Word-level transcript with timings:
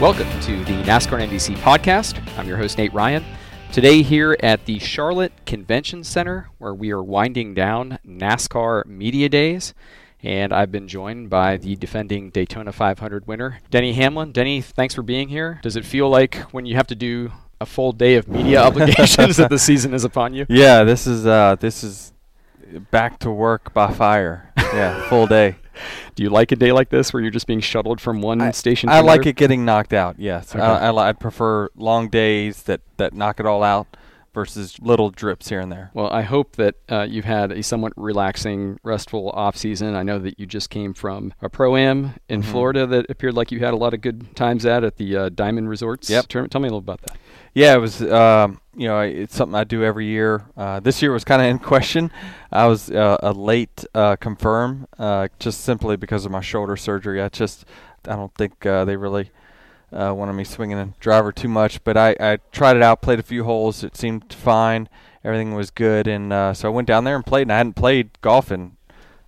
Welcome 0.00 0.28
to 0.42 0.64
the 0.64 0.80
NASCAR 0.84 1.26
NBC 1.26 1.56
podcast. 1.56 2.22
I'm 2.38 2.46
your 2.46 2.56
host, 2.56 2.78
Nate 2.78 2.94
Ryan. 2.94 3.24
Today, 3.72 4.02
here 4.02 4.36
at 4.44 4.64
the 4.64 4.78
Charlotte 4.78 5.32
Convention 5.44 6.04
Center, 6.04 6.50
where 6.58 6.72
we 6.72 6.92
are 6.92 7.02
winding 7.02 7.52
down 7.52 7.98
NASCAR 8.06 8.86
Media 8.86 9.28
Days. 9.28 9.74
And 10.22 10.52
I've 10.52 10.70
been 10.70 10.86
joined 10.86 11.30
by 11.30 11.56
the 11.56 11.74
defending 11.74 12.30
Daytona 12.30 12.70
500 12.70 13.26
winner, 13.26 13.58
Denny 13.72 13.92
Hamlin. 13.94 14.30
Denny, 14.30 14.60
thanks 14.60 14.94
for 14.94 15.02
being 15.02 15.28
here. 15.30 15.58
Does 15.64 15.74
it 15.74 15.84
feel 15.84 16.08
like 16.08 16.36
when 16.52 16.64
you 16.64 16.76
have 16.76 16.86
to 16.86 16.94
do 16.94 17.32
a 17.60 17.66
full 17.66 17.90
day 17.90 18.14
of 18.14 18.28
media 18.28 18.62
obligations 18.66 19.36
that 19.38 19.50
the 19.50 19.58
season 19.58 19.94
is 19.94 20.04
upon 20.04 20.32
you? 20.32 20.46
Yeah, 20.48 20.84
this 20.84 21.08
is 21.08 21.26
uh, 21.26 21.56
this 21.58 21.82
is 21.82 22.12
back 22.92 23.18
to 23.18 23.32
work 23.32 23.74
by 23.74 23.92
fire. 23.92 24.52
Yeah, 24.56 25.08
full 25.08 25.26
day. 25.26 25.56
Do 26.18 26.24
you 26.24 26.30
like 26.30 26.50
a 26.50 26.56
day 26.56 26.72
like 26.72 26.88
this 26.88 27.12
where 27.12 27.22
you're 27.22 27.30
just 27.30 27.46
being 27.46 27.60
shuttled 27.60 28.00
from 28.00 28.20
one 28.20 28.40
I, 28.40 28.50
station? 28.50 28.88
To 28.88 28.92
another? 28.92 29.08
I 29.08 29.14
to 29.14 29.18
like 29.18 29.26
it 29.26 29.36
getting 29.36 29.64
knocked 29.64 29.92
out. 29.92 30.18
Yes, 30.18 30.52
Okay. 30.52 30.60
I, 30.60 30.88
I, 30.88 30.90
li- 30.90 31.02
I 31.04 31.12
prefer 31.12 31.68
long 31.76 32.08
days 32.08 32.64
that 32.64 32.80
that 32.96 33.12
knock 33.14 33.38
it 33.38 33.46
all 33.46 33.62
out 33.62 33.86
versus 34.34 34.78
little 34.80 35.10
drips 35.10 35.48
here 35.48 35.60
and 35.60 35.70
there. 35.72 35.90
Well, 35.94 36.08
I 36.10 36.22
hope 36.22 36.56
that 36.56 36.76
uh, 36.90 37.06
you've 37.08 37.24
had 37.24 37.50
a 37.52 37.62
somewhat 37.62 37.92
relaxing, 37.96 38.78
restful 38.82 39.30
off 39.30 39.56
season. 39.56 39.94
I 39.94 40.02
know 40.02 40.18
that 40.18 40.38
you 40.38 40.46
just 40.46 40.70
came 40.70 40.94
from 40.94 41.32
a 41.42 41.48
pro 41.48 41.76
am 41.76 42.14
in 42.28 42.42
Mhm. 42.42 42.46
Florida 42.46 42.86
that 42.86 43.10
appeared 43.10 43.34
like 43.34 43.50
you 43.52 43.60
had 43.60 43.72
a 43.74 43.76
lot 43.76 43.94
of 43.94 44.00
good 44.00 44.34
times 44.36 44.64
at 44.66 44.84
at 44.84 44.96
the 44.96 45.16
uh, 45.16 45.28
Diamond 45.30 45.68
Resorts 45.68 46.08
Yep. 46.10 46.26
tournament. 46.28 46.52
Tell 46.52 46.60
me 46.60 46.66
a 46.68 46.70
little 46.70 46.78
about 46.78 47.00
that. 47.02 47.16
Yeah, 47.54 47.74
it 47.74 47.78
was. 47.78 48.02
Um, 48.02 48.60
you 48.76 48.86
know, 48.86 49.00
it's 49.00 49.34
something 49.34 49.56
I 49.56 49.64
do 49.64 49.82
every 49.82 50.06
year. 50.06 50.44
Uh, 50.56 50.78
this 50.78 51.02
year 51.02 51.10
was 51.12 51.24
kind 51.24 51.42
of 51.42 51.48
in 51.50 51.58
question. 51.58 52.10
I 52.52 52.66
was 52.66 52.90
uh, 52.90 53.16
a 53.22 53.32
late 53.32 53.84
uh, 53.94 54.16
confirm, 54.16 54.86
uh, 54.98 55.28
just 55.40 55.62
simply 55.62 55.96
because 55.96 56.24
of 56.24 56.30
my 56.30 56.40
shoulder 56.40 56.76
surgery. 56.76 57.20
I 57.20 57.28
just, 57.28 57.64
I 58.06 58.14
don't 58.14 58.32
think 58.34 58.64
uh, 58.64 58.84
they 58.84 58.96
really 58.96 59.30
uh, 59.92 60.12
wanted 60.14 60.34
me 60.34 60.44
swinging 60.44 60.78
a 60.78 60.92
driver 61.00 61.32
too 61.32 61.48
much. 61.48 61.82
But 61.84 61.96
I, 61.96 62.16
I 62.20 62.38
tried 62.52 62.76
it 62.76 62.82
out, 62.82 63.02
played 63.02 63.18
a 63.18 63.24
few 63.24 63.44
holes. 63.44 63.82
It 63.84 63.96
seemed 63.96 64.32
fine. 64.32 64.88
Everything 65.24 65.54
was 65.54 65.70
good, 65.70 66.06
and 66.06 66.32
uh, 66.32 66.54
so 66.54 66.68
I 66.68 66.72
went 66.72 66.86
down 66.88 67.04
there 67.04 67.16
and 67.16 67.26
played. 67.26 67.42
And 67.42 67.52
I 67.52 67.58
hadn't 67.58 67.74
played 67.74 68.10
golf 68.20 68.52
in 68.52 68.76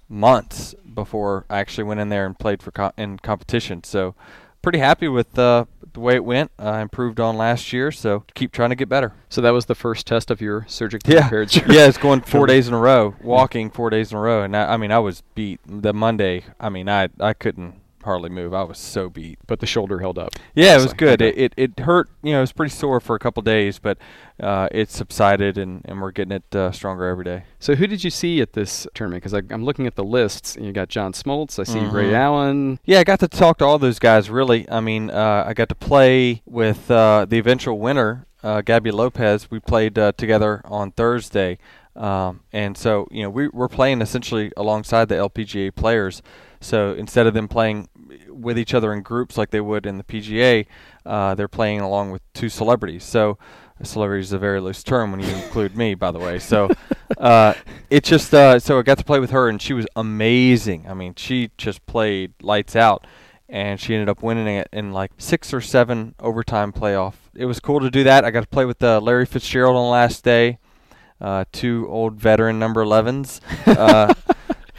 months 0.09 0.75
before 0.94 1.44
I 1.48 1.59
actually 1.59 1.84
went 1.84 2.00
in 2.00 2.09
there 2.09 2.26
and 2.26 2.38
played 2.38 2.62
for 2.62 2.71
co- 2.71 2.93
in 2.97 3.19
competition. 3.19 3.84
So 3.84 4.15
pretty 4.62 4.78
happy 4.78 5.09
with 5.09 5.38
uh, 5.38 5.65
the 5.93 6.00
way 6.00 6.15
it 6.15 6.25
went. 6.25 6.50
I 6.59 6.81
improved 6.81 7.21
on 7.21 7.37
last 7.37 7.72
year, 7.72 7.91
so 7.91 8.25
keep 8.34 8.53
trying 8.53 8.71
to 8.71 8.77
get 8.77 8.88
better. 8.88 9.15
So 9.28 9.41
that 9.41 9.50
was 9.50 9.66
the 9.66 9.75
first 9.75 10.06
test 10.06 10.31
of 10.31 10.41
your 10.41 10.66
surgically 10.69 11.15
Yeah, 11.15 11.28
yeah, 11.31 11.87
it's 11.87 11.98
going 11.98 12.21
four 12.21 12.47
days 12.47 12.69
in 12.69 12.75
a 12.75 12.78
row, 12.78 13.15
walking 13.22 13.71
four 13.71 13.91
days 13.91 14.12
in 14.12 14.19
a 14.19 14.21
row, 14.21 14.42
and 14.42 14.56
I, 14.56 14.75
I 14.75 14.77
mean 14.77 14.92
I 14.92 14.98
was 14.98 15.22
beat. 15.34 15.60
The 15.66 15.92
Monday, 15.92 16.44
I 16.59 16.69
mean 16.69 16.88
I 16.88 17.09
I 17.19 17.32
couldn't 17.32 17.81
hardly 18.02 18.30
move. 18.30 18.52
I 18.54 18.62
was 18.62 18.78
so 18.78 19.08
beat. 19.08 19.38
but 19.46 19.60
the 19.60 19.66
shoulder 19.66 19.98
held 20.00 20.18
up. 20.18 20.30
Yeah, 20.54 20.76
it 20.78 20.82
was 20.82 20.92
good. 20.92 21.20
Okay. 21.22 21.30
It, 21.36 21.54
it 21.58 21.70
it 21.78 21.80
hurt. 21.84 22.08
You 22.22 22.32
know, 22.32 22.38
it 22.38 22.42
was 22.42 22.52
pretty 22.52 22.70
sore 22.74 23.00
for 23.00 23.14
a 23.16 23.18
couple 23.18 23.42
days, 23.42 23.78
but 23.78 23.98
uh, 24.40 24.68
it 24.72 24.90
subsided, 24.90 25.58
and, 25.58 25.82
and 25.84 26.00
we're 26.00 26.10
getting 26.12 26.32
it 26.32 26.56
uh, 26.56 26.72
stronger 26.72 27.06
every 27.06 27.24
day. 27.24 27.44
So 27.58 27.74
who 27.74 27.86
did 27.86 28.02
you 28.04 28.10
see 28.10 28.40
at 28.40 28.52
this 28.54 28.86
tournament? 28.94 29.22
Because 29.22 29.32
I'm 29.50 29.64
looking 29.64 29.86
at 29.86 29.94
the 29.96 30.04
lists. 30.04 30.56
You 30.60 30.72
got 30.72 30.88
John 30.88 31.12
Smoltz. 31.12 31.58
I 31.58 31.64
see 31.64 31.80
Ray 31.80 32.10
Mhm. 32.10 32.14
Allen. 32.14 32.78
Yeah, 32.84 33.00
I 33.00 33.04
got 33.04 33.20
to 33.20 33.28
talk 33.28 33.58
to 33.58 33.64
all 33.64 33.78
those 33.78 33.98
guys. 33.98 34.30
Really, 34.30 34.68
I 34.70 34.80
mean, 34.80 35.10
uh, 35.10 35.44
I 35.46 35.54
got 35.54 35.68
to 35.68 35.74
play 35.74 36.42
with 36.46 36.90
uh, 36.90 37.26
the 37.28 37.38
eventual 37.38 37.78
winner, 37.78 38.26
uh, 38.42 38.60
Gaby 38.62 38.90
Lopez. 38.90 39.50
We 39.50 39.60
played 39.60 39.98
uh, 39.98 40.12
together 40.16 40.62
on 40.64 40.92
Thursday, 40.92 41.58
um, 41.96 42.40
and 42.52 42.76
so 42.78 43.06
you 43.10 43.22
know 43.22 43.30
we, 43.30 43.48
we're 43.48 43.68
playing 43.68 44.00
essentially 44.00 44.52
alongside 44.56 45.08
the 45.08 45.16
LPGA 45.16 45.74
players. 45.74 46.22
So 46.60 46.93
instead 46.93 47.26
of 47.26 47.34
them 47.34 47.48
playing 47.48 47.88
with 48.28 48.59
each 48.59 48.75
other 48.75 48.93
in 48.93 49.03
groups 49.03 49.38
like 49.38 49.50
they 49.50 49.60
would 49.60 49.87
in 49.87 49.98
the 49.98 50.04
PGA, 50.04 50.66
uh, 51.06 51.34
they're 51.34 51.48
playing 51.48 51.81
along 51.81 52.10
with 52.10 52.22
two 52.32 52.48
celebrities. 52.48 53.04
So. 53.04 53.38
A 53.82 53.87
celebrity 53.87 54.21
is 54.21 54.32
a 54.34 54.38
very 54.38 54.60
loose 54.60 54.82
term 54.82 55.10
when 55.10 55.21
you 55.21 55.28
include 55.28 55.75
me, 55.75 55.94
by 55.94 56.10
the 56.10 56.19
way. 56.19 56.38
So, 56.38 56.69
uh, 57.16 57.54
it 57.88 58.04
just 58.04 58.34
uh, 58.34 58.59
so 58.59 58.78
I 58.78 58.82
got 58.82 58.98
to 58.98 59.04
play 59.04 59.21
with 59.21 59.31
her, 59.31 59.48
and 59.48 59.60
she 59.60 59.72
was 59.72 59.87
amazing. 59.97 60.84
I 60.87 60.93
mean, 60.93 61.15
she 61.15 61.50
just 61.56 61.87
played 61.87 62.34
lights 62.43 62.77
out 62.77 63.06
and 63.50 63.81
she 63.81 63.94
ended 63.94 64.09
up 64.09 64.22
winning 64.22 64.47
it 64.47 64.69
in 64.72 64.92
like 64.92 65.10
six 65.19 65.53
or 65.53 65.60
seven 65.60 66.15
overtime 66.21 66.72
playoff. 66.72 67.15
It 67.34 67.47
was 67.47 67.60
cool 67.60 67.81
to 67.81 67.91
do 67.91 68.04
that. 68.04 68.25
I 68.25 68.31
got 68.31 68.42
to 68.42 68.48
play 68.48 68.65
with 68.65 68.82
uh, 68.82 69.00
Larry 69.00 69.27
Fitzgerald 69.27 69.77
on 69.77 69.84
the 69.84 69.91
last 69.91 70.25
day, 70.25 70.59
uh, 71.21 71.44
two 71.53 71.87
old 71.91 72.15
veteran 72.15 72.59
number 72.59 72.84
11s 72.84 73.41
uh, 73.66 74.15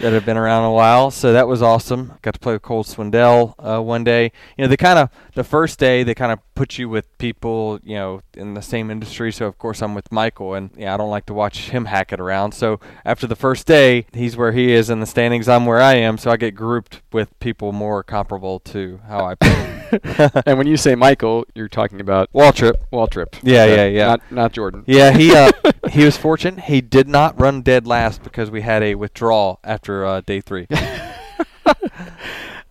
that 0.02 0.14
have 0.14 0.26
been 0.26 0.38
around 0.38 0.66
a 0.66 0.72
while. 0.72 1.12
So 1.12 1.34
that 1.34 1.48
was 1.48 1.62
awesome. 1.62 2.14
Got 2.22 2.34
to 2.34 2.40
play 2.40 2.54
with 2.54 2.62
Cole 2.62 2.84
Swindell 2.84 3.54
uh, 3.60 3.82
one 3.82 4.04
day. 4.04 4.32
You 4.58 4.64
know, 4.64 4.68
they 4.68 4.78
kind 4.78 5.00
of 5.00 5.10
the 5.36 5.44
first 5.44 5.80
day 5.80 6.04
they 6.04 6.16
kind 6.16 6.32
of 6.32 6.40
put 6.56 6.78
you 6.78 6.90
with 6.90 7.18
people 7.18 7.80
you 7.84 7.96
know 7.96 8.22
in 8.34 8.54
the 8.54 8.62
same 8.62 8.92
industry. 8.92 9.32
So 9.32 9.46
of 9.46 9.58
course 9.58 9.82
I'm 9.82 9.94
with 9.94 10.12
Michael, 10.12 10.54
and 10.56 10.72
yeah, 10.76 10.94
I 10.94 10.98
don't 10.98 11.10
like 11.10 11.26
to 11.28 11.34
watch 11.34 11.70
him 11.70 11.86
hack 11.86 12.12
it 12.12 12.20
around. 12.20 12.54
So 12.54 12.80
after 13.06 13.28
the 13.28 13.36
first 13.36 13.68
day, 13.68 14.06
he's 14.14 14.36
where 14.36 14.52
he 14.52 14.72
is 14.72 14.90
in 14.90 15.00
the 15.00 15.06
standings. 15.06 15.48
I'm 15.48 15.66
where 15.66 15.82
I 15.82 15.96
am. 15.96 16.18
So 16.18 16.32
I 16.32 16.38
get 16.38 16.56
grouped 16.56 17.02
with 17.12 17.38
people 17.40 17.72
more 17.72 18.04
comparable 18.04 18.60
to 18.60 19.00
how 19.08 19.26
I 19.26 19.36
play. 19.36 19.71
and 20.46 20.58
when 20.58 20.68
you 20.68 20.78
say 20.78 20.96
Michael, 20.96 21.46
you're 21.54 21.68
talking 21.68 22.00
about 22.00 22.32
Waltrip. 22.34 22.76
Waltrip. 22.92 23.40
Yeah, 23.44 23.66
yeah, 23.66 23.86
yeah. 23.86 24.06
Not 24.08 24.32
not 24.32 24.52
Jordan. 24.54 24.84
Yeah, 24.88 25.12
he 25.12 25.34
uh, 25.34 25.52
he 25.90 26.06
was 26.06 26.18
fortunate. 26.18 26.66
He 26.66 26.82
did 26.82 27.08
not 27.08 27.40
run 27.40 27.62
dead 27.62 27.86
last 27.88 28.24
because 28.24 28.50
we 28.52 28.62
had 28.62 28.84
a 28.84 28.96
withdrawal 28.96 29.60
after 29.64 30.06
uh, 30.06 30.22
day 30.22 30.42
three. 30.42 30.68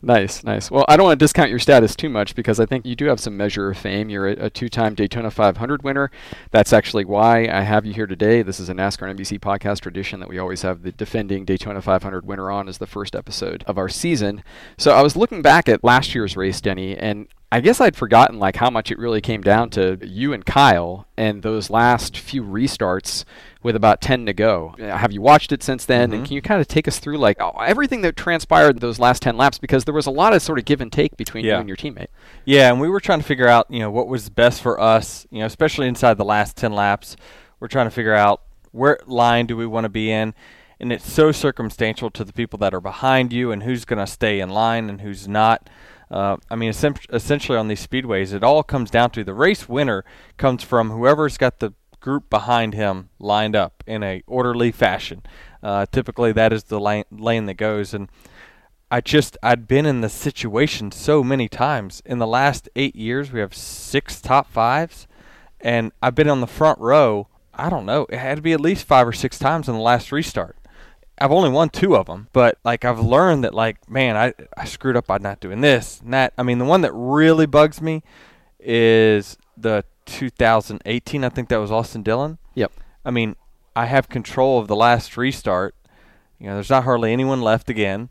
Nice, 0.02 0.42
nice. 0.42 0.70
Well, 0.70 0.86
I 0.88 0.96
don't 0.96 1.04
want 1.04 1.20
to 1.20 1.24
discount 1.24 1.50
your 1.50 1.58
status 1.58 1.94
too 1.94 2.08
much 2.08 2.34
because 2.34 2.58
I 2.58 2.64
think 2.64 2.86
you 2.86 2.96
do 2.96 3.04
have 3.06 3.20
some 3.20 3.36
measure 3.36 3.70
of 3.70 3.76
fame. 3.76 4.08
You're 4.08 4.28
a, 4.28 4.46
a 4.46 4.50
two-time 4.50 4.94
Daytona 4.94 5.30
500 5.30 5.82
winner. 5.82 6.10
That's 6.52 6.72
actually 6.72 7.04
why 7.04 7.46
I 7.52 7.60
have 7.60 7.84
you 7.84 7.92
here 7.92 8.06
today. 8.06 8.40
This 8.40 8.58
is 8.58 8.70
a 8.70 8.74
NASCAR 8.74 9.14
NBC 9.14 9.38
podcast 9.40 9.80
tradition 9.80 10.18
that 10.20 10.30
we 10.30 10.38
always 10.38 10.62
have 10.62 10.82
the 10.82 10.92
defending 10.92 11.44
Daytona 11.44 11.82
500 11.82 12.24
winner 12.24 12.50
on 12.50 12.66
as 12.66 12.78
the 12.78 12.86
first 12.86 13.14
episode 13.14 13.62
of 13.66 13.76
our 13.76 13.90
season. 13.90 14.42
So 14.78 14.92
I 14.92 15.02
was 15.02 15.16
looking 15.16 15.42
back 15.42 15.68
at 15.68 15.84
last 15.84 16.14
year's 16.14 16.34
race, 16.34 16.62
Denny, 16.62 16.96
and 16.96 17.28
I 17.52 17.60
guess 17.60 17.78
I'd 17.78 17.96
forgotten 17.96 18.38
like 18.38 18.56
how 18.56 18.70
much 18.70 18.90
it 18.90 18.98
really 18.98 19.20
came 19.20 19.42
down 19.42 19.68
to 19.70 19.98
you 20.00 20.32
and 20.32 20.46
Kyle 20.46 21.08
and 21.18 21.42
those 21.42 21.68
last 21.68 22.16
few 22.16 22.42
restarts 22.42 23.24
with 23.62 23.76
about 23.76 24.00
10 24.00 24.26
to 24.26 24.32
go. 24.32 24.74
Uh, 24.80 24.96
Have 24.96 25.12
you 25.12 25.20
watched 25.20 25.52
it 25.52 25.62
since 25.62 25.84
then? 25.84 26.12
And 26.12 26.22
Mhm. 26.22 26.26
can 26.26 26.34
you 26.34 26.42
kind 26.42 26.60
of 26.60 26.68
take 26.68 26.88
us 26.88 26.98
through 26.98 27.18
like 27.18 27.36
everything 27.62 28.00
that 28.02 28.16
transpired 28.16 28.80
those 28.80 28.98
last 28.98 29.20
10 29.22 29.36
laps 29.36 29.58
because 29.58 29.84
there 29.84 29.92
was 29.94 30.06
a 30.06 30.10
lot 30.10 30.32
of 30.32 30.40
sort 30.40 30.58
of 30.58 30.64
give 30.64 30.80
and 30.80 30.90
take 30.90 31.16
between 31.16 31.44
you 31.44 31.50
and 31.60 31.68
your 31.68 31.76
teammate. 31.76 32.06
Yeah, 32.44 32.70
and 32.70 32.80
we 32.80 32.88
were 32.88 33.00
trying 33.00 33.18
to 33.20 33.24
figure 33.26 33.48
out, 33.48 33.66
you 33.68 33.80
know, 33.80 33.90
what 33.90 34.08
was 34.08 34.30
best 34.30 34.62
for 34.62 34.80
us, 34.80 35.26
you 35.30 35.40
know, 35.40 35.46
especially 35.46 35.88
inside 35.88 36.16
the 36.16 36.24
last 36.24 36.56
10 36.56 36.72
laps. 36.72 37.16
We're 37.60 37.68
trying 37.68 37.86
to 37.86 37.90
figure 37.90 38.14
out 38.14 38.40
where 38.72 38.98
line 39.06 39.46
do 39.46 39.56
we 39.56 39.66
want 39.66 39.84
to 39.84 39.88
be 39.90 40.10
in, 40.10 40.32
and 40.78 40.90
it's 40.92 41.10
so 41.12 41.30
circumstantial 41.30 42.08
to 42.12 42.24
the 42.24 42.32
people 42.32 42.58
that 42.60 42.72
are 42.72 42.80
behind 42.80 43.32
you 43.32 43.52
and 43.52 43.64
who's 43.64 43.84
going 43.84 43.98
to 43.98 44.06
stay 44.10 44.40
in 44.40 44.48
line 44.48 44.88
and 44.88 45.02
who's 45.02 45.28
not. 45.28 45.68
Uh, 46.10 46.38
I 46.50 46.56
mean, 46.56 46.70
essentially 46.70 47.58
on 47.58 47.68
these 47.68 47.86
speedways, 47.86 48.32
it 48.32 48.42
all 48.42 48.62
comes 48.62 48.90
down 48.90 49.10
to 49.10 49.22
the 49.22 49.34
race 49.34 49.68
winner 49.68 50.04
comes 50.38 50.62
from 50.64 50.90
whoever's 50.90 51.36
got 51.36 51.58
the 51.60 51.72
group 52.00 52.30
behind 52.30 52.74
him 52.74 53.10
lined 53.18 53.54
up 53.54 53.84
in 53.86 54.02
a 54.02 54.22
orderly 54.26 54.72
fashion. 54.72 55.22
Uh, 55.62 55.86
typically, 55.90 56.32
that 56.32 56.52
is 56.52 56.64
the 56.64 56.80
lane, 56.80 57.04
lane 57.10 57.46
that 57.46 57.54
goes. 57.54 57.94
And 57.94 58.08
I 58.90 59.00
just 59.00 59.36
I'd 59.42 59.68
been 59.68 59.86
in 59.86 60.00
the 60.00 60.08
situation 60.08 60.90
so 60.90 61.22
many 61.22 61.48
times 61.48 62.02
in 62.04 62.18
the 62.18 62.26
last 62.26 62.68
eight 62.74 62.96
years. 62.96 63.30
We 63.30 63.40
have 63.40 63.54
six 63.54 64.20
top 64.20 64.50
fives, 64.50 65.06
and 65.60 65.92
I've 66.02 66.14
been 66.14 66.28
on 66.28 66.40
the 66.40 66.46
front 66.46 66.78
row. 66.78 67.28
I 67.54 67.68
don't 67.68 67.86
know. 67.86 68.06
It 68.08 68.18
had 68.18 68.36
to 68.36 68.42
be 68.42 68.52
at 68.52 68.60
least 68.60 68.86
five 68.86 69.06
or 69.06 69.12
six 69.12 69.38
times 69.38 69.68
in 69.68 69.74
the 69.74 69.80
last 69.80 70.10
restart. 70.10 70.56
I've 71.18 71.32
only 71.32 71.50
won 71.50 71.68
two 71.68 71.96
of 71.96 72.06
them, 72.06 72.28
but 72.32 72.58
like 72.64 72.84
I've 72.84 72.98
learned 72.98 73.44
that 73.44 73.54
like 73.54 73.88
man, 73.90 74.16
I 74.16 74.32
I 74.56 74.64
screwed 74.64 74.96
up 74.96 75.06
by 75.06 75.18
not 75.18 75.40
doing 75.40 75.60
this 75.60 76.00
and 76.00 76.14
that. 76.14 76.32
I 76.38 76.42
mean, 76.42 76.58
the 76.58 76.64
one 76.64 76.80
that 76.80 76.92
really 76.94 77.46
bugs 77.46 77.82
me 77.82 78.02
is 78.58 79.36
the 79.56 79.84
2018. 80.10 81.24
I 81.24 81.28
think 81.28 81.48
that 81.48 81.58
was 81.58 81.70
Austin 81.70 82.02
Dillon. 82.02 82.38
Yep. 82.54 82.72
I 83.04 83.10
mean, 83.10 83.36
I 83.74 83.86
have 83.86 84.08
control 84.08 84.58
of 84.58 84.68
the 84.68 84.76
last 84.76 85.16
restart. 85.16 85.74
You 86.38 86.46
know, 86.46 86.54
there's 86.54 86.70
not 86.70 86.84
hardly 86.84 87.12
anyone 87.12 87.40
left 87.40 87.70
again, 87.70 88.10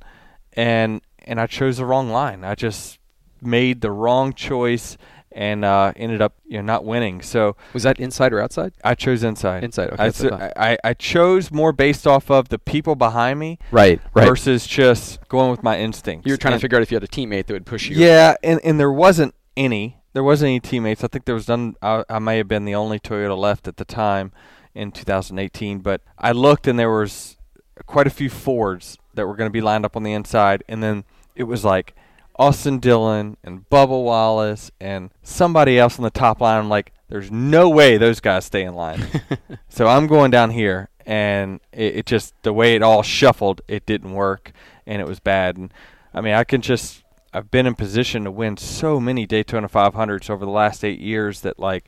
and 0.54 1.02
and 1.20 1.40
I 1.40 1.48
chose 1.48 1.78
the 1.78 1.86
wrong 1.86 2.10
line. 2.10 2.44
I 2.44 2.56
just 2.56 3.00
made 3.42 3.82
the 3.82 3.92
wrong 3.92 4.34
choice 4.34 4.98
and 5.32 5.64
uh, 5.64 5.94
ended 5.96 6.22
up 6.22 6.34
you 6.46 6.58
know 6.58 6.64
not 6.64 6.86
winning. 6.86 7.22
So 7.22 7.56
was 7.74 7.84
that 7.84 8.00
inside 8.00 8.34
or 8.34 8.42
outside? 8.42 8.74
I 8.84 8.96
chose 8.96 9.24
inside. 9.24 9.64
Inside. 9.64 9.92
Okay. 9.92 10.30
I, 10.56 10.72
I, 10.72 10.78
I 10.84 10.94
chose 10.94 11.52
more 11.52 11.72
based 11.72 12.08
off 12.08 12.32
of 12.32 12.50
the 12.50 12.60
people 12.60 12.96
behind 12.96 13.40
me, 13.40 13.60
right, 13.72 14.02
right, 14.14 14.28
versus 14.28 14.66
just 14.66 15.28
going 15.28 15.52
with 15.52 15.64
my 15.64 15.80
instincts. 15.80 16.26
You 16.26 16.34
were 16.34 16.38
trying 16.38 16.54
and 16.54 16.62
to 16.62 16.64
figure 16.64 16.78
out 16.78 16.82
if 16.82 16.92
you 16.92 16.96
had 16.96 17.04
a 17.04 17.08
teammate 17.08 17.46
that 17.46 17.54
would 17.54 17.66
push 17.66 17.90
you. 17.90 17.98
Yeah, 17.98 18.36
and 18.44 18.60
and 18.64 18.80
there 18.80 18.92
wasn't 18.92 19.36
any. 19.56 19.98
There 20.14 20.24
wasn't 20.24 20.50
any 20.50 20.60
teammates. 20.60 21.04
I 21.04 21.08
think 21.08 21.26
there 21.26 21.36
was 21.36 21.48
none. 21.48 21.76
I, 21.82 22.04
I 22.10 22.20
may 22.20 22.38
have 22.38 22.48
been 22.48 22.66
the 22.66 22.76
only 22.76 23.00
Toyota 23.00 23.38
left 23.38 23.68
at 23.68 23.78
the 23.78 23.86
time 23.86 24.32
in 24.74 24.92
2018. 24.92 25.80
But 25.80 26.02
I 26.18 26.32
looked 26.32 26.68
and 26.68 26.80
there 26.80 26.92
was 26.92 27.38
quite 27.86 28.08
a 28.08 28.12
few 28.12 28.30
Fords 28.30 28.98
that 29.14 29.28
were 29.28 29.36
going 29.36 29.50
to 29.50 29.54
be 29.54 29.62
lined 29.62 29.86
up 29.86 29.96
on 29.96 30.04
the 30.04 30.14
inside, 30.14 30.64
and 30.68 30.82
then 30.82 31.04
it 31.36 31.44
was 31.44 31.66
like 31.66 31.96
Austin 32.38 32.80
Dillon 32.80 33.38
and 33.44 33.70
Bubba 33.70 34.04
Wallace 34.04 34.72
and 34.80 35.12
somebody 35.22 35.78
else 35.78 36.00
on 36.00 36.04
the 36.04 36.10
top 36.10 36.40
line. 36.42 36.58
I'm 36.58 36.70
like, 36.70 36.94
there's 37.10 37.32
no 37.32 37.70
way 37.70 37.98
those 37.98 38.20
guys 38.20 38.46
stay 38.46 38.64
in 38.64 38.76
line. 38.76 39.06
so 39.70 39.88
I'm 39.88 40.08
going 40.08 40.32
down 40.32 40.52
here, 40.52 40.90
and 41.06 41.60
it, 41.74 41.98
it, 41.98 42.06
just 42.06 42.34
the 42.44 42.54
way 42.54 42.76
it 42.76 42.84
all 42.84 43.04
shuffled, 43.04 43.62
it 43.68 43.86
didn't 43.86 44.14
work, 44.14 44.52
and 44.86 45.02
it 45.02 45.08
was 45.08 45.20
bad. 45.20 45.58
And 45.58 45.74
I 46.14 46.22
mean, 46.22 46.34
I 46.34 46.44
can 46.44 46.62
just 46.62 47.04
I've 47.34 47.52
been 47.52 47.68
in 47.68 47.76
position 47.76 48.24
to 48.24 48.32
win 48.32 48.58
so 48.58 49.00
many 49.00 49.26
Daytona 49.26 49.70
500s 49.70 50.30
over 50.30 50.46
the 50.46 50.52
last 50.52 50.84
eight 50.84 51.00
years 51.00 51.42
that 51.42 51.60
like 51.60 51.86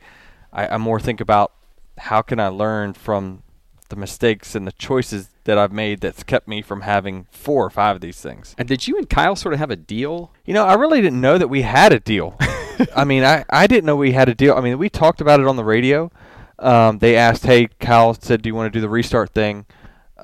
I, 0.52 0.68
I 0.68 0.76
more 0.78 1.00
think 1.00 1.20
about 1.20 1.52
how 1.98 2.22
can 2.22 2.38
I 2.40 2.48
learn 2.48 2.94
from 2.94 3.42
the 3.88 3.96
mistakes 3.96 4.54
and 4.54 4.66
the 4.66 4.72
choices 4.72 5.28
that 5.44 5.58
I've 5.58 5.72
made 5.72 6.00
that's 6.00 6.22
kept 6.22 6.48
me 6.48 6.62
from 6.62 6.82
having 6.82 7.26
four 7.30 7.64
or 7.64 7.70
five 7.70 7.96
of 7.96 8.00
these 8.00 8.20
things. 8.20 8.54
And 8.56 8.66
did 8.66 8.88
you 8.88 8.96
and 8.96 9.08
Kyle 9.08 9.36
sort 9.36 9.52
of 9.52 9.60
have 9.60 9.70
a 9.70 9.76
deal? 9.76 10.32
You 10.46 10.54
know, 10.54 10.64
I 10.64 10.74
really 10.74 11.02
didn't 11.02 11.20
know 11.20 11.36
that 11.36 11.48
we 11.48 11.62
had 11.62 11.92
a 11.92 12.00
deal. 12.00 12.36
I 12.96 13.04
mean, 13.04 13.22
I, 13.22 13.44
I 13.50 13.66
didn't 13.66 13.84
know 13.84 13.96
we 13.96 14.12
had 14.12 14.28
a 14.28 14.34
deal. 14.34 14.54
I 14.54 14.60
mean, 14.60 14.78
we 14.78 14.88
talked 14.88 15.20
about 15.20 15.40
it 15.40 15.46
on 15.46 15.56
the 15.56 15.64
radio. 15.64 16.10
Um, 16.58 16.98
they 16.98 17.16
asked, 17.16 17.44
hey, 17.44 17.68
Kyle 17.80 18.14
said, 18.14 18.40
do 18.40 18.48
you 18.48 18.54
want 18.54 18.72
to 18.72 18.76
do 18.76 18.80
the 18.80 18.88
restart 18.88 19.34
thing? 19.34 19.66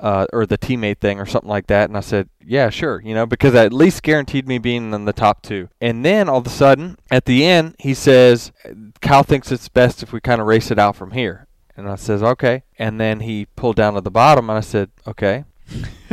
Uh, 0.01 0.25
or 0.31 0.45
the 0.45 0.57
teammate 0.57 0.99
thing 0.99 1.19
or 1.19 1.25
something 1.25 1.49
like 1.49 1.67
that. 1.67 1.89
And 1.89 1.97
I 1.97 1.99
said, 1.99 2.29
yeah, 2.45 2.69
sure, 2.69 3.01
you 3.01 3.13
know, 3.13 3.25
because 3.25 3.51
that 3.53 3.65
at 3.65 3.73
least 3.73 4.01
guaranteed 4.01 4.47
me 4.47 4.57
being 4.57 4.93
in 4.93 5.03
the 5.05 5.11
top 5.11 5.41
two. 5.41 5.67
And 5.81 6.05
then 6.05 6.29
all 6.29 6.37
of 6.37 6.47
a 6.47 6.49
sudden, 6.49 6.97
at 7.11 7.25
the 7.25 7.43
end, 7.45 7.75
he 7.79 7.93
says, 7.93 8.53
Kyle 9.01 9.23
thinks 9.23 9.51
it's 9.51 9.67
best 9.67 10.01
if 10.01 10.13
we 10.13 10.21
kind 10.21 10.39
of 10.39 10.47
race 10.47 10.71
it 10.71 10.79
out 10.79 10.95
from 10.95 11.11
here. 11.11 11.47
And 11.75 11.89
I 11.89 11.95
says, 11.95 12.23
okay. 12.23 12.63
And 12.77 12.99
then 12.99 13.21
he 13.21 13.47
pulled 13.55 13.75
down 13.75 13.93
to 13.93 14.01
the 14.01 14.11
bottom, 14.11 14.49
and 14.49 14.57
I 14.57 14.61
said, 14.61 14.89
okay. 15.07 15.45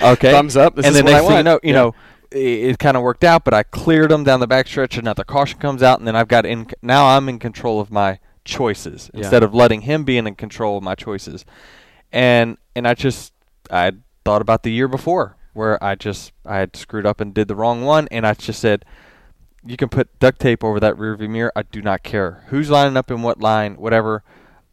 okay. 0.00 0.32
Thumbs 0.32 0.56
up. 0.56 0.74
This 0.74 0.86
and 0.86 0.94
then 0.94 1.04
next 1.04 1.26
thing 1.26 1.36
you 1.36 1.42
know, 1.42 1.60
you 1.62 1.70
yeah. 1.70 1.72
know, 1.72 1.94
it, 2.30 2.70
it 2.70 2.78
kind 2.78 2.96
of 2.96 3.02
worked 3.02 3.24
out, 3.24 3.44
but 3.44 3.54
I 3.54 3.62
cleared 3.62 4.10
them 4.10 4.24
down 4.24 4.40
the 4.40 4.46
back 4.46 4.66
backstretch. 4.66 4.98
Another 4.98 5.24
caution 5.24 5.58
comes 5.58 5.82
out, 5.82 5.98
and 5.98 6.08
then 6.08 6.16
I've 6.16 6.28
got 6.28 6.46
in. 6.46 6.66
Now 6.82 7.16
I'm 7.16 7.28
in 7.28 7.38
control 7.38 7.80
of 7.80 7.90
my 7.90 8.18
choices 8.44 9.10
yeah. 9.12 9.20
instead 9.20 9.42
of 9.42 9.54
letting 9.54 9.82
him 9.82 10.04
be 10.04 10.16
in 10.16 10.34
control 10.34 10.76
of 10.78 10.82
my 10.82 10.94
choices. 10.94 11.44
And 12.16 12.56
and 12.74 12.88
I 12.88 12.94
just 12.94 13.34
I 13.70 13.92
thought 14.24 14.40
about 14.40 14.62
the 14.62 14.72
year 14.72 14.88
before 14.88 15.36
where 15.52 15.82
I 15.84 15.96
just 15.96 16.32
I 16.46 16.56
had 16.56 16.74
screwed 16.74 17.04
up 17.04 17.20
and 17.20 17.34
did 17.34 17.46
the 17.46 17.54
wrong 17.54 17.84
one, 17.84 18.08
and 18.10 18.26
I 18.26 18.32
just 18.32 18.58
said 18.58 18.86
you 19.66 19.76
can 19.76 19.90
put 19.90 20.18
duct 20.18 20.40
tape 20.40 20.64
over 20.64 20.80
that 20.80 20.94
rearview 20.96 21.28
mirror. 21.28 21.52
I 21.54 21.62
do 21.62 21.82
not 21.82 22.02
care 22.02 22.44
who's 22.48 22.70
lining 22.70 22.96
up 22.96 23.10
in 23.10 23.20
what 23.20 23.40
line, 23.40 23.74
whatever. 23.74 24.22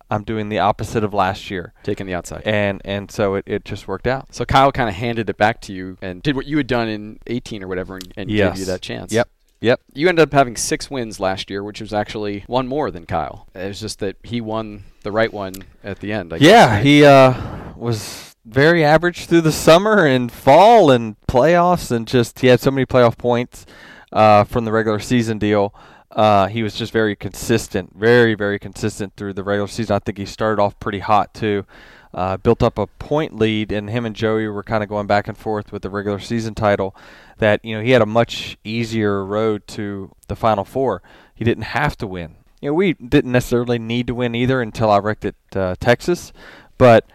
I'm 0.09 0.23
doing 0.23 0.47
the 0.47 0.59
opposite 0.59 1.03
of 1.03 1.13
last 1.13 1.49
year, 1.49 1.73
taking 1.83 2.05
the 2.05 2.13
outside, 2.13 2.43
and 2.45 2.81
and 2.85 3.11
so 3.11 3.35
it, 3.35 3.43
it 3.45 3.65
just 3.65 3.89
worked 3.89 4.07
out. 4.07 4.33
So 4.33 4.45
Kyle 4.45 4.71
kind 4.71 4.87
of 4.87 4.95
handed 4.95 5.29
it 5.29 5.37
back 5.37 5.59
to 5.61 5.73
you 5.73 5.97
and 6.01 6.23
did 6.23 6.37
what 6.37 6.45
you 6.45 6.55
had 6.55 6.67
done 6.67 6.87
in 6.87 7.19
18 7.27 7.61
or 7.61 7.67
whatever, 7.67 7.95
and, 7.95 8.13
and 8.15 8.31
yes. 8.31 8.53
gave 8.53 8.59
you 8.59 8.65
that 8.67 8.81
chance. 8.81 9.11
Yep. 9.11 9.27
Yep. 9.63 9.79
You 9.93 10.09
ended 10.09 10.23
up 10.23 10.33
having 10.33 10.57
six 10.57 10.91
wins 10.91 11.21
last 11.21 11.49
year, 11.49 11.63
which 11.63 11.79
was 11.79 11.93
actually 11.93 12.43
one 12.47 12.67
more 12.67 12.91
than 12.91 13.05
Kyle. 13.05 13.47
It 13.55 13.69
was 13.69 13.79
just 13.79 13.99
that 13.99 14.17
he 14.21 14.41
won 14.41 14.83
the 15.03 15.11
right 15.11 15.31
one 15.31 15.53
at 15.85 16.01
the 16.01 16.11
end. 16.11 16.33
I 16.33 16.35
yeah, 16.35 16.49
guess, 16.49 16.69
right? 16.69 16.85
he 16.85 17.05
uh, 17.05 17.73
was 17.77 18.35
very 18.43 18.83
average 18.83 19.25
through 19.25 19.39
the 19.39 19.53
summer 19.53 20.05
and 20.05 20.29
fall 20.29 20.91
and 20.91 21.15
playoffs, 21.29 21.91
and 21.91 22.05
just 22.05 22.41
he 22.41 22.47
had 22.47 22.59
so 22.59 22.71
many 22.71 22.85
playoff 22.85 23.17
points 23.17 23.65
uh, 24.11 24.43
from 24.43 24.65
the 24.65 24.71
regular 24.73 24.99
season 24.99 25.39
deal. 25.39 25.73
Uh, 26.15 26.47
he 26.47 26.61
was 26.61 26.75
just 26.75 26.93
very 26.93 27.15
consistent, 27.15 27.91
very, 27.95 28.35
very 28.35 28.59
consistent 28.59 29.13
through 29.17 29.33
the 29.33 29.43
regular 29.43 29.67
season. 29.67 29.95
I 29.95 29.99
think 29.99 30.17
he 30.17 30.25
started 30.25 30.61
off 30.61 30.79
pretty 30.79 30.99
hot 30.99 31.33
too. 31.33 31.65
Uh, 32.13 32.37
built 32.37 32.61
up 32.61 32.77
a 32.77 32.85
point 32.85 33.35
lead, 33.35 33.71
and 33.71 33.89
him 33.89 34.05
and 34.05 34.15
Joey 34.15 34.47
were 34.47 34.61
kind 34.61 34.83
of 34.83 34.89
going 34.89 35.07
back 35.07 35.27
and 35.27 35.35
forth 35.35 35.71
with 35.71 35.81
the 35.81 35.89
regular 35.89 36.19
season 36.19 36.53
title. 36.53 36.95
That 37.39 37.65
you 37.65 37.75
know 37.75 37.83
he 37.83 37.91
had 37.91 38.03
a 38.03 38.05
much 38.05 38.57
easier 38.63 39.25
road 39.25 39.65
to 39.69 40.13
the 40.27 40.35
Final 40.35 40.63
Four. 40.63 41.01
He 41.33 41.43
didn't 41.43 41.63
have 41.63 41.97
to 41.97 42.07
win. 42.07 42.35
You 42.61 42.69
know 42.69 42.75
we 42.75 42.93
didn't 42.93 43.31
necessarily 43.31 43.79
need 43.79 44.05
to 44.07 44.13
win 44.13 44.35
either 44.35 44.61
until 44.61 44.91
I 44.91 44.99
wrecked 44.99 45.25
at 45.25 45.35
uh, 45.55 45.75
Texas, 45.79 46.31
but 46.77 47.07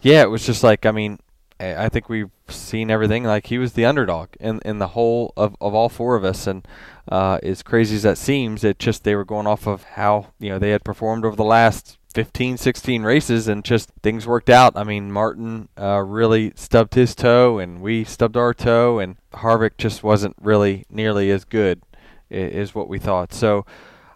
yeah, 0.00 0.22
it 0.22 0.30
was 0.30 0.46
just 0.46 0.62
like 0.62 0.86
I 0.86 0.90
mean 0.90 1.18
I 1.60 1.90
think 1.90 2.08
we've 2.08 2.30
seen 2.48 2.90
everything. 2.90 3.24
Like 3.24 3.46
he 3.46 3.58
was 3.58 3.72
the 3.72 3.84
underdog 3.84 4.30
in 4.40 4.60
in 4.64 4.78
the 4.78 4.88
whole 4.88 5.32
of, 5.36 5.56
of 5.60 5.74
all 5.74 5.88
four 5.88 6.16
of 6.16 6.24
us, 6.24 6.46
and 6.46 6.66
uh, 7.10 7.38
as 7.42 7.62
crazy 7.62 7.96
as 7.96 8.02
that 8.02 8.18
seems, 8.18 8.64
it 8.64 8.78
just 8.78 9.04
they 9.04 9.14
were 9.14 9.24
going 9.24 9.46
off 9.46 9.66
of 9.66 9.84
how 9.84 10.28
you 10.38 10.48
know 10.48 10.58
they 10.58 10.70
had 10.70 10.84
performed 10.84 11.24
over 11.24 11.36
the 11.36 11.44
last 11.44 11.98
15, 12.14 12.56
16 12.56 13.02
races, 13.02 13.46
and 13.46 13.62
just 13.62 13.90
things 14.02 14.26
worked 14.26 14.48
out. 14.48 14.74
I 14.74 14.84
mean, 14.84 15.12
Martin 15.12 15.68
uh, 15.78 16.02
really 16.02 16.52
stubbed 16.56 16.94
his 16.94 17.14
toe, 17.14 17.58
and 17.58 17.82
we 17.82 18.04
stubbed 18.04 18.38
our 18.38 18.54
toe, 18.54 18.98
and 18.98 19.16
Harvick 19.34 19.76
just 19.76 20.02
wasn't 20.02 20.34
really 20.40 20.86
nearly 20.88 21.30
as 21.30 21.44
good, 21.44 21.82
is 22.30 22.74
what 22.74 22.88
we 22.88 22.98
thought. 22.98 23.34
So 23.34 23.66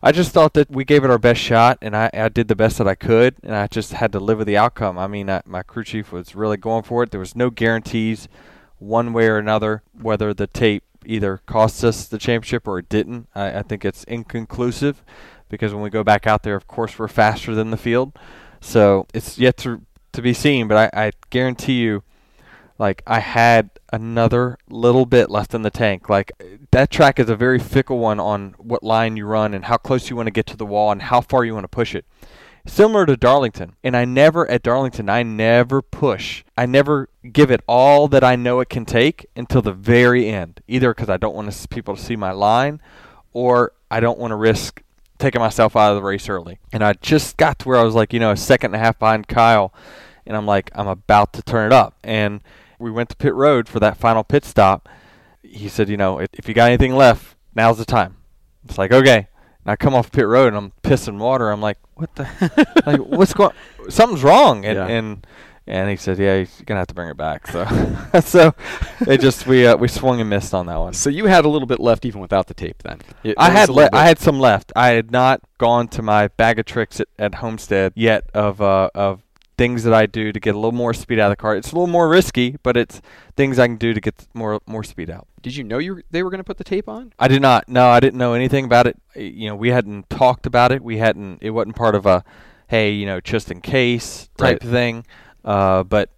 I 0.03 0.13
just 0.13 0.33
thought 0.33 0.55
that 0.55 0.71
we 0.71 0.85
gave 0.85 1.05
it 1.05 1.11
our 1.11 1.19
best 1.19 1.41
shot, 1.41 1.77
and 1.83 1.95
I, 1.95 2.11
I 2.15 2.31
did 2.31 2.49
the 2.49 2.57
best 2.57 2.79
that 2.79 2.89
I 2.89 2.95
could, 2.95 3.37
and 3.43 3.55
I 3.55 3.67
just 3.67 3.93
had 3.93 4.13
to 4.13 4.21
live 4.21 4.39
with 4.39 4.47
the 4.47 4.57
outcome. 4.57 4.99
I 4.99 5.07
mean, 5.07 5.29
I, 5.29 5.43
my 5.45 5.63
crew 5.63 5.85
chief 5.85 6.11
was 6.11 6.35
really 6.35 6.57
going 6.57 6.85
for 6.85 7.03
it. 7.03 7.11
There 7.11 7.21
was 7.21 7.37
no 7.37 7.51
guarantees 7.51 8.27
one 8.79 9.13
way 9.13 9.29
or 9.29 9.37
another 9.37 9.83
whether 9.93 10.33
the 10.33 10.47
tape 10.47 10.85
either 11.05 11.41
cost 11.47 11.85
us 11.85 12.07
the 12.07 12.19
championship 12.19 12.67
or 12.67 12.79
it 12.79 12.89
didn't. 12.89 13.29
I, 13.35 13.59
I 13.59 13.63
think 13.63 13.85
it's 13.85 14.05
inconclusive 14.05 15.05
because 15.51 15.75
when 15.75 15.83
we 15.83 15.91
go 15.91 16.03
back 16.03 16.27
out 16.27 16.45
there, 16.45 16.57
of 16.57 16.67
course, 16.67 16.99
we're 16.99 17.09
faster 17.09 17.55
than 17.55 17.71
the 17.71 17.77
field. 17.77 18.19
So 18.61 19.07
it's 19.13 19.39
yet 19.39 19.57
to 19.59 19.83
to 20.13 20.23
be 20.23 20.33
seen, 20.33 20.67
but 20.67 20.93
I, 20.93 21.07
I 21.07 21.13
guarantee 21.31 21.81
you 21.81 22.03
like 22.81 23.03
I 23.07 23.21
had 23.21 23.71
another 23.93 24.57
little 24.71 25.05
bit 25.05 25.31
left 25.31 25.55
in 25.55 25.61
the 25.61 25.71
tank. 25.71 26.09
Like 26.09 26.33
that 26.71 26.91
track 26.91 27.19
is 27.19 27.29
a 27.29 27.37
very 27.37 27.59
fickle 27.59 27.99
one 27.99 28.19
on 28.19 28.55
what 28.57 28.83
line 28.83 29.19
you 29.19 29.27
run 29.27 29.53
and 29.53 29.67
how 29.67 29.77
close 29.77 30.09
you 30.09 30.17
want 30.17 30.29
to 30.29 30.33
get 30.33 30.47
to 30.47 30.57
the 30.57 30.65
wall 30.65 30.91
and 30.91 31.03
how 31.03 31.21
far 31.21 31.45
you 31.45 31.53
want 31.53 31.65
to 31.65 31.69
push 31.69 31.95
it. 31.95 32.07
Similar 32.67 33.05
to 33.05 33.19
Darlington. 33.19 33.77
And 33.85 33.95
I 33.95 34.07
never 34.07 34.51
at 34.51 34.63
Darlington 34.63 35.11
I 35.11 35.23
never 35.23 35.83
push. 35.83 36.43
I 36.57 36.65
never 36.65 37.11
give 37.31 37.51
it 37.51 37.61
all 37.69 38.09
that 38.09 38.25
I 38.25 38.35
know 38.35 38.61
it 38.61 38.71
can 38.71 38.87
take 38.87 39.27
until 39.37 39.61
the 39.61 39.75
very 39.75 40.27
end. 40.27 40.63
Either 40.67 40.95
because 40.95 41.11
I 41.11 41.19
don't 41.19 41.35
want 41.35 41.67
people 41.69 41.97
to 41.97 42.03
see 42.03 42.17
my 42.17 42.33
line 42.33 42.81
or 43.35 43.73
I 43.91 44.01
don't 44.01 44.19
want 44.19 44.31
to 44.31 44.37
risk 44.37 44.83
taking 45.19 45.43
myself 45.43 45.77
out 45.77 45.91
of 45.91 45.97
the 45.97 46.03
race 46.03 46.31
early. 46.31 46.59
And 46.73 46.83
I 46.83 46.95
just 46.95 47.37
got 47.37 47.59
to 47.59 47.69
where 47.69 47.79
I 47.79 47.83
was 47.83 47.95
like, 47.95 48.15
you 48.15 48.21
know, 48.21 48.31
a 48.31 48.39
second 48.39 48.75
and 48.75 48.81
a 48.81 48.85
half 48.85 48.99
behind 48.99 49.29
Kyle 49.29 49.75
and 50.27 50.37
I'm 50.37 50.47
like, 50.47 50.71
I'm 50.75 50.87
about 50.87 51.33
to 51.35 51.43
turn 51.43 51.67
it 51.67 51.73
up. 51.73 51.97
And 52.05 52.41
we 52.81 52.91
went 52.91 53.09
to 53.11 53.17
pit 53.17 53.35
road 53.35 53.69
for 53.69 53.79
that 53.81 53.97
final 53.97 54.25
pit 54.25 54.45
stop, 54.45 54.89
he 55.43 55.69
said, 55.69 55.89
you 55.89 55.97
know, 55.97 56.19
if, 56.19 56.29
if 56.35 56.49
you 56.49 56.55
got 56.55 56.69
anything 56.69 56.95
left, 56.95 57.37
now's 57.55 57.79
the 57.79 57.85
time. 57.85 58.17
It's 58.65 58.79
like, 58.79 58.93
okay. 58.93 59.29
And 59.65 59.71
I 59.73 59.77
come 59.77 59.95
off 59.95 60.11
pit 60.11 60.27
road 60.27 60.49
and 60.49 60.57
I'm 60.57 60.73
pissing 60.83 61.19
water. 61.19 61.51
I'm 61.51 61.61
like, 61.61 61.79
what 61.95 62.15
the, 62.15 62.83
like, 62.87 63.01
what's 63.01 63.35
going? 63.35 63.53
Something's 63.89 64.23
wrong. 64.23 64.65
And, 64.65 64.77
yeah. 64.77 64.87
and 64.87 65.27
And 65.67 65.91
he 65.91 65.97
said, 65.97 66.19
"Yeah, 66.19 66.39
he's 66.39 66.63
gonna 66.67 66.81
have 66.81 66.89
to 66.89 66.95
bring 66.95 67.11
it 67.11 67.17
back." 67.17 67.47
So, 67.47 67.65
so 68.25 68.55
it 69.07 69.21
just 69.21 69.47
we 69.47 69.67
uh, 69.67 69.77
we 69.77 69.87
swung 69.89 70.21
and 70.21 70.29
missed 70.29 70.53
on 70.55 70.67
that 70.67 70.79
one. 70.79 70.95
So 70.95 71.11
you 71.11 71.27
had 71.27 71.45
a 71.45 71.49
little 71.49 71.67
bit 71.69 71.79
left 71.79 72.05
even 72.07 72.21
without 72.21 72.47
the 72.49 72.55
tape 72.55 72.83
then. 72.83 73.01
It- 73.23 73.35
I 73.39 73.51
had 73.51 73.69
le- 73.69 73.91
I 73.93 74.05
had 74.05 74.19
some 74.19 74.41
left. 74.41 74.73
I 74.75 74.89
had 74.89 75.11
not 75.13 75.43
gone 75.59 75.87
to 75.89 76.03
my 76.03 76.29
bag 76.29 76.59
of 76.59 76.65
tricks 76.65 76.99
at, 76.99 77.09
at 77.19 77.35
Homestead 77.37 77.93
yet 77.95 78.25
of 78.35 78.61
uh, 78.61 78.89
of 78.95 79.23
things 79.61 79.85
that 79.85 79.93
I 79.93 80.07
do 80.07 80.33
to 80.33 80.41
get 80.41 80.55
a 80.55 80.59
little 80.59 80.73
more 80.85 80.95
speed 80.95 81.19
out 81.19 81.31
of 81.31 81.37
the 81.37 81.43
car. 81.45 81.55
It's 81.55 81.71
a 81.71 81.75
little 81.75 81.87
more 81.99 82.09
risky, 82.09 82.57
but 82.63 82.79
it's 82.79 83.03
things 83.37 83.59
I 83.59 83.67
can 83.67 83.77
do 83.77 83.93
to 83.93 84.01
get 84.01 84.27
more 84.33 84.61
more 84.67 84.83
speed 84.83 85.11
out. 85.11 85.27
Did 85.43 85.55
you 85.57 85.65
know 85.65 85.77
you 85.79 85.95
were, 85.97 86.03
they 86.11 86.23
were 86.23 86.31
going 86.31 86.39
to 86.41 86.45
put 86.45 86.57
the 86.57 86.65
tape 86.65 86.89
on? 86.89 87.13
I 87.19 87.29
did 87.29 87.43
not. 87.43 87.69
No, 87.69 87.89
I 87.89 88.01
didn't 88.01 88.19
know 88.19 88.33
anything 88.33 88.65
about 88.65 88.87
it. 88.87 88.97
You 89.15 89.49
know, 89.51 89.57
we 89.57 89.69
hadn't 89.69 90.09
talked 90.09 90.47
about 90.47 90.73
it. 90.73 90.83
We 90.83 90.97
hadn't. 90.97 91.43
It 91.43 91.51
wasn't 91.51 91.77
part 91.77 91.95
of 91.95 92.07
a, 92.07 92.25
hey, 92.69 92.91
you 92.93 93.05
know, 93.05 93.21
just 93.21 93.51
in 93.51 93.61
case 93.61 94.31
type 94.39 94.63
Right. 94.63 94.71
thing. 94.71 95.07
Uh, 95.45 95.83
but 95.85 96.09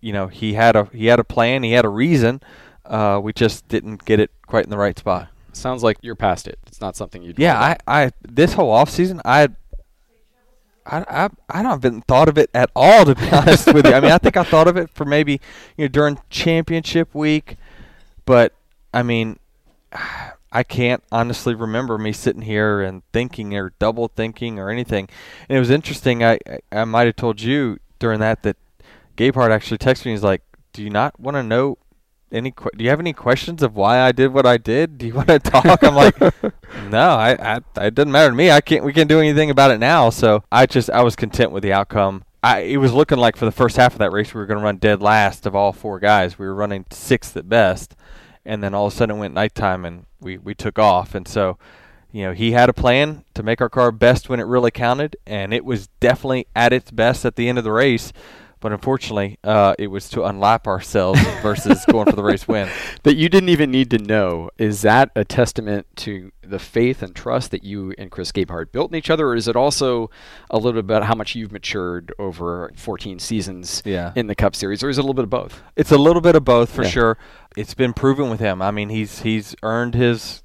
you 0.00 0.12
know, 0.12 0.28
he 0.28 0.54
had 0.54 0.76
a 0.76 0.84
he 0.92 1.06
had 1.06 1.18
a 1.18 1.24
plan. 1.24 1.64
He 1.64 1.72
had 1.72 1.84
a 1.84 1.88
reason. 2.04 2.40
Uh, 2.84 3.20
we 3.22 3.32
just 3.32 3.66
didn't 3.66 4.04
get 4.04 4.20
it 4.20 4.30
quite 4.46 4.64
in 4.64 4.70
the 4.70 4.78
right 4.78 4.96
spot. 4.98 5.28
Sounds 5.52 5.82
like 5.82 5.98
you're 6.02 6.14
past 6.16 6.46
it. 6.48 6.58
It's 6.68 6.80
not 6.80 6.94
something 6.96 7.20
you. 7.22 7.34
Yeah, 7.36 7.58
I, 7.60 7.76
I 7.86 8.10
this 8.22 8.54
whole 8.54 8.70
off 8.70 8.88
season, 8.90 9.20
I, 9.24 9.48
I, 10.86 11.04
I, 11.08 11.28
I 11.48 11.62
don't 11.62 11.78
even 11.78 12.02
thought 12.02 12.28
of 12.28 12.38
it 12.38 12.50
at 12.54 12.70
all. 12.74 13.04
To 13.04 13.14
be 13.14 13.28
honest 13.32 13.72
with 13.72 13.86
you, 13.86 13.92
I 13.92 14.00
mean, 14.00 14.10
I 14.10 14.18
think 14.18 14.36
I 14.36 14.44
thought 14.44 14.68
of 14.68 14.76
it 14.76 14.90
for 14.90 15.04
maybe 15.04 15.40
you 15.76 15.84
know 15.84 15.88
during 15.88 16.18
championship 16.30 17.14
week, 17.14 17.56
but 18.24 18.54
I 18.92 19.02
mean, 19.02 19.38
I 20.54 20.62
can't 20.62 21.02
honestly 21.10 21.54
remember 21.54 21.96
me 21.96 22.12
sitting 22.12 22.42
here 22.42 22.82
and 22.82 23.02
thinking 23.10 23.56
or 23.56 23.72
double 23.78 24.08
thinking 24.08 24.58
or 24.58 24.68
anything. 24.68 25.08
And 25.48 25.56
it 25.56 25.60
was 25.60 25.70
interesting. 25.70 26.22
I, 26.22 26.38
I, 26.46 26.58
I 26.80 26.84
might 26.84 27.06
have 27.06 27.16
told 27.16 27.40
you 27.40 27.78
during 27.98 28.20
that 28.20 28.42
that 28.42 28.58
Gabehart 29.16 29.50
actually 29.50 29.78
texted 29.78 30.06
me. 30.06 30.10
He's 30.12 30.22
like, 30.22 30.42
"Do 30.72 30.82
you 30.82 30.90
not 30.90 31.18
want 31.18 31.36
to 31.36 31.42
know 31.42 31.78
any? 32.32 32.50
Que- 32.50 32.70
do 32.76 32.84
you 32.84 32.90
have 32.90 33.00
any 33.00 33.12
questions 33.12 33.62
of 33.62 33.76
why 33.76 34.00
I 34.00 34.12
did 34.12 34.32
what 34.32 34.46
I 34.46 34.56
did? 34.56 34.98
Do 34.98 35.06
you 35.06 35.14
want 35.14 35.28
to 35.28 35.38
talk?" 35.38 35.82
I'm 35.82 35.94
like, 35.94 36.18
"No, 36.90 37.10
I, 37.10 37.60
I, 37.76 37.86
it 37.86 37.94
doesn't 37.94 38.12
matter 38.12 38.30
to 38.30 38.36
me. 38.36 38.50
I 38.50 38.60
can't. 38.60 38.84
We 38.84 38.92
can't 38.92 39.08
do 39.08 39.20
anything 39.20 39.50
about 39.50 39.70
it 39.70 39.78
now." 39.78 40.10
So 40.10 40.44
I 40.50 40.66
just, 40.66 40.90
I 40.90 41.02
was 41.02 41.16
content 41.16 41.52
with 41.52 41.62
the 41.62 41.72
outcome. 41.72 42.24
I, 42.42 42.60
it 42.60 42.78
was 42.78 42.92
looking 42.92 43.18
like 43.18 43.36
for 43.36 43.44
the 43.44 43.52
first 43.52 43.76
half 43.76 43.92
of 43.92 43.98
that 44.00 44.10
race 44.10 44.34
we 44.34 44.40
were 44.40 44.46
going 44.46 44.58
to 44.58 44.64
run 44.64 44.78
dead 44.78 45.00
last 45.00 45.46
of 45.46 45.54
all 45.54 45.72
four 45.72 46.00
guys. 46.00 46.38
We 46.38 46.46
were 46.46 46.54
running 46.54 46.86
sixth 46.90 47.36
at 47.36 47.48
best, 47.48 47.94
and 48.44 48.62
then 48.62 48.74
all 48.74 48.86
of 48.86 48.92
a 48.92 48.96
sudden 48.96 49.16
it 49.16 49.20
went 49.20 49.34
nighttime 49.34 49.84
and 49.84 50.06
we 50.20 50.38
we 50.38 50.54
took 50.54 50.78
off. 50.78 51.14
And 51.14 51.28
so, 51.28 51.58
you 52.10 52.24
know, 52.24 52.32
he 52.32 52.52
had 52.52 52.68
a 52.68 52.72
plan 52.72 53.24
to 53.34 53.42
make 53.42 53.60
our 53.60 53.68
car 53.68 53.92
best 53.92 54.28
when 54.28 54.40
it 54.40 54.44
really 54.44 54.70
counted, 54.72 55.16
and 55.26 55.54
it 55.54 55.64
was 55.64 55.88
definitely 56.00 56.46
at 56.56 56.72
its 56.72 56.90
best 56.90 57.24
at 57.24 57.36
the 57.36 57.48
end 57.48 57.58
of 57.58 57.64
the 57.64 57.72
race. 57.72 58.12
But 58.62 58.72
unfortunately, 58.72 59.38
uh, 59.44 59.74
it 59.78 59.88
was 59.88 60.08
to 60.10 60.20
unlap 60.24 60.66
ourselves 60.68 61.20
versus 61.42 61.84
going 61.90 62.06
for 62.08 62.14
the 62.16 62.22
race 62.22 62.46
win. 62.48 62.70
that 63.02 63.16
you 63.16 63.28
didn't 63.28 63.48
even 63.50 63.70
need 63.72 63.90
to 63.90 63.98
know. 63.98 64.50
Is 64.56 64.82
that 64.82 65.10
a 65.16 65.24
testament 65.24 65.86
to 65.96 66.30
the 66.42 66.60
faith 66.60 67.02
and 67.02 67.14
trust 67.14 67.50
that 67.50 67.64
you 67.64 67.92
and 67.98 68.10
Chris 68.10 68.30
Gabehart 68.32 68.70
built 68.72 68.92
in 68.92 68.96
each 68.96 69.10
other, 69.10 69.26
or 69.26 69.34
is 69.34 69.48
it 69.48 69.56
also 69.56 70.10
a 70.48 70.56
little 70.56 70.72
bit 70.72 70.78
about 70.80 71.02
how 71.04 71.14
much 71.16 71.34
you've 71.34 71.50
matured 71.52 72.14
over 72.20 72.70
14 72.76 73.18
seasons 73.18 73.82
Yeah. 73.84 74.12
in 74.14 74.28
the 74.28 74.34
Cup 74.36 74.54
Series, 74.54 74.82
or 74.84 74.88
is 74.88 74.96
it 74.96 75.00
a 75.00 75.02
little 75.02 75.14
bit 75.14 75.24
of 75.24 75.30
both? 75.30 75.60
It's 75.76 75.90
a 75.90 75.98
little 75.98 76.22
bit 76.22 76.36
of 76.36 76.44
both 76.44 76.70
for 76.70 76.84
Yeah. 76.84 76.88
sure. 76.90 77.18
It's 77.56 77.74
been 77.74 77.92
proven 77.92 78.30
with 78.30 78.38
him. 78.40 78.62
I 78.62 78.70
mean, 78.70 78.90
he's 78.90 79.22
he's 79.22 79.56
earned 79.64 79.96
his 79.96 80.44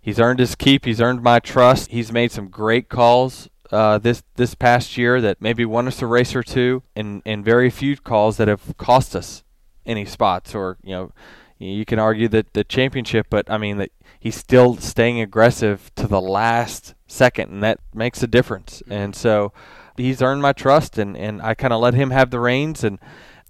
he's 0.00 0.18
earned 0.18 0.40
his 0.40 0.56
keep. 0.56 0.84
He's 0.84 1.00
earned 1.00 1.22
my 1.22 1.38
trust. 1.38 1.92
He's 1.92 2.10
made 2.10 2.32
some 2.32 2.48
great 2.48 2.88
calls 2.88 3.48
uh, 3.72 3.98
this 3.98 4.22
this 4.36 4.54
past 4.54 4.96
year 4.96 5.20
that 5.20 5.40
maybe 5.40 5.64
won 5.64 5.88
us 5.88 6.02
a 6.02 6.06
race 6.06 6.36
or 6.36 6.42
two, 6.42 6.82
and 6.94 7.22
and 7.26 7.44
very 7.44 7.70
few 7.70 7.96
calls 7.96 8.36
that 8.36 8.48
have 8.48 8.76
cost 8.76 9.16
us 9.16 9.42
any 9.84 10.04
spots 10.04 10.54
or 10.54 10.78
you 10.82 10.92
know. 10.92 11.12
You 11.58 11.84
can 11.84 12.00
argue 12.00 12.26
that 12.26 12.54
the 12.54 12.64
championship, 12.64 13.28
but 13.30 13.48
I 13.48 13.56
mean 13.56 13.76
that 13.76 13.92
he's 14.18 14.34
still 14.34 14.76
staying 14.78 15.20
aggressive 15.20 15.92
to 15.94 16.08
the 16.08 16.20
last 16.20 16.94
second, 17.06 17.52
and 17.52 17.62
that 17.62 17.78
makes 17.94 18.20
a 18.20 18.26
difference. 18.26 18.82
And 18.90 19.14
so, 19.14 19.52
he's 19.96 20.22
earned 20.22 20.42
my 20.42 20.52
trust, 20.52 20.98
and, 20.98 21.16
and 21.16 21.40
I 21.42 21.54
kind 21.54 21.72
of 21.72 21.80
let 21.80 21.94
him 21.94 22.10
have 22.10 22.30
the 22.30 22.40
reins, 22.40 22.82
and 22.84 22.98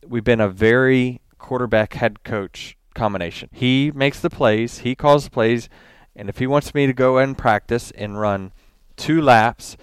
we've 0.06 0.24
been 0.24 0.40
a 0.40 0.48
very 0.48 1.20
quarterback 1.38 1.94
head 1.94 2.22
coach 2.24 2.76
combination. 2.94 3.48
He 3.52 3.90
makes 3.94 4.20
the 4.20 4.30
plays, 4.30 4.78
he 4.78 4.94
calls 4.94 5.24
the 5.24 5.30
plays, 5.30 5.68
and 6.14 6.28
if 6.28 6.38
he 6.38 6.46
wants 6.46 6.74
me 6.74 6.86
to 6.86 6.92
go 6.92 7.18
and 7.18 7.36
practice 7.36 7.90
and 7.92 8.20
run 8.20 8.52
two 8.96 9.20
laps, 9.22 9.76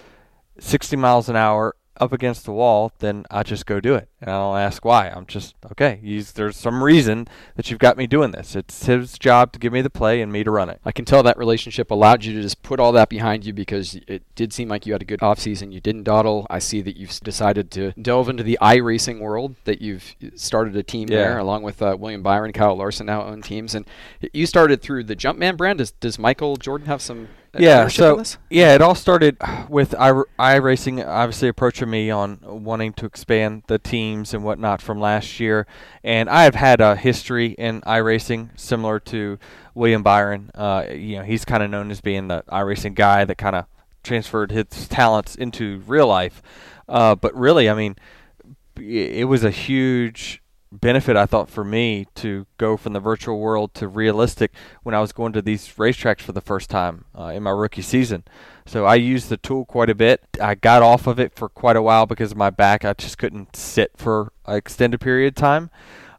60 0.60 0.96
miles 0.96 1.28
an 1.28 1.36
hour 1.36 1.74
up 1.96 2.12
against 2.14 2.46
the 2.46 2.52
wall, 2.52 2.90
then 3.00 3.26
I 3.30 3.42
just 3.42 3.66
go 3.66 3.78
do 3.78 3.94
it. 3.94 4.08
And 4.22 4.30
I 4.30 4.38
don't 4.38 4.56
ask 4.56 4.82
why. 4.86 5.10
I'm 5.10 5.26
just, 5.26 5.54
okay, 5.72 6.00
he's, 6.02 6.32
there's 6.32 6.56
some 6.56 6.82
reason 6.82 7.28
that 7.56 7.70
you've 7.70 7.78
got 7.78 7.98
me 7.98 8.06
doing 8.06 8.30
this. 8.30 8.56
It's 8.56 8.86
his 8.86 9.18
job 9.18 9.52
to 9.52 9.58
give 9.58 9.70
me 9.70 9.82
the 9.82 9.90
play 9.90 10.22
and 10.22 10.32
me 10.32 10.42
to 10.42 10.50
run 10.50 10.70
it. 10.70 10.80
I 10.82 10.92
can 10.92 11.04
tell 11.04 11.22
that 11.24 11.36
relationship 11.36 11.90
allowed 11.90 12.24
you 12.24 12.32
to 12.32 12.40
just 12.40 12.62
put 12.62 12.80
all 12.80 12.92
that 12.92 13.10
behind 13.10 13.44
you 13.44 13.52
because 13.52 13.98
it 14.08 14.22
did 14.34 14.54
seem 14.54 14.66
like 14.70 14.86
you 14.86 14.94
had 14.94 15.02
a 15.02 15.04
good 15.04 15.20
offseason. 15.20 15.74
You 15.74 15.80
didn't 15.82 16.04
dawdle. 16.04 16.46
I 16.48 16.58
see 16.58 16.80
that 16.80 16.96
you've 16.96 17.20
decided 17.20 17.70
to 17.72 17.92
delve 18.00 18.30
into 18.30 18.44
the 18.44 18.56
iRacing 18.62 19.20
world, 19.20 19.56
that 19.64 19.82
you've 19.82 20.14
started 20.36 20.76
a 20.76 20.82
team 20.82 21.08
Yeah. 21.10 21.18
there 21.18 21.38
along 21.38 21.64
with 21.64 21.82
uh, 21.82 21.98
William 22.00 22.22
Byron, 22.22 22.52
Kyle 22.54 22.76
Larson 22.76 23.04
now 23.06 23.24
own 23.24 23.42
teams. 23.42 23.74
And 23.74 23.84
you 24.32 24.46
started 24.46 24.80
through 24.80 25.04
the 25.04 25.16
Jumpman 25.16 25.58
brand. 25.58 25.76
Does, 25.80 25.90
does 25.90 26.18
Michael 26.18 26.56
Jordan 26.56 26.86
have 26.86 27.02
some 27.02 27.28
yeah, 27.58 27.88
so 27.88 28.22
yeah, 28.48 28.74
it 28.74 28.82
all 28.82 28.94
started 28.94 29.36
with 29.68 29.94
i 29.98 30.10
iRacing 30.38 31.04
obviously 31.06 31.48
approaching 31.48 31.90
me 31.90 32.10
on 32.10 32.38
wanting 32.42 32.92
to 32.94 33.06
expand 33.06 33.64
the 33.66 33.78
teams 33.78 34.32
and 34.32 34.44
whatnot 34.44 34.80
from 34.80 35.00
last 35.00 35.40
year, 35.40 35.66
and 36.04 36.30
I 36.30 36.44
have 36.44 36.54
had 36.54 36.80
a 36.80 36.94
history 36.94 37.48
in 37.52 37.80
iRacing 37.82 38.58
similar 38.58 39.00
to 39.00 39.38
William 39.74 40.02
Byron. 40.02 40.50
Uh, 40.54 40.86
you 40.92 41.16
know, 41.16 41.24
he's 41.24 41.44
kind 41.44 41.62
of 41.62 41.70
known 41.70 41.90
as 41.90 42.00
being 42.00 42.28
the 42.28 42.44
iRacing 42.48 42.94
guy 42.94 43.24
that 43.24 43.36
kind 43.36 43.56
of 43.56 43.66
transferred 44.02 44.52
his 44.52 44.88
talents 44.88 45.34
into 45.34 45.82
real 45.86 46.06
life. 46.06 46.42
Uh, 46.88 47.14
but 47.14 47.34
really, 47.34 47.68
I 47.68 47.74
mean, 47.74 47.96
it 48.76 49.28
was 49.28 49.44
a 49.44 49.50
huge 49.50 50.42
benefit 50.72 51.16
I 51.16 51.26
thought 51.26 51.50
for 51.50 51.64
me 51.64 52.06
to 52.16 52.46
go 52.56 52.76
from 52.76 52.92
the 52.92 53.00
virtual 53.00 53.38
world 53.38 53.74
to 53.74 53.88
realistic 53.88 54.52
when 54.82 54.94
I 54.94 55.00
was 55.00 55.12
going 55.12 55.32
to 55.32 55.42
these 55.42 55.66
racetracks 55.74 56.20
for 56.20 56.32
the 56.32 56.40
first 56.40 56.70
time 56.70 57.06
uh, 57.18 57.26
in 57.26 57.42
my 57.42 57.50
rookie 57.50 57.82
season. 57.82 58.24
So 58.66 58.84
I 58.84 58.94
used 58.94 59.28
the 59.28 59.36
tool 59.36 59.64
quite 59.64 59.90
a 59.90 59.94
bit. 59.94 60.22
I 60.40 60.54
got 60.54 60.82
off 60.82 61.06
of 61.06 61.18
it 61.18 61.34
for 61.34 61.48
quite 61.48 61.76
a 61.76 61.82
while 61.82 62.06
because 62.06 62.30
of 62.30 62.36
my 62.38 62.50
back. 62.50 62.84
I 62.84 62.92
just 62.92 63.18
couldn't 63.18 63.56
sit 63.56 63.92
for 63.96 64.32
an 64.46 64.56
extended 64.56 65.00
period 65.00 65.28
of 65.28 65.34
time. 65.34 65.70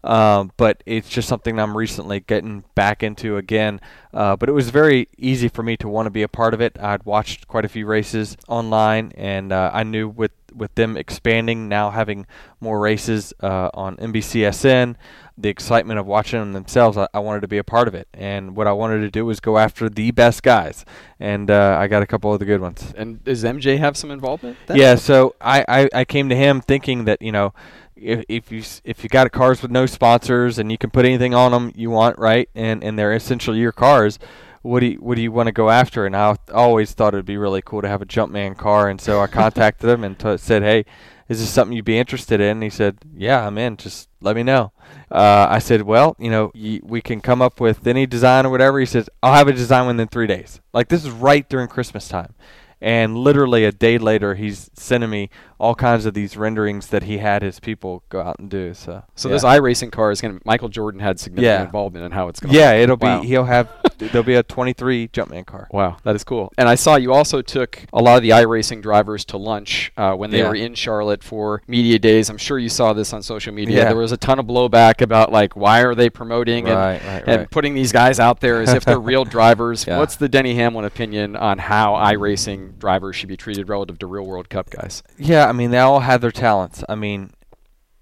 Um, 0.03 0.51
but 0.57 0.83
it's 0.85 1.09
just 1.09 1.27
something 1.27 1.59
I'm 1.59 1.77
recently 1.77 2.19
getting 2.21 2.63
back 2.75 3.03
into 3.03 3.37
again. 3.37 3.79
Uh, 4.13 4.35
but 4.35 4.49
it 4.49 4.53
was 4.53 4.69
very 4.69 5.07
easy 5.17 5.47
for 5.47 5.63
me 5.63 5.77
to 5.77 5.87
want 5.87 6.07
to 6.07 6.09
be 6.09 6.23
a 6.23 6.27
part 6.27 6.53
of 6.53 6.61
it. 6.61 6.77
I'd 6.79 7.03
watched 7.03 7.47
quite 7.47 7.65
a 7.65 7.69
few 7.69 7.85
races 7.85 8.35
online, 8.47 9.11
and 9.15 9.51
uh, 9.51 9.71
I 9.73 9.83
knew 9.83 10.09
with 10.09 10.31
with 10.53 10.75
them 10.75 10.97
expanding 10.97 11.69
now, 11.69 11.91
having 11.91 12.25
more 12.59 12.79
races 12.79 13.33
uh, 13.41 13.69
on 13.73 13.95
NBCSN, 13.97 14.95
the 15.37 15.49
excitement 15.49 15.99
of 15.99 16.05
watching 16.05 16.39
them 16.39 16.53
themselves, 16.53 16.97
I, 16.97 17.07
I 17.13 17.19
wanted 17.19 17.41
to 17.41 17.47
be 17.47 17.57
a 17.57 17.63
part 17.63 17.87
of 17.87 17.95
it. 17.95 18.07
And 18.13 18.55
what 18.55 18.67
I 18.67 18.73
wanted 18.73 18.99
to 18.99 19.09
do 19.09 19.25
was 19.25 19.39
go 19.39 19.57
after 19.57 19.89
the 19.89 20.11
best 20.11 20.43
guys, 20.43 20.85
and 21.19 21.49
uh, 21.49 21.77
I 21.79 21.87
got 21.87 22.03
a 22.03 22.07
couple 22.07 22.33
of 22.33 22.39
the 22.39 22.45
good 22.45 22.61
ones. 22.61 22.93
And 22.95 23.23
does 23.23 23.43
MJ 23.43 23.77
have 23.79 23.97
some 23.97 24.11
involvement? 24.11 24.57
Then? 24.67 24.77
Yeah, 24.77 24.95
so 24.95 25.35
I, 25.41 25.65
I, 25.67 25.89
I 25.93 26.05
came 26.05 26.29
to 26.29 26.35
him 26.35 26.61
thinking 26.61 27.05
that 27.05 27.21
you 27.21 27.31
know 27.31 27.53
if, 28.01 28.25
if 28.27 28.51
you 28.51 28.63
if 28.83 29.03
you 29.03 29.09
got 29.09 29.31
cars 29.31 29.61
with 29.61 29.71
no 29.71 29.85
sponsors 29.85 30.57
and 30.57 30.71
you 30.71 30.77
can 30.77 30.89
put 30.89 31.05
anything 31.05 31.33
on 31.33 31.51
them 31.51 31.71
you 31.75 31.89
want 31.89 32.17
right 32.17 32.49
and 32.55 32.83
and 32.83 32.97
they're 32.97 33.13
essentially 33.13 33.59
your 33.59 33.71
cars 33.71 34.19
what 34.61 34.81
do 34.81 34.87
you, 34.87 34.97
what 34.97 35.15
do 35.15 35.21
you 35.21 35.31
want 35.31 35.47
to 35.47 35.51
go 35.51 35.69
after? 35.69 36.05
And 36.05 36.15
I 36.15 36.35
always 36.53 36.91
thought 36.91 37.13
it'd 37.13 37.25
be 37.25 37.37
really 37.37 37.61
cool 37.63 37.81
to 37.81 37.87
have 37.87 38.01
a 38.01 38.05
Jumpman 38.05 38.57
car 38.57 38.89
and 38.89 39.01
so 39.01 39.19
I 39.19 39.27
contacted 39.27 39.89
him 39.89 40.03
and 40.03 40.17
t- 40.17 40.37
said 40.37 40.61
hey 40.61 40.85
is 41.29 41.39
this 41.39 41.49
something 41.49 41.75
you'd 41.75 41.85
be 41.85 41.97
interested 41.97 42.41
in? 42.41 42.57
And 42.57 42.63
he 42.63 42.69
said 42.69 42.99
yeah 43.15 43.45
I'm 43.45 43.57
in 43.57 43.77
just 43.77 44.09
let 44.21 44.35
me 44.35 44.43
know. 44.43 44.71
Uh, 45.09 45.47
I 45.49 45.59
said 45.59 45.83
well 45.83 46.15
you 46.19 46.29
know 46.29 46.51
y- 46.53 46.81
we 46.83 47.01
can 47.01 47.21
come 47.21 47.41
up 47.41 47.59
with 47.59 47.87
any 47.87 48.05
design 48.05 48.45
or 48.45 48.49
whatever. 48.49 48.79
He 48.79 48.85
says 48.85 49.09
I'll 49.23 49.33
have 49.33 49.47
a 49.47 49.53
design 49.53 49.87
within 49.87 50.07
three 50.07 50.27
days. 50.27 50.61
Like 50.73 50.89
this 50.89 51.03
is 51.03 51.11
right 51.11 51.47
during 51.49 51.67
Christmas 51.67 52.07
time. 52.07 52.35
And 52.83 53.15
literally 53.15 53.63
a 53.65 53.71
day 53.71 53.97
later 53.97 54.35
he's 54.35 54.69
sending 54.73 55.09
me 55.09 55.29
all 55.61 55.75
kinds 55.75 56.05
of 56.05 56.13
these 56.13 56.35
renderings 56.35 56.87
that 56.87 57.03
he 57.03 57.19
had 57.19 57.41
his 57.43 57.59
people 57.59 58.03
go 58.09 58.19
out 58.21 58.39
and 58.39 58.49
do 58.49 58.73
so 58.73 59.03
So 59.15 59.29
yeah. 59.29 59.33
this 59.35 59.43
iRacing 59.43 59.91
car 59.91 60.09
is 60.11 60.19
going 60.19 60.37
to. 60.37 60.41
Michael 60.45 60.69
Jordan 60.69 60.99
had 60.99 61.19
significant 61.19 61.59
Yeah. 61.59 61.63
involvement 61.65 62.03
in 62.05 62.11
how 62.11 62.27
it's 62.29 62.39
going. 62.39 62.53
yeah 62.55 62.71
it'll 62.73 62.97
be 62.97 63.19
he'll 63.27 63.45
have 63.45 63.69
there'll 63.99 64.23
be 64.23 64.33
a 64.35 64.41
23 64.43 65.07
jumpman 65.09 65.45
car 65.45 65.67
Wow, 65.71 65.97
that 66.03 66.15
is 66.15 66.23
cool. 66.23 66.51
And 66.57 66.67
I 66.67 66.75
saw 66.75 66.95
you 66.95 67.13
also 67.13 67.41
took 67.43 67.85
a 67.93 68.01
lot 68.01 68.17
of 68.17 68.23
the 68.23 68.31
iRacing 68.31 68.81
drivers 68.81 69.23
to 69.25 69.37
lunch 69.37 69.91
uh, 69.95 70.13
when 70.15 70.31
they 70.31 70.39
Yeah. 70.39 70.49
were 70.49 70.55
in 70.55 70.73
Charlotte 70.73 71.23
for 71.23 71.61
media 71.67 71.99
days. 71.99 72.29
I'm 72.31 72.37
sure 72.39 72.57
you 72.57 72.69
saw 72.69 72.93
this 72.93 73.13
on 73.13 73.21
social 73.21 73.53
media. 73.53 73.85
There 73.85 73.95
was 73.95 74.11
a 74.11 74.17
ton 74.17 74.39
of 74.39 74.47
blowback 74.47 75.01
about 75.01 75.31
like 75.31 75.55
why 75.55 75.81
are 75.83 75.93
they 75.93 76.09
promoting 76.09 76.67
and, 76.67 76.75
Right, 76.75 77.01
and 77.03 77.27
right. 77.27 77.51
putting 77.51 77.75
these 77.75 77.91
guys 77.91 78.19
out 78.19 78.39
there 78.39 78.61
as 78.61 78.73
if 78.73 78.83
they're 78.83 78.99
real 78.99 79.25
drivers. 79.37 79.85
What's 79.85 80.15
the 80.15 80.27
Denny 80.27 80.55
Hamlin 80.55 80.85
opinion 80.85 81.35
on 81.35 81.59
how 81.59 81.93
iRacing 81.93 82.79
drivers 82.79 83.15
should 83.15 83.29
be 83.29 83.37
treated 83.37 83.69
relative 83.69 83.99
to 83.99 84.07
real 84.07 84.25
World 84.25 84.49
Cup 84.49 84.69
guys? 84.71 85.03
yeah 85.19 85.50
i 85.51 85.53
mean 85.53 85.71
they 85.71 85.77
all 85.77 85.99
had 85.99 86.21
their 86.21 86.31
talents 86.31 86.83
i 86.89 86.95
mean 86.95 87.31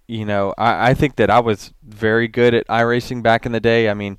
you 0.10 0.26
know, 0.26 0.56
I, 0.58 0.90
I 0.90 0.94
think 0.96 1.18
that 1.18 1.30
I 1.30 1.40
was 1.40 1.72
very 1.84 2.28
good 2.28 2.56
at 2.56 2.68
iRacing 2.68 3.22
back 3.22 3.46
in 3.46 3.52
the 3.52 3.60
day. 3.60 3.90
I 3.90 3.94
mean, 3.94 4.18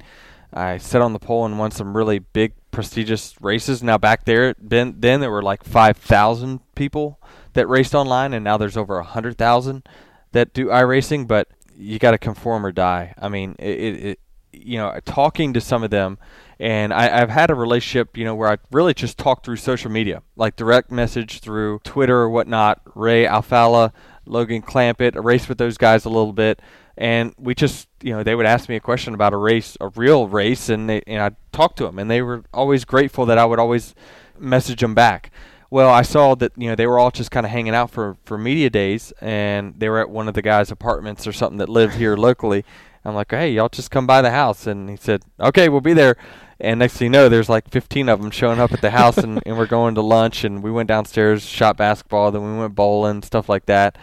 I 0.55 0.79
sat 0.79 1.03
on 1.03 1.13
the 1.13 1.19
pole 1.19 1.45
and 1.45 1.59
won 1.59 1.73
some 1.73 1.97
really 1.97 2.21
big, 2.21 2.53
prestigious 2.71 3.35
races. 3.41 3.83
Now 3.83 3.99
back 3.99 4.25
there, 4.25 4.55
then 4.61 4.95
then 5.01 5.19
there 5.19 5.33
were 5.33 5.43
like 5.43 5.65
five 5.65 5.97
thousand 5.97 6.61
people 6.77 7.21
that 7.55 7.69
raced 7.69 7.93
online, 7.93 8.33
and 8.33 8.45
now 8.45 8.57
there's 8.57 8.77
over 8.77 9.03
hundred 9.03 9.37
thousand 9.37 9.85
that 10.31 10.55
do 10.55 10.67
iRacing. 10.67 11.27
But 11.27 11.49
you 11.77 11.99
got 11.99 12.13
to 12.13 12.19
conform 12.19 12.65
or 12.65 12.71
die. 12.71 13.13
I 13.19 13.29
mean, 13.29 13.57
it, 13.59 14.05
it, 14.05 14.21
you 14.53 14.79
know, 14.79 14.97
talking 15.05 15.53
to 15.55 15.61
some 15.61 15.83
of 15.83 15.91
them, 15.91 16.19
and 16.61 16.93
I, 16.93 17.09
have 17.09 17.31
had 17.31 17.51
a 17.51 17.55
relationship, 17.55 18.19
you 18.19 18.25
know, 18.27 18.35
where 18.35 18.51
I 18.51 18.59
really 18.71 18.93
just 18.93 19.17
talk 19.17 19.43
through 19.43 19.57
social 19.57 19.91
media, 19.91 20.23
like 20.37 20.57
direct 20.57 20.91
message 20.91 21.41
through 21.41 21.81
Twitter 21.85 22.19
or 22.19 22.29
whatnot. 22.29 22.83
Ray 22.95 23.25
Alfalla, 23.25 23.93
Logan 24.27 24.61
Clampitt, 24.61 25.17
I 25.17 25.21
raced 25.21 25.49
with 25.49 25.57
those 25.57 25.79
guys 25.79 26.05
a 26.05 26.11
little 26.11 26.35
bit, 26.35 26.61
and 26.99 27.35
we 27.39 27.55
just, 27.55 27.89
you 28.03 28.13
know, 28.13 28.23
they 28.23 28.35
would 28.35 28.45
ask 28.45 28.69
me 28.69 28.77
a 28.77 28.81
question 28.81 29.15
about 29.15 29.33
a 29.33 29.39
race, 29.39 29.79
a 29.81 29.89
real 29.89 30.29
race, 30.29 30.69
and 30.69 30.87
they, 30.87 31.01
and 31.07 31.23
I 31.23 31.31
talked 31.51 31.79
to 31.79 31.85
them, 31.85 31.99
and 31.99 32.11
they 32.11 32.21
were 32.21 32.45
always 32.53 32.85
grateful 32.85 33.25
that 33.25 33.39
I 33.39 33.47
would 33.47 33.59
always 33.59 33.95
message 34.39 34.81
them 34.81 34.95
back. 34.95 35.33
Well, 35.71 35.89
I 35.89 36.03
saw 36.03 36.35
that 36.35 36.53
you 36.57 36.69
know 36.69 36.75
they 36.75 36.87
were 36.87 36.99
all 36.99 37.11
just 37.11 37.31
kind 37.31 37.47
of 37.47 37.53
hanging 37.53 37.75
out 37.75 37.91
for 37.91 38.19
for 38.25 38.37
media 38.37 38.69
days, 38.69 39.15
and 39.23 39.75
they 39.79 39.89
were 39.89 40.01
at 40.01 40.11
one 40.11 40.29
of 40.29 40.35
the 40.35 40.43
guys' 40.43 40.71
apartments 40.71 41.27
or 41.27 41.33
something 41.33 41.57
that 41.57 41.71
lived 41.71 41.95
here 41.95 42.17
locally. 42.19 42.67
I'm 43.03 43.15
like, 43.15 43.31
hey, 43.31 43.53
y'all 43.53 43.71
just 43.71 43.91
come 43.91 44.07
by 44.07 44.21
the 44.21 44.31
house, 44.31 44.67
and 44.67 44.91
he 44.91 44.97
said, 44.97 45.23
okay, 45.41 45.71
we'll 45.71 45.81
be 45.81 45.95
there. 45.95 46.19
And 46.61 46.79
next 46.79 46.97
thing 46.97 47.07
you 47.07 47.11
know, 47.11 47.29
there's 47.29 47.49
like 47.49 47.71
15 47.71 48.09
of 48.09 48.21
them 48.21 48.31
showing 48.31 48.61
up 48.61 48.73
at 48.73 48.81
the 48.81 48.91
house, 48.91 49.19
and, 49.19 49.41
and 49.47 49.57
we're 49.57 49.67
going 49.67 49.95
to 49.95 50.03
lunch, 50.03 50.45
and 50.45 50.63
we 50.63 50.71
went 50.71 50.89
downstairs, 50.89 51.45
shot 51.45 51.77
basketball, 51.77 52.31
then 52.31 52.43
we 52.43 52.59
went 52.59 52.75
bowling, 52.75 53.23
stuff 53.23 53.49
like 53.49 53.67
that. 53.67 53.97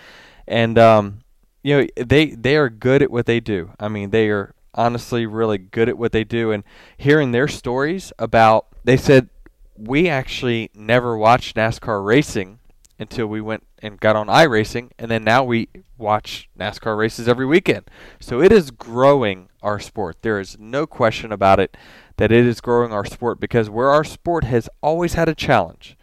And 0.47 0.77
um, 0.79 1.19
you 1.63 1.81
know, 1.81 1.87
they 1.97 2.27
they 2.27 2.55
are 2.55 2.69
good 2.69 3.01
at 3.01 3.11
what 3.11 3.25
they 3.25 3.39
do. 3.39 3.71
I 3.79 3.89
mean, 3.89 4.09
they 4.09 4.29
are 4.29 4.55
honestly 4.73 5.25
really 5.25 5.57
good 5.57 5.89
at 5.89 5.97
what 5.97 6.11
they 6.11 6.23
do, 6.23 6.51
and 6.51 6.63
hearing 6.97 7.31
their 7.31 7.47
stories 7.47 8.11
about, 8.17 8.67
they 8.83 8.97
said 8.97 9.29
we 9.75 10.09
actually 10.09 10.71
never 10.73 11.17
watched 11.17 11.55
NASCAR 11.55 12.03
racing 12.03 12.59
until 12.99 13.27
we 13.27 13.41
went 13.41 13.63
and 13.79 13.99
got 13.99 14.15
on 14.15 14.27
iRacing, 14.27 14.91
and 14.97 15.11
then 15.11 15.23
now 15.23 15.43
we 15.43 15.67
watch 15.97 16.49
NASCAR 16.57 16.97
races 16.97 17.27
every 17.27 17.45
weekend. 17.45 17.89
So 18.19 18.41
it 18.41 18.51
is 18.51 18.71
growing 18.71 19.49
our 19.61 19.79
sport. 19.79 20.17
There 20.21 20.39
is 20.39 20.57
no 20.59 20.87
question 20.87 21.31
about 21.31 21.59
it 21.59 21.77
that 22.17 22.31
it 22.31 22.45
is 22.45 22.61
growing 22.61 22.91
our 22.91 23.05
sport 23.05 23.39
because 23.39 23.69
where 23.69 23.89
our 23.89 24.03
sport 24.03 24.43
has 24.43 24.69
always 24.81 25.13
had 25.13 25.29
a 25.29 25.35
challenge 25.35 25.95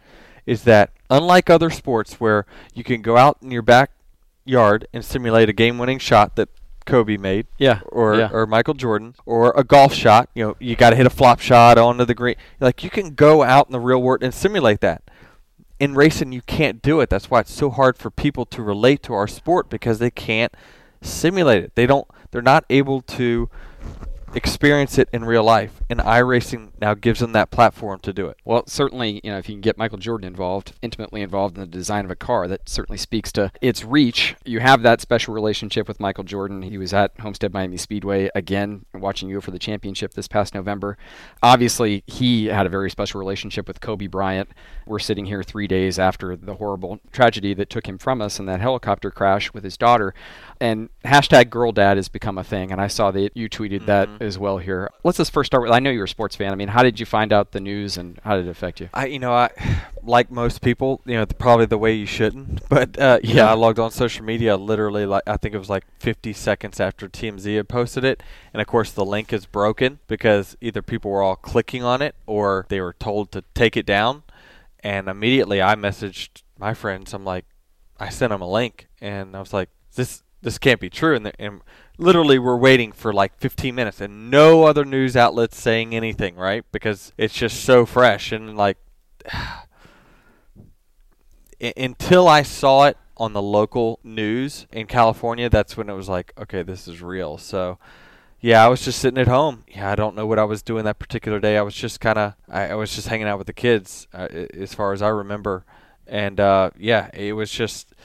is 0.45 0.63
that 0.63 0.91
unlike 1.09 1.49
other 1.49 1.69
sports 1.69 2.15
where 2.15 2.45
you 2.73 2.83
can 2.83 3.01
go 3.01 3.17
out 3.17 3.37
in 3.41 3.51
your 3.51 3.61
backyard 3.61 4.87
and 4.93 5.03
simulate 5.03 5.49
a 5.49 5.53
game-winning 5.53 5.99
shot 5.99 6.35
that 6.35 6.49
Kobe 6.85 7.17
made, 7.17 7.47
yeah, 7.57 7.79
or 7.87 8.15
yeah. 8.15 8.29
or 8.31 8.45
Michael 8.45 8.75
Jordan, 8.75 9.15
or 9.25 9.51
a 9.57 9.63
golf 9.63 9.93
shot. 9.93 10.29
You 10.35 10.45
know, 10.45 10.55
you 10.59 10.75
got 10.75 10.91
to 10.91 10.95
hit 10.95 11.07
a 11.07 11.09
flop 11.09 11.39
shot 11.39 11.77
onto 11.77 12.05
the 12.05 12.13
green. 12.13 12.35
Like 12.59 12.83
you 12.83 12.89
can 12.89 13.15
go 13.15 13.43
out 13.43 13.67
in 13.67 13.73
the 13.73 13.79
real 13.79 14.01
world 14.01 14.21
and 14.21 14.33
simulate 14.33 14.81
that. 14.81 15.01
In 15.79 15.95
racing, 15.95 16.31
you 16.31 16.41
can't 16.43 16.81
do 16.81 17.01
it. 17.01 17.09
That's 17.09 17.29
why 17.29 17.41
it's 17.41 17.51
so 17.51 17.69
hard 17.69 17.97
for 17.97 18.09
people 18.09 18.45
to 18.45 18.61
relate 18.61 19.03
to 19.03 19.13
our 19.13 19.27
sport 19.27 19.69
because 19.69 19.99
they 19.99 20.11
can't 20.11 20.53
simulate 21.01 21.63
it. 21.63 21.75
They 21.75 21.87
don't. 21.87 22.07
They're 22.31 22.41
not 22.41 22.65
able 22.69 23.01
to 23.01 23.49
experience 24.35 24.97
it 24.97 25.09
in 25.13 25.23
real 25.25 25.43
life, 25.43 25.81
and 25.89 25.99
iRacing 25.99 26.71
now 26.79 26.93
gives 26.93 27.19
them 27.19 27.31
that 27.31 27.51
platform 27.51 27.99
to 28.01 28.13
do 28.13 28.27
it. 28.27 28.37
Well, 28.43 28.63
certainly, 28.67 29.21
you 29.23 29.31
know, 29.31 29.37
if 29.37 29.47
you 29.49 29.55
can 29.55 29.61
get 29.61 29.77
Michael 29.77 29.97
Jordan 29.97 30.27
involved, 30.27 30.73
intimately 30.81 31.21
involved 31.21 31.55
in 31.55 31.61
the 31.61 31.67
design 31.67 32.05
of 32.05 32.11
a 32.11 32.15
car, 32.15 32.47
that 32.47 32.67
certainly 32.67 32.97
speaks 32.97 33.31
to 33.33 33.51
its 33.61 33.83
reach. 33.83 34.35
You 34.45 34.59
have 34.59 34.81
that 34.83 35.01
special 35.01 35.33
relationship 35.33 35.87
with 35.87 35.99
Michael 35.99 36.23
Jordan. 36.23 36.61
He 36.61 36.77
was 36.77 36.93
at 36.93 37.11
Homestead 37.19 37.53
Miami 37.53 37.77
Speedway 37.77 38.29
again, 38.35 38.85
watching 38.93 39.29
you 39.29 39.41
for 39.41 39.51
the 39.51 39.59
championship 39.59 40.13
this 40.13 40.27
past 40.27 40.53
November. 40.53 40.97
Obviously, 41.41 42.03
he 42.05 42.45
had 42.45 42.65
a 42.65 42.69
very 42.69 42.89
special 42.89 43.19
relationship 43.19 43.67
with 43.67 43.81
Kobe 43.81 44.07
Bryant. 44.07 44.49
We're 44.85 44.99
sitting 44.99 45.25
here 45.25 45.43
three 45.43 45.67
days 45.67 45.97
after 45.97 46.35
the 46.35 46.55
horrible 46.55 46.99
tragedy 47.11 47.53
that 47.53 47.69
took 47.69 47.87
him 47.87 47.97
from 47.97 48.21
us 48.21 48.39
in 48.39 48.45
that 48.47 48.61
helicopter 48.61 49.11
crash 49.11 49.53
with 49.53 49.63
his 49.63 49.77
daughter. 49.77 50.13
And 50.61 50.89
hashtag 51.03 51.49
girl 51.49 51.71
dad 51.71 51.97
has 51.97 52.07
become 52.07 52.37
a 52.37 52.43
thing, 52.43 52.71
and 52.71 52.79
I 52.79 52.87
saw 52.87 53.11
that 53.11 53.35
you 53.35 53.49
tweeted 53.49 53.81
mm-hmm. 53.81 53.85
that 53.87 54.09
as 54.21 54.37
well 54.37 54.57
here. 54.57 54.89
Let's 55.03 55.17
just 55.17 55.31
first 55.31 55.47
start 55.47 55.63
with 55.63 55.71
I 55.71 55.79
know 55.79 55.89
you're 55.89 56.05
a 56.05 56.09
sports 56.09 56.35
fan. 56.35 56.51
I 56.51 56.55
mean, 56.55 56.69
how 56.69 56.83
did 56.83 56.99
you 56.99 57.05
find 57.05 57.33
out 57.33 57.51
the 57.51 57.59
news 57.59 57.97
and 57.97 58.19
how 58.23 58.35
did 58.35 58.47
it 58.47 58.49
affect 58.49 58.79
you? 58.79 58.89
I, 58.93 59.07
you 59.07 59.19
know, 59.19 59.33
I 59.33 59.49
like 60.03 60.31
most 60.31 60.61
people, 60.61 61.01
you 61.05 61.15
know, 61.15 61.25
probably 61.25 61.65
the 61.65 61.77
way 61.77 61.93
you 61.93 62.05
shouldn't. 62.05 62.61
But 62.75 62.99
uh, 62.99 63.19
yeah, 63.23 63.49
I 63.49 63.53
logged 63.53 63.79
on 63.79 63.91
social 63.91 64.25
media 64.25 64.57
literally 64.57 65.05
like 65.05 65.23
I 65.27 65.37
think 65.37 65.55
it 65.55 65.57
was 65.57 65.69
like 65.69 65.85
50 65.99 66.33
seconds 66.33 66.79
after 66.79 67.07
TMZ 67.07 67.55
had 67.55 67.69
posted 67.69 68.03
it, 68.03 68.21
and 68.53 68.61
of 68.61 68.67
course 68.67 68.91
the 68.91 69.05
link 69.05 69.31
is 69.31 69.45
broken 69.45 69.99
because 70.07 70.57
either 70.59 70.81
people 70.81 71.11
were 71.11 71.21
all 71.21 71.35
clicking 71.37 71.83
on 71.83 72.01
it 72.01 72.15
or 72.25 72.65
they 72.69 72.81
were 72.81 72.93
told 72.93 73.31
to 73.31 73.43
take 73.53 73.77
it 73.77 73.85
down. 73.85 74.23
And 74.83 75.07
immediately 75.07 75.61
I 75.61 75.75
messaged 75.75 76.43
my 76.59 76.73
friends. 76.73 77.13
I'm 77.13 77.23
like, 77.23 77.45
I 77.99 78.09
sent 78.09 78.31
them 78.31 78.41
a 78.41 78.49
link, 78.49 78.87
and 78.99 79.35
I 79.35 79.39
was 79.39 79.53
like, 79.53 79.69
this 79.95 80.23
this 80.45 80.57
can't 80.59 80.79
be 80.79 80.91
true. 80.91 81.15
And, 81.15 81.33
and 81.39 81.61
literally, 81.97 82.37
we're 82.37 82.55
waiting 82.55 82.91
for 82.91 83.11
like 83.11 83.35
15 83.39 83.73
minutes, 83.73 83.99
and 83.99 84.29
no 84.29 84.63
other 84.65 84.85
news 84.85 85.17
outlets 85.17 85.59
saying 85.59 85.95
anything, 85.95 86.35
right? 86.35 86.63
Because 86.71 87.11
it's 87.17 87.33
just 87.33 87.65
so 87.65 87.85
fresh 87.85 88.31
and 88.31 88.55
like. 88.55 88.77
until 91.77 92.27
I 92.27 92.43
saw 92.43 92.85
it 92.85 92.97
on 93.17 93.33
the 93.33 93.41
local 93.41 93.99
news 94.03 94.67
in 94.71 94.85
California, 94.85 95.49
that's 95.49 95.75
when 95.75 95.89
it 95.89 95.93
was 95.93 96.09
like, 96.09 96.33
okay, 96.37 96.61
this 96.61 96.87
is 96.87 97.01
real. 97.01 97.37
So, 97.37 97.79
yeah, 98.39 98.63
I 98.63 98.67
was 98.67 98.83
just 98.83 98.99
sitting 98.99 99.17
at 99.17 99.27
home. 99.27 99.63
Yeah, 99.67 99.89
I 99.89 99.95
don't 99.95 100.15
know 100.15 100.27
what 100.27 100.37
I 100.37 100.43
was 100.43 100.61
doing 100.61 100.83
that 100.83 100.99
particular 100.99 101.39
day. 101.39 101.57
I 101.57 101.61
was 101.61 101.73
just 101.73 101.99
kind 102.01 102.19
of, 102.19 102.33
I, 102.49 102.67
I, 102.67 102.75
was 102.75 102.93
just 102.93 103.07
hanging 103.07 103.25
out 103.25 103.37
with 103.37 103.47
the 103.47 103.53
kids, 103.53 104.07
uh, 104.13 104.27
as 104.53 104.75
far 104.75 104.91
as 104.93 105.01
I 105.01 105.07
remember. 105.07 105.65
And 106.05 106.39
uh, 106.39 106.71
yeah, 106.77 107.09
it 107.13 107.33
was 107.33 107.49
just 107.49 107.95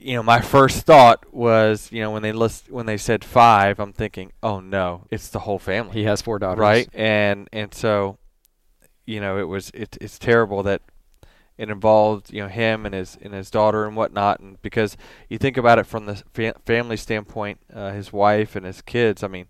you 0.00 0.14
know, 0.14 0.22
my 0.22 0.40
first 0.40 0.86
thought 0.86 1.32
was, 1.32 1.92
you 1.92 2.00
know, 2.00 2.10
when 2.10 2.22
they 2.22 2.32
list 2.32 2.70
when 2.70 2.86
they 2.86 2.96
said 2.96 3.22
five, 3.22 3.78
I'm 3.78 3.92
thinking, 3.92 4.32
oh 4.42 4.58
no, 4.58 5.06
it's 5.10 5.28
the 5.28 5.40
whole 5.40 5.58
family. 5.58 5.92
He 5.92 6.04
has 6.04 6.22
four 6.22 6.38
daughters, 6.38 6.60
right? 6.60 6.88
And 6.94 7.48
and 7.52 7.74
so, 7.74 8.18
you 9.04 9.20
know, 9.20 9.38
it 9.38 9.44
was 9.44 9.70
it, 9.74 9.98
it's 10.00 10.18
terrible 10.18 10.62
that 10.62 10.80
it 11.58 11.68
involved 11.68 12.32
you 12.32 12.42
know 12.42 12.48
him 12.48 12.86
and 12.86 12.94
his 12.94 13.18
and 13.20 13.34
his 13.34 13.50
daughter 13.50 13.84
and 13.84 13.94
whatnot, 13.94 14.40
and 14.40 14.60
because 14.62 14.96
you 15.28 15.36
think 15.36 15.58
about 15.58 15.78
it 15.78 15.84
from 15.84 16.06
the 16.06 16.22
fa- 16.32 16.54
family 16.64 16.96
standpoint, 16.96 17.60
uh, 17.72 17.92
his 17.92 18.12
wife 18.12 18.56
and 18.56 18.64
his 18.64 18.80
kids. 18.80 19.22
I 19.22 19.28
mean, 19.28 19.46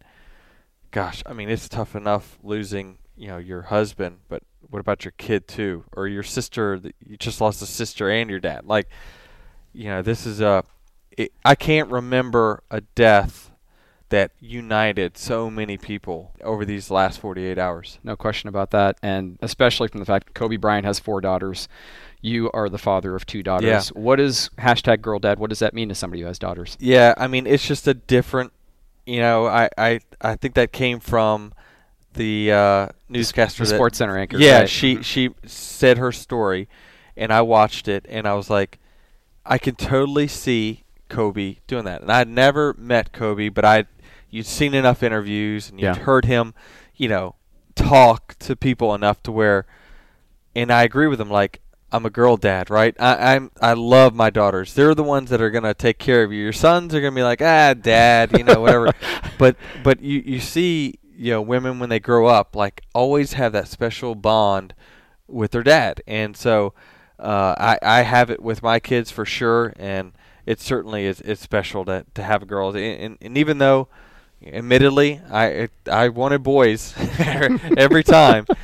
gosh, 0.90 1.22
I 1.26 1.32
mean 1.32 1.48
it's 1.48 1.68
tough 1.68 1.94
enough 1.94 2.38
losing 2.42 2.98
you 3.16 3.28
know 3.28 3.38
your 3.38 3.62
husband, 3.62 4.18
but 4.28 4.42
what 4.68 4.80
about 4.80 5.04
your 5.04 5.12
kid 5.16 5.46
too, 5.46 5.84
or 5.92 6.08
your 6.08 6.24
sister? 6.24 6.80
You 7.06 7.16
just 7.16 7.40
lost 7.40 7.62
a 7.62 7.66
sister 7.66 8.10
and 8.10 8.28
your 8.28 8.40
dad, 8.40 8.66
like 8.66 8.88
you 9.72 9.85
know, 9.87 10.02
this 10.02 10.26
is 10.26 10.40
a. 10.40 10.64
It, 11.16 11.33
I 11.44 11.54
can't 11.54 11.90
remember 11.90 12.62
a 12.70 12.80
death 12.80 13.50
that 14.11 14.33
united 14.40 15.16
so 15.16 15.48
many 15.48 15.76
people 15.76 16.33
over 16.42 16.64
these 16.64 16.90
last 16.90 17.20
48 17.20 17.59
hours. 17.59 17.98
No 18.02 18.16
question 18.16 18.48
about 18.48 18.72
that. 18.72 18.98
And 19.02 19.38
especially 19.40 19.88
from 19.88 20.00
the 20.00 20.06
fact 20.06 20.26
that 20.26 20.35
Kobe 20.35 20.56
Bryant 20.56 20.85
has 20.85 20.98
four 20.98 21.20
daughters. 21.20 21.68
You 22.20 22.50
are 22.52 22.68
the 22.68 22.78
father 22.78 23.14
of 23.14 23.24
two 23.24 23.42
daughters. 23.42 23.92
Yeah. 23.94 24.00
What 24.00 24.20
is 24.20 24.50
hashtag 24.59 25.00
girl 25.00 25.18
dad? 25.18 25.38
What 25.38 25.48
does 25.48 25.61
that 25.61 25.72
mean 25.72 25.88
to 25.88 25.94
somebody 25.94 26.20
who 26.22 26.26
has 26.26 26.38
daughters? 26.38 26.76
Yeah, 26.78 27.14
I 27.16 27.28
mean, 27.28 27.46
it's 27.46 27.66
just 27.66 27.88
a 27.88 27.94
different, 27.94 28.52
you 29.06 29.20
know, 29.20 29.46
I, 29.46 29.70
I, 29.78 30.00
I 30.20 30.37
think 30.37 30.54
that 30.54 30.72
came 30.72 31.00
from 31.00 31.54
the 32.12 32.52
uh, 32.52 32.88
newscaster. 33.09 33.64
The 33.64 33.70
that, 33.70 33.80
SportsCenter 33.80 34.20
anchor. 34.20 34.37
Yeah, 34.37 34.61
right? 34.61 34.68
she, 34.68 35.02
she 35.02 35.30
said 35.46 35.96
her 35.98 36.12
story, 36.12 36.68
and 37.16 37.33
I 37.33 37.40
watched 37.42 37.88
it, 37.88 38.04
and 38.09 38.28
I 38.28 38.35
was 38.35 38.50
like, 38.50 38.80
I 39.44 39.59
can 39.59 39.74
totally 39.74 40.29
see 40.29 40.85
Kobe 41.09 41.57
doing 41.66 41.85
that. 41.85 42.03
And 42.03 42.11
I'd 42.11 42.29
never 42.29 42.74
met 42.79 43.12
Kobe, 43.12 43.48
but 43.48 43.64
I 43.64 43.85
you'd 44.31 44.46
seen 44.46 44.74
enough 44.74 45.03
interviews 45.03 45.70
and 45.70 45.81
you'd 45.81 45.87
yeah. 45.87 45.94
heard 45.96 46.24
him, 46.24 46.55
you 46.96 47.09
know, 47.09 47.35
talk 47.74 48.37
to 48.38 48.55
people 48.55 48.94
enough 48.94 49.22
to 49.24 49.33
where 49.33 49.66
and 50.55 50.72
I 50.72 50.83
agree 50.85 51.07
with 51.07 51.20
him 51.20 51.31
like 51.31 51.61
I'm 51.92 52.07
a 52.07 52.11
girl 52.11 52.37
dad, 52.37 52.70
right? 52.70 52.94
I, 53.00 53.35
I'm 53.35 53.50
I 53.61 53.72
love 53.72 54.14
my 54.14 54.31
daughters. 54.31 54.74
They're 54.74 54.94
the 54.94 55.03
ones 55.03 55.31
that 55.31 55.40
are 55.40 55.50
gonna 55.50 55.74
take 55.74 55.98
care 55.98 56.22
of 56.22 56.33
you. 56.33 56.42
Your 56.42 56.53
sons 56.53 56.94
are 56.94 57.00
gonna 57.00 57.16
be 57.16 57.22
like, 57.22 57.42
ah, 57.42 57.74
dad, 57.74 58.37
you 58.37 58.44
know, 58.44 58.61
whatever. 58.61 58.92
but 59.38 59.57
but 59.83 60.00
you 60.00 60.22
you 60.24 60.40
see, 60.40 61.00
you 61.16 61.33
know, 61.33 61.42
women 61.42 61.81
when 61.81 61.88
they 61.88 61.98
grow 61.98 62.26
up, 62.26 62.55
like 62.55 62.83
always 62.94 63.33
have 63.33 63.53
that 63.53 63.66
special 63.66 64.14
bond 64.14 64.74
with 65.26 65.50
their 65.50 65.64
dad, 65.64 66.00
and 66.07 66.37
so 66.37 66.74
uh, 67.20 67.54
I 67.59 67.78
I 67.83 68.02
have 68.02 68.30
it 68.30 68.42
with 68.42 68.62
my 68.62 68.80
kids 68.80 69.11
for 69.11 69.24
sure, 69.24 69.72
and 69.76 70.12
it 70.46 70.61
certainly 70.61 71.06
is 71.06 71.20
it's 71.20 71.40
special 71.40 71.85
to 71.85 72.04
to 72.14 72.22
have 72.22 72.46
girls. 72.46 72.74
And, 72.74 72.85
and, 72.85 73.18
and 73.20 73.38
even 73.38 73.59
though, 73.59 73.88
admittedly, 74.44 75.20
I 75.30 75.68
I 75.90 76.09
wanted 76.09 76.42
boys 76.42 76.94
every 77.76 78.02
time. 78.02 78.46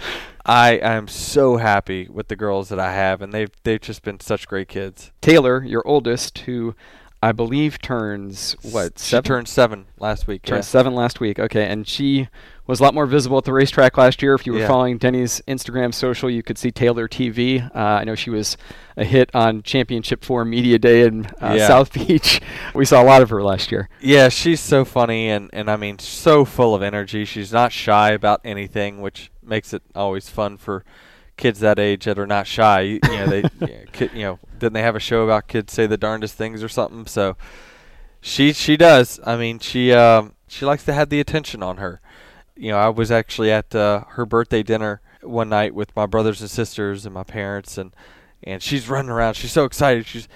I 0.49 0.75
am 0.75 1.09
so 1.09 1.57
happy 1.57 2.07
with 2.09 2.29
the 2.29 2.37
girls 2.37 2.69
that 2.69 2.79
I 2.79 2.93
have, 2.93 3.21
and 3.21 3.33
they've 3.33 3.51
they've 3.65 3.81
just 3.81 4.03
been 4.03 4.21
such 4.21 4.47
great 4.47 4.69
kids. 4.69 5.11
Taylor, 5.21 5.65
your 5.65 5.87
oldest, 5.87 6.39
who 6.39 6.77
I 7.21 7.33
believe 7.33 7.81
turns 7.81 8.55
what 8.63 8.99
She 9.01 9.07
seven? 9.11 9.25
turned 9.25 9.49
seven 9.49 9.87
last 9.99 10.29
week. 10.29 10.43
turned 10.43 10.59
yeah. 10.59 10.63
seven 10.63 10.95
last 10.95 11.19
week. 11.19 11.41
Okay, 11.41 11.67
and 11.67 11.87
she 11.89 12.29
was 12.67 12.81
a 12.81 12.83
lot 12.83 12.95
more 12.95 13.07
visible 13.07 13.39
at 13.39 13.45
the 13.45 13.53
racetrack 13.53 13.97
last 13.97 14.23
year. 14.23 14.35
If 14.35 14.47
you 14.47 14.53
were 14.53 14.59
Yeah. 14.61 14.67
following 14.69 14.99
Denny's 14.99 15.41
Instagram 15.47 15.95
social, 15.95 16.29
you 16.29 16.43
could 16.43 16.59
see 16.59 16.71
Taylor 16.71 17.07
TV. 17.09 17.63
Uh, 17.75 17.79
I 17.79 18.05
know 18.05 18.15
she 18.15 18.31
was 18.31 18.57
a 18.97 19.05
hit 19.05 19.31
on 19.35 19.63
Championship 19.63 20.25
Four 20.25 20.45
Media 20.45 20.79
Day 20.79 21.03
in 21.03 21.27
uh, 21.41 21.55
Yeah. 21.57 21.69
South 21.69 21.93
Beach. 21.93 22.41
We 22.75 22.85
saw 22.85 23.03
a 23.03 23.05
lot 23.05 23.23
of 23.23 23.31
her 23.31 23.43
last 23.43 23.71
year. 23.71 23.89
Yeah, 24.01 24.29
she's 24.29 24.61
so 24.61 24.85
funny 24.85 25.29
and, 25.29 25.49
and 25.53 25.71
I 25.71 25.77
mean 25.77 25.99
so 25.99 26.45
full 26.45 26.75
of 26.75 26.83
energy. 26.83 27.25
She's 27.25 27.53
not 27.53 27.73
shy 27.73 28.11
about 28.11 28.41
anything, 28.45 29.01
which 29.01 29.31
makes 29.43 29.73
it 29.73 29.83
always 29.95 30.29
fun 30.29 30.57
for 30.57 30.85
kids 31.37 31.61
that 31.61 31.79
age 31.79 32.05
that 32.07 32.19
are 32.19 32.27
not 32.27 32.47
shy. 32.47 32.81
You, 32.81 33.01
you 33.05 33.11
know, 33.17 33.27
they 33.27 33.43
kid, 33.93 34.11
you 34.15 34.23
know, 34.23 34.39
didn't 34.59 34.73
they 34.73 34.83
have 34.83 34.97
a 34.97 35.01
show 35.01 35.23
about 35.25 35.47
kids 35.49 35.73
say 35.73 35.87
the 35.87 35.97
darndest 35.97 36.35
things 36.35 36.63
or 36.63 36.69
something? 36.69 37.07
So 37.07 37.37
she 38.21 38.53
she 38.53 38.77
does. 38.77 39.21
I 39.25 39.37
mean, 39.37 39.59
she 39.59 39.93
um, 39.93 40.33
she 40.49 40.65
likes 40.65 40.85
to 40.87 40.93
have 40.93 41.09
the 41.11 41.21
attention 41.21 41.63
on 41.63 41.77
her. 41.77 42.01
You 42.57 42.71
know, 42.71 42.79
I 42.79 42.89
was 42.89 43.11
actually 43.11 43.51
at 43.51 43.75
uh, 43.75 44.05
her 44.11 44.27
birthday 44.27 44.63
dinner 44.63 45.01
one 45.23 45.49
night 45.49 45.75
with 45.75 45.95
my 45.97 46.07
brothers 46.07 46.41
and 46.41 46.51
sisters 46.51 47.05
and 47.05 47.15
my 47.15 47.25
parents 47.25 47.79
and 47.79 47.95
and 48.43 48.63
she's 48.63 48.89
running 48.89 49.11
around. 49.11 49.35
She's 49.35 49.53
so 49.53 49.65
excited. 49.65 50.07
She's 50.07 50.29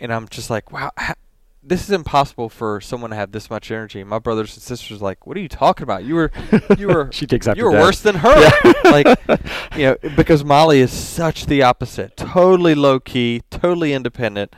and 0.00 0.12
I'm 0.12 0.28
just 0.28 0.48
like, 0.50 0.72
wow, 0.72 0.90
ha- 0.96 1.14
this 1.62 1.82
is 1.82 1.90
impossible 1.90 2.48
for 2.48 2.80
someone 2.80 3.10
to 3.10 3.16
have 3.16 3.32
this 3.32 3.50
much 3.50 3.70
energy. 3.70 4.02
My 4.04 4.18
brothers 4.18 4.54
and 4.54 4.62
sisters 4.62 5.00
are 5.00 5.04
like, 5.04 5.26
what 5.26 5.36
are 5.36 5.40
you 5.40 5.48
talking 5.48 5.82
about? 5.82 6.04
You 6.04 6.14
were, 6.14 6.32
you 6.78 6.88
were, 6.88 7.10
She 7.12 7.26
takes 7.26 7.46
after 7.46 7.58
you 7.58 7.66
were 7.66 7.72
Dad. 7.72 7.82
worse 7.82 8.00
than 8.00 8.14
her. 8.16 8.50
like, 8.84 9.06
you 9.76 9.84
know, 9.84 9.96
because 10.16 10.44
Molly 10.44 10.80
is 10.80 10.92
such 10.92 11.46
the 11.46 11.62
opposite. 11.62 12.16
Totally 12.16 12.74
low 12.74 13.00
key, 13.00 13.42
totally 13.50 13.92
independent. 13.92 14.54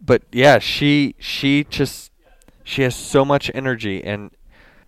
But 0.00 0.22
yeah, 0.32 0.58
she 0.58 1.14
she 1.18 1.64
just 1.64 2.10
she 2.62 2.82
has 2.82 2.94
so 2.94 3.24
much 3.24 3.50
energy, 3.54 4.02
and 4.04 4.30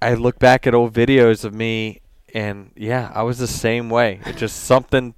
I 0.01 0.15
look 0.15 0.39
back 0.39 0.67
at 0.67 0.75
old 0.75 0.93
videos 0.93 1.45
of 1.45 1.55
me, 1.55 2.01
and 2.35 2.71
yeah, 2.77 3.11
I 3.15 3.23
was 3.23 3.39
the 3.39 3.47
same 3.47 3.89
way. 3.91 4.21
It 4.27 4.37
just 4.37 4.65
something 4.65 5.15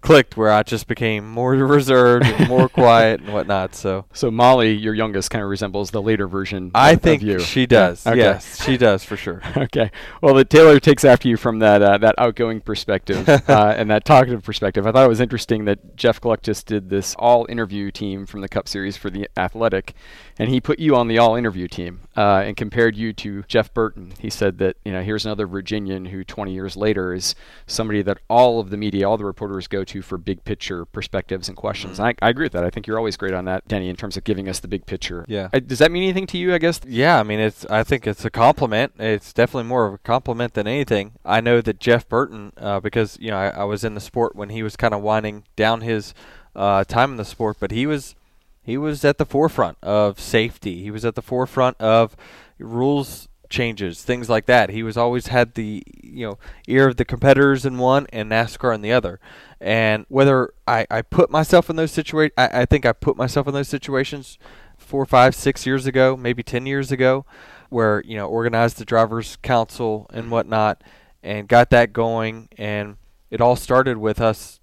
clicked 0.00 0.36
where 0.36 0.50
I 0.50 0.62
just 0.62 0.86
became 0.86 1.28
more 1.28 1.52
reserved 1.54 2.26
and 2.26 2.48
more 2.48 2.68
quiet 2.80 3.20
and 3.20 3.32
whatnot. 3.32 3.74
So 3.74 4.04
So 4.12 4.30
Molly, 4.30 4.72
your 4.72 4.94
youngest, 4.94 5.30
kind 5.30 5.42
of 5.42 5.50
resembles 5.50 5.90
the 5.90 6.02
later 6.02 6.28
version. 6.28 6.70
I 6.74 6.92
of, 6.92 7.02
think 7.02 7.22
of 7.22 7.28
you. 7.28 7.40
she 7.40 7.66
does. 7.66 8.06
Okay. 8.06 8.18
Yes, 8.18 8.62
she 8.64 8.76
does 8.76 9.04
for 9.04 9.16
sure. 9.16 9.42
Okay. 9.58 9.90
Well, 10.22 10.34
the 10.34 10.44
Taylor 10.44 10.78
takes 10.78 11.04
after 11.04 11.28
you 11.28 11.36
from 11.36 11.58
that 11.58 11.82
uh, 11.82 11.98
that 11.98 12.14
outgoing 12.16 12.60
perspective 12.60 13.28
uh, 13.28 13.74
and 13.76 13.90
that 13.90 14.04
talkative 14.04 14.42
perspective. 14.44 14.86
I 14.86 14.92
thought 14.92 15.04
it 15.04 15.08
was 15.08 15.20
interesting 15.20 15.64
that 15.64 15.96
Jeff 15.96 16.20
Gluck 16.20 16.42
just 16.42 16.66
did 16.66 16.88
this 16.90 17.14
all 17.18 17.44
interview 17.48 17.90
team 17.90 18.24
from 18.24 18.40
the 18.40 18.48
Cup 18.48 18.68
Series 18.68 18.96
for 18.96 19.10
the 19.10 19.28
Athletic, 19.36 19.94
and 20.38 20.48
he 20.48 20.60
put 20.60 20.78
you 20.78 20.94
on 20.96 21.08
the 21.08 21.18
all 21.18 21.34
interview 21.34 21.66
team 21.66 22.00
uh, 22.16 22.42
and 22.44 22.56
compared 22.56 22.96
you 22.96 23.12
to 23.14 23.42
Jeff 23.48 23.74
Burton. 23.74 24.12
He 24.20 24.30
said 24.30 24.58
that 24.58 24.76
you 24.84 24.92
know 24.92 25.02
here's 25.02 25.26
another 25.26 25.46
Virginian 25.46 26.06
who 26.06 26.22
20 26.24 26.52
years 26.52 26.76
later 26.76 27.12
is 27.12 27.34
somebody 27.66 28.00
that 28.02 28.18
all 28.28 28.60
of 28.60 28.70
the 28.70 28.76
media, 28.76 29.08
all 29.08 29.16
the 29.16 29.24
reporters 29.24 29.66
go 29.66 29.84
to 29.88 30.02
for 30.02 30.16
big 30.16 30.44
picture 30.44 30.84
perspectives 30.84 31.48
and 31.48 31.56
questions. 31.56 31.98
And 31.98 32.08
I, 32.08 32.26
I 32.26 32.30
agree 32.30 32.44
with 32.44 32.52
that. 32.52 32.64
I 32.64 32.70
think 32.70 32.86
you're 32.86 32.98
always 32.98 33.16
great 33.16 33.34
on 33.34 33.44
that, 33.46 33.66
Denny, 33.68 33.88
in 33.88 33.96
terms 33.96 34.16
of 34.16 34.24
giving 34.24 34.48
us 34.48 34.60
the 34.60 34.68
big 34.68 34.86
picture. 34.86 35.24
Yeah. 35.28 35.48
Uh, 35.52 35.60
does 35.60 35.80
that 35.80 35.90
mean 35.90 36.04
anything 36.04 36.26
to 36.28 36.38
you? 36.38 36.54
I 36.54 36.58
guess. 36.58 36.80
Yeah, 36.86 37.18
I 37.18 37.22
mean, 37.22 37.40
it's. 37.40 37.64
I 37.66 37.82
think 37.82 38.06
it's 38.06 38.24
a 38.24 38.30
compliment. 38.30 38.92
It's 38.98 39.32
definitely 39.32 39.68
more 39.68 39.86
of 39.86 39.94
a 39.94 39.98
compliment 39.98 40.54
than 40.54 40.66
anything. 40.66 41.12
I 41.24 41.40
know 41.40 41.60
that 41.60 41.80
Jeff 41.80 42.08
Burton, 42.08 42.52
uh, 42.56 42.80
because 42.80 43.18
you 43.20 43.30
know, 43.30 43.38
I, 43.38 43.48
I 43.48 43.64
was 43.64 43.84
in 43.84 43.94
the 43.94 44.00
sport 44.00 44.36
when 44.36 44.50
he 44.50 44.62
was 44.62 44.76
kind 44.76 44.94
of 44.94 45.02
winding 45.02 45.44
down 45.56 45.80
his 45.80 46.14
uh, 46.54 46.84
time 46.84 47.12
in 47.12 47.16
the 47.16 47.24
sport, 47.24 47.56
but 47.60 47.70
he 47.70 47.86
was 47.86 48.14
he 48.62 48.76
was 48.76 49.04
at 49.04 49.18
the 49.18 49.24
forefront 49.24 49.78
of 49.82 50.20
safety. 50.20 50.82
He 50.82 50.90
was 50.90 51.04
at 51.04 51.14
the 51.14 51.22
forefront 51.22 51.80
of 51.80 52.14
rules 52.58 53.28
changes, 53.48 54.02
things 54.02 54.28
like 54.28 54.46
that. 54.46 54.70
He 54.70 54.82
was 54.82 54.96
always 54.96 55.28
had 55.28 55.54
the 55.54 55.82
you 56.02 56.26
know 56.26 56.38
ear 56.66 56.88
of 56.88 56.96
the 56.96 57.04
competitors 57.04 57.64
in 57.64 57.78
one 57.78 58.06
and 58.12 58.30
NASCAR 58.30 58.74
in 58.74 58.82
the 58.82 58.92
other. 58.92 59.20
And 59.60 60.06
whether 60.08 60.52
I, 60.66 60.86
I 60.90 61.02
put 61.02 61.30
myself 61.30 61.68
in 61.68 61.76
those 61.76 61.90
situations, 61.90 62.34
I, 62.36 62.64
think 62.64 62.86
I 62.86 62.92
put 62.92 63.16
myself 63.16 63.48
in 63.48 63.54
those 63.54 63.68
situations 63.68 64.38
four, 64.76 65.04
five, 65.04 65.34
six 65.34 65.66
years 65.66 65.86
ago, 65.86 66.16
maybe 66.16 66.42
ten 66.42 66.64
years 66.64 66.92
ago, 66.92 67.26
where 67.68 68.02
you 68.04 68.16
know 68.16 68.28
organized 68.28 68.78
the 68.78 68.84
drivers' 68.84 69.36
council 69.42 70.08
and 70.12 70.30
whatnot, 70.30 70.82
and 71.22 71.48
got 71.48 71.70
that 71.70 71.92
going. 71.92 72.48
And 72.56 72.96
it 73.30 73.40
all 73.40 73.56
started 73.56 73.98
with 73.98 74.20
us 74.20 74.60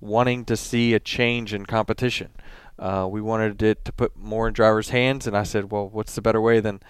wanting 0.00 0.44
to 0.44 0.56
see 0.56 0.94
a 0.94 1.00
change 1.00 1.54
in 1.54 1.66
competition. 1.66 2.30
Uh, 2.78 3.06
we 3.08 3.20
wanted 3.20 3.62
it 3.62 3.84
to 3.84 3.92
put 3.92 4.16
more 4.16 4.48
in 4.48 4.54
drivers' 4.54 4.90
hands, 4.90 5.26
and 5.26 5.36
I 5.36 5.44
said, 5.44 5.70
well, 5.70 5.88
what's 5.88 6.14
the 6.14 6.22
better 6.22 6.40
way 6.40 6.60
than 6.60 6.80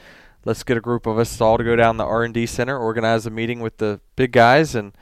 let's 0.44 0.62
get 0.62 0.76
a 0.76 0.80
group 0.80 1.06
of 1.06 1.18
us 1.18 1.40
all 1.40 1.58
to 1.58 1.64
go 1.64 1.76
down 1.76 1.96
the 1.96 2.04
R&D 2.04 2.46
center, 2.46 2.78
organize 2.78 3.26
a 3.26 3.30
meeting 3.30 3.60
with 3.60 3.78
the 3.78 4.00
big 4.16 4.32
guys, 4.32 4.74
and 4.74 4.92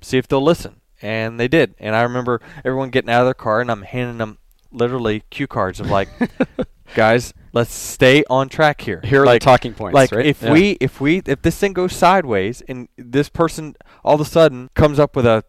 see 0.00 0.18
if 0.18 0.28
they'll 0.28 0.42
listen. 0.42 0.80
And 1.00 1.38
they 1.40 1.48
did. 1.48 1.74
And 1.78 1.96
I 1.96 2.02
remember 2.02 2.40
everyone 2.64 2.90
getting 2.90 3.10
out 3.10 3.22
of 3.22 3.26
their 3.26 3.34
car, 3.34 3.60
and 3.60 3.70
I'm 3.70 3.82
handing 3.82 4.18
them 4.18 4.38
literally 4.70 5.24
cue 5.30 5.46
cards 5.46 5.80
of 5.80 5.90
like, 5.90 6.08
guys, 6.94 7.34
let's 7.52 7.74
stay 7.74 8.22
on 8.30 8.48
track 8.48 8.80
here. 8.80 9.00
Here 9.04 9.22
are 9.22 9.26
like, 9.26 9.40
the 9.40 9.44
talking 9.44 9.74
points. 9.74 9.94
like 9.94 10.12
right? 10.12 10.24
if 10.26 10.42
Yeah. 10.42 10.52
we 10.52 10.70
if 10.80 11.00
we 11.00 11.22
if 11.26 11.42
this 11.42 11.58
thing 11.58 11.72
goes 11.72 11.94
sideways 11.94 12.62
and 12.68 12.88
this 12.96 13.28
person 13.28 13.74
all 14.04 14.14
of 14.14 14.20
a 14.20 14.24
sudden 14.24 14.70
comes 14.74 14.98
up 14.98 15.16
with 15.16 15.26
a 15.26 15.44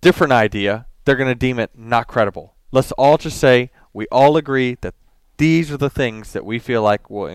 different 0.00 0.32
idea, 0.32 0.86
they're 1.04 1.16
going 1.16 1.28
to 1.30 1.34
deem 1.34 1.58
it 1.58 1.70
not 1.76 2.06
credible. 2.08 2.54
Let's 2.72 2.92
all 2.92 3.18
just 3.18 3.38
say 3.38 3.70
we 3.92 4.06
all 4.10 4.36
agree 4.36 4.76
that 4.80 4.94
these 5.36 5.70
are 5.70 5.76
the 5.76 5.90
things 5.90 6.32
that 6.32 6.44
we 6.44 6.58
feel 6.58 6.82
like 6.82 7.08
will 7.08 7.26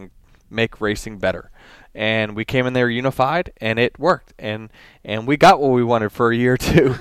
make 0.50 0.80
racing 0.82 1.18
better. 1.20 1.52
And 1.96 2.36
we 2.36 2.46
came 2.46 2.68
in 2.68 2.74
there 2.74 2.90
unified, 2.92 3.52
and 3.60 3.80
it 3.80 3.98
worked, 3.98 4.34
and 4.38 4.70
and 5.04 5.26
we 5.26 5.36
got 5.36 5.60
what 5.60 5.70
we 5.72 5.84
wanted 5.84 6.12
for 6.12 6.32
a 6.32 6.36
year 6.36 6.54
or 6.56 6.58
two, 6.58 6.94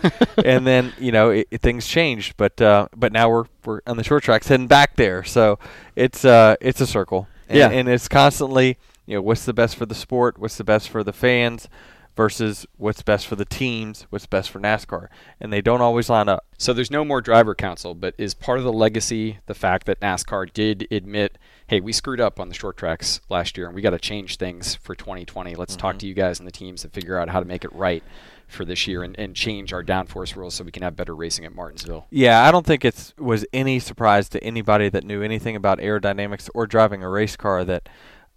and 0.43 0.67
then 0.67 0.95
you 0.99 1.13
know 1.13 1.31
it, 1.31 1.49
it- 1.51 1.61
things 1.61 1.87
changed, 1.87 2.35
but 2.39 2.59
uh, 2.63 2.89
but 2.97 3.13
now 3.13 3.29
we're 3.29 3.45
we're 3.67 3.81
on 3.87 3.99
the 3.99 4.05
short 4.05 4.23
tracks 4.23 4.49
heading 4.49 4.69
back 4.69 4.97
there, 4.97 5.23
so 5.23 5.59
it's 5.97 6.25
uh 6.25 6.57
it's 6.63 6.81
a 6.81 6.87
circle, 6.87 7.29
and, 7.47 7.59
Yeah. 7.59 7.69
and 7.71 7.89
it's 7.91 8.09
constantly 8.09 8.79
you 9.05 9.17
know 9.17 9.23
what's 9.23 9.45
the 9.45 9.53
best 9.53 9.77
for 9.77 9.85
the 9.85 9.95
sport, 9.95 10.39
what's 10.39 10.57
the 10.57 10.65
best 10.65 10.89
for 10.89 11.05
the 11.05 11.13
fans, 11.13 11.69
versus 12.17 12.67
what's 12.79 13.03
best 13.03 13.27
for 13.27 13.37
the 13.37 13.45
teams, 13.45 14.07
what's 14.09 14.27
best 14.27 14.51
for 14.51 14.59
NASCAR, 14.59 15.09
and 15.39 15.53
they 15.53 15.61
don't 15.61 15.83
always 15.83 16.09
line 16.09 16.29
up. 16.29 16.47
So 16.59 16.73
there's 16.73 16.91
no 16.91 17.05
more 17.05 17.21
driver 17.21 17.55
council, 17.55 17.95
but 17.95 18.15
is 18.17 18.33
part 18.33 18.59
of 18.59 18.65
the 18.65 18.73
legacy 18.73 19.39
the 19.47 19.55
fact 19.55 19.87
that 19.87 20.01
NASCAR 20.01 20.51
did 20.53 20.89
admit, 20.91 21.37
hey, 21.67 21.81
we 21.81 21.93
screwed 21.93 22.21
up 22.21 22.41
on 22.41 22.49
the 22.49 22.55
short 22.55 22.79
tracks 22.79 23.21
last 23.29 23.59
year 23.59 23.67
and 23.67 23.75
we 23.75 23.83
got 23.83 23.91
to 23.91 23.99
change 23.99 24.39
things 24.39 24.75
for 24.75 24.95
2020. 24.95 25.55
Let's 25.55 25.77
talk 25.77 25.93
mm-hmm. 25.93 25.99
to 25.99 26.07
you 26.07 26.15
guys 26.15 26.39
and 26.39 26.47
the 26.47 26.53
teams 26.53 26.83
and 26.83 26.93
figure 26.93 27.19
out 27.19 27.29
how 27.29 27.41
to 27.41 27.47
make 27.47 27.65
it 27.65 27.73
right 27.75 28.03
for 28.49 28.65
this 28.65 28.87
year 28.87 29.03
and, 29.03 29.19
and 29.19 29.35
change 29.35 29.73
our 29.73 29.83
downforce 29.83 30.37
rules 30.37 30.55
so 30.55 30.65
we 30.65 30.71
can 30.71 30.83
have 30.83 30.97
better 30.97 31.15
racing 31.15 31.45
at 31.45 31.55
Martinsville. 31.55 32.07
Yeah, 32.11 32.45
I 32.45 32.53
don't 32.53 32.65
think 32.65 32.85
it 32.85 33.13
was 33.19 33.45
any 33.53 33.79
surprise 33.79 34.29
to 34.31 34.43
anybody 34.43 34.89
that 34.89 35.05
knew 35.05 35.23
anything 35.23 35.57
about 35.57 35.81
aerodynamics 35.81 36.49
or 36.55 36.67
driving 36.67 37.03
a 37.03 37.11
race 37.11 37.37
car 37.37 37.65
that 37.65 37.89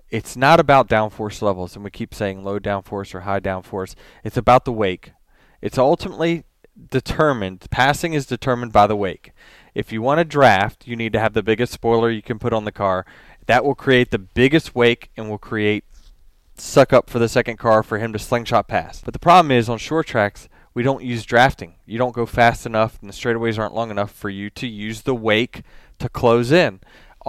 it's 0.09 0.35
not 0.35 0.59
about 0.59 0.89
downforce 0.89 1.41
levels, 1.41 1.75
and 1.75 1.83
we 1.83 1.91
keep 1.91 2.13
saying 2.13 2.43
low 2.43 2.59
downforce 2.59 3.13
or 3.13 3.21
high 3.21 3.39
downforce. 3.39 3.95
It's 4.23 4.37
about 4.37 4.65
the 4.65 4.71
wake. 4.71 5.11
It's 5.61 5.77
ultimately 5.77 6.45
determined. 6.89 7.67
Passing 7.69 8.13
is 8.13 8.25
determined 8.25 8.71
by 8.71 8.87
the 8.87 8.95
wake. 8.95 9.31
If 9.75 9.91
you 9.91 10.01
want 10.01 10.19
to 10.19 10.25
draft, 10.25 10.87
you 10.87 10.95
need 10.95 11.13
to 11.13 11.19
have 11.19 11.33
the 11.33 11.43
biggest 11.43 11.73
spoiler 11.73 12.09
you 12.09 12.21
can 12.21 12.39
put 12.39 12.53
on 12.53 12.65
the 12.65 12.71
car. 12.71 13.05
That 13.45 13.63
will 13.63 13.75
create 13.75 14.11
the 14.11 14.19
biggest 14.19 14.75
wake 14.75 15.11
and 15.15 15.29
will 15.29 15.37
create 15.37 15.83
suck 16.55 16.91
up 16.91 17.09
for 17.09 17.19
the 17.19 17.29
second 17.29 17.57
car 17.57 17.83
for 17.83 17.97
him 17.97 18.11
to 18.13 18.19
slingshot 18.19 18.67
pass. 18.67 19.01
But 19.01 19.13
the 19.13 19.19
problem 19.19 19.51
is 19.51 19.69
on 19.69 19.77
short 19.77 20.07
tracks, 20.07 20.49
we 20.73 20.83
don't 20.83 21.03
use 21.03 21.25
drafting. 21.25 21.75
You 21.85 21.97
don't 21.97 22.15
go 22.15 22.25
fast 22.25 22.65
enough, 22.65 22.99
and 23.01 23.09
the 23.09 23.13
straightaways 23.13 23.57
aren't 23.57 23.73
long 23.73 23.91
enough 23.91 24.11
for 24.11 24.29
you 24.29 24.49
to 24.51 24.67
use 24.67 25.01
the 25.01 25.15
wake 25.15 25.63
to 25.99 26.09
close 26.09 26.51
in. 26.51 26.79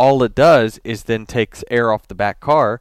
All 0.01 0.23
it 0.23 0.35
does 0.35 0.81
is 0.83 1.03
then 1.03 1.27
takes 1.27 1.63
air 1.71 1.93
off 1.93 2.09
the 2.09 2.15
back 2.15 2.41
car 2.41 2.81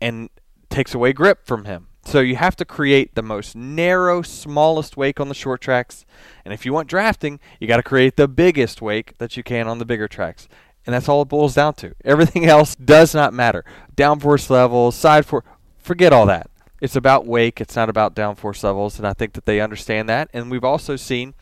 and 0.00 0.30
takes 0.70 0.94
away 0.94 1.12
grip 1.12 1.44
from 1.44 1.64
him. 1.64 1.88
So 2.04 2.20
you 2.20 2.36
have 2.36 2.54
to 2.56 2.64
create 2.64 3.16
the 3.16 3.22
most 3.22 3.56
narrow, 3.56 4.22
smallest 4.22 4.96
wake 4.96 5.18
on 5.18 5.28
the 5.28 5.34
short 5.34 5.60
tracks. 5.60 6.06
And 6.44 6.54
if 6.54 6.64
you 6.64 6.72
want 6.72 6.88
drafting, 6.88 7.40
you 7.58 7.66
got 7.66 7.78
to 7.78 7.82
create 7.82 8.16
the 8.16 8.28
biggest 8.28 8.80
wake 8.80 9.18
that 9.18 9.36
you 9.36 9.42
can 9.42 9.66
on 9.66 9.78
the 9.78 9.84
bigger 9.84 10.06
tracks. 10.06 10.46
And 10.86 10.94
that's 10.94 11.08
all 11.08 11.22
it 11.22 11.28
boils 11.28 11.54
down 11.54 11.74
to. 11.74 11.96
Everything 12.04 12.44
else 12.44 12.76
does 12.76 13.16
not 13.16 13.34
matter. 13.34 13.64
Downforce 13.96 14.48
levels, 14.48 14.94
side 14.94 15.26
force, 15.26 15.44
forget 15.78 16.12
all 16.12 16.26
that. 16.26 16.48
It's 16.80 16.94
about 16.94 17.26
wake. 17.26 17.60
It's 17.60 17.74
not 17.74 17.88
about 17.88 18.14
downforce 18.14 18.62
levels, 18.62 18.96
and 18.96 19.08
I 19.08 19.12
think 19.12 19.32
that 19.32 19.44
they 19.44 19.60
understand 19.60 20.08
that. 20.08 20.30
And 20.32 20.52
we've 20.52 20.62
also 20.62 20.94
seen, 20.94 21.34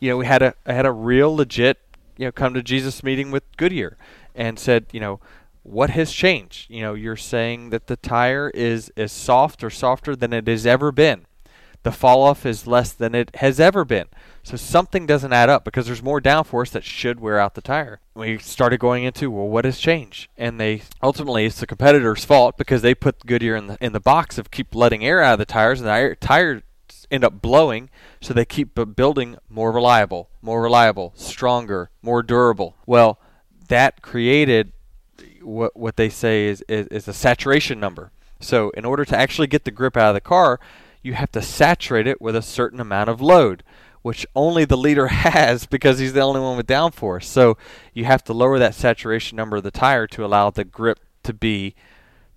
you 0.00 0.10
know, 0.10 0.18
we 0.18 0.26
had 0.26 0.42
a 0.42 0.54
had 0.66 0.84
a 0.84 0.92
real 0.92 1.34
legit, 1.34 1.78
you 2.18 2.26
know, 2.26 2.32
come 2.32 2.52
to 2.52 2.62
Jesus 2.62 3.02
meeting 3.02 3.30
with 3.30 3.44
Goodyear, 3.56 3.96
and 4.34 4.58
said, 4.58 4.86
you 4.92 5.00
know, 5.00 5.20
what 5.62 5.90
has 5.90 6.12
changed? 6.12 6.70
You 6.70 6.82
know, 6.82 6.94
you're 6.94 7.16
saying 7.16 7.70
that 7.70 7.86
the 7.86 7.96
tire 7.96 8.50
is 8.54 8.90
as 8.96 9.12
soft 9.12 9.62
or 9.62 9.70
softer 9.70 10.16
than 10.16 10.32
it 10.32 10.48
has 10.48 10.66
ever 10.66 10.90
been. 10.90 11.26
the 11.82 11.92
fall 11.92 12.22
off 12.22 12.44
is 12.44 12.66
less 12.66 12.92
than 12.92 13.14
it 13.14 13.34
has 13.36 13.58
ever 13.58 13.84
been. 13.84 14.06
So 14.42 14.56
something 14.56 15.06
doesn't 15.06 15.32
add 15.32 15.48
up 15.48 15.64
because 15.64 15.86
there's 15.86 16.02
more 16.02 16.20
downforce 16.20 16.70
that 16.70 16.84
should 16.84 17.20
wear 17.20 17.38
out 17.38 17.54
the 17.54 17.60
tire. 17.60 18.00
We 18.14 18.38
started 18.38 18.80
going 18.80 19.04
into 19.04 19.30
well, 19.30 19.48
what 19.48 19.64
has 19.64 19.78
changed? 19.78 20.28
And 20.36 20.60
they 20.60 20.82
ultimately 21.02 21.46
it's 21.46 21.60
the 21.60 21.66
competitor's 21.66 22.24
fault 22.24 22.56
because 22.56 22.82
they 22.82 22.94
put 22.94 23.26
Goodyear 23.26 23.56
in 23.56 23.66
the 23.68 23.78
in 23.80 23.92
the 23.92 24.00
box 24.00 24.38
of 24.38 24.50
keep 24.50 24.74
letting 24.74 25.04
air 25.04 25.22
out 25.22 25.34
of 25.34 25.38
the 25.38 25.44
tires, 25.44 25.80
and 25.80 25.88
the 25.88 26.16
tires 26.16 26.62
end 27.10 27.24
up 27.24 27.40
blowing. 27.40 27.90
So 28.20 28.34
they 28.34 28.44
keep 28.44 28.78
building 28.96 29.36
more 29.48 29.72
reliable, 29.72 30.30
more 30.42 30.62
reliable, 30.62 31.12
stronger, 31.16 31.90
more 32.02 32.22
durable. 32.22 32.76
Well, 32.86 33.18
that 33.70 34.02
created 34.02 34.72
what 35.42 35.74
what 35.76 35.96
they 35.96 36.10
say 36.10 36.46
is, 36.46 36.62
is, 36.68 36.86
is 36.88 37.08
a 37.08 37.14
saturation 37.14 37.80
number. 37.80 38.12
So 38.38 38.70
in 38.70 38.84
order 38.84 39.04
to 39.04 39.16
actually 39.16 39.46
get 39.46 39.64
the 39.64 39.70
grip 39.70 39.96
out 39.96 40.10
of 40.10 40.14
the 40.14 40.20
car, 40.20 40.60
you 41.02 41.14
have 41.14 41.32
to 41.32 41.42
saturate 41.42 42.06
it 42.06 42.20
with 42.20 42.36
a 42.36 42.42
certain 42.42 42.80
amount 42.80 43.08
of 43.08 43.20
load 43.20 43.64
which 44.02 44.26
only 44.34 44.64
the 44.64 44.76
leader 44.76 45.06
has 45.28 45.66
because 45.66 45.98
he's 45.98 46.12
the 46.12 46.20
only 46.20 46.40
one 46.40 46.56
with 46.56 46.66
downforce. 46.66 47.24
So 47.24 47.56
you 47.92 48.04
have 48.04 48.24
to 48.24 48.32
lower 48.32 48.58
that 48.58 48.74
saturation 48.74 49.36
number 49.36 49.58
of 49.58 49.62
the 49.62 49.70
tire 49.70 50.06
to 50.08 50.24
allow 50.24 50.50
the 50.50 50.64
grip 50.64 51.00
to 51.24 51.32
be 51.32 51.74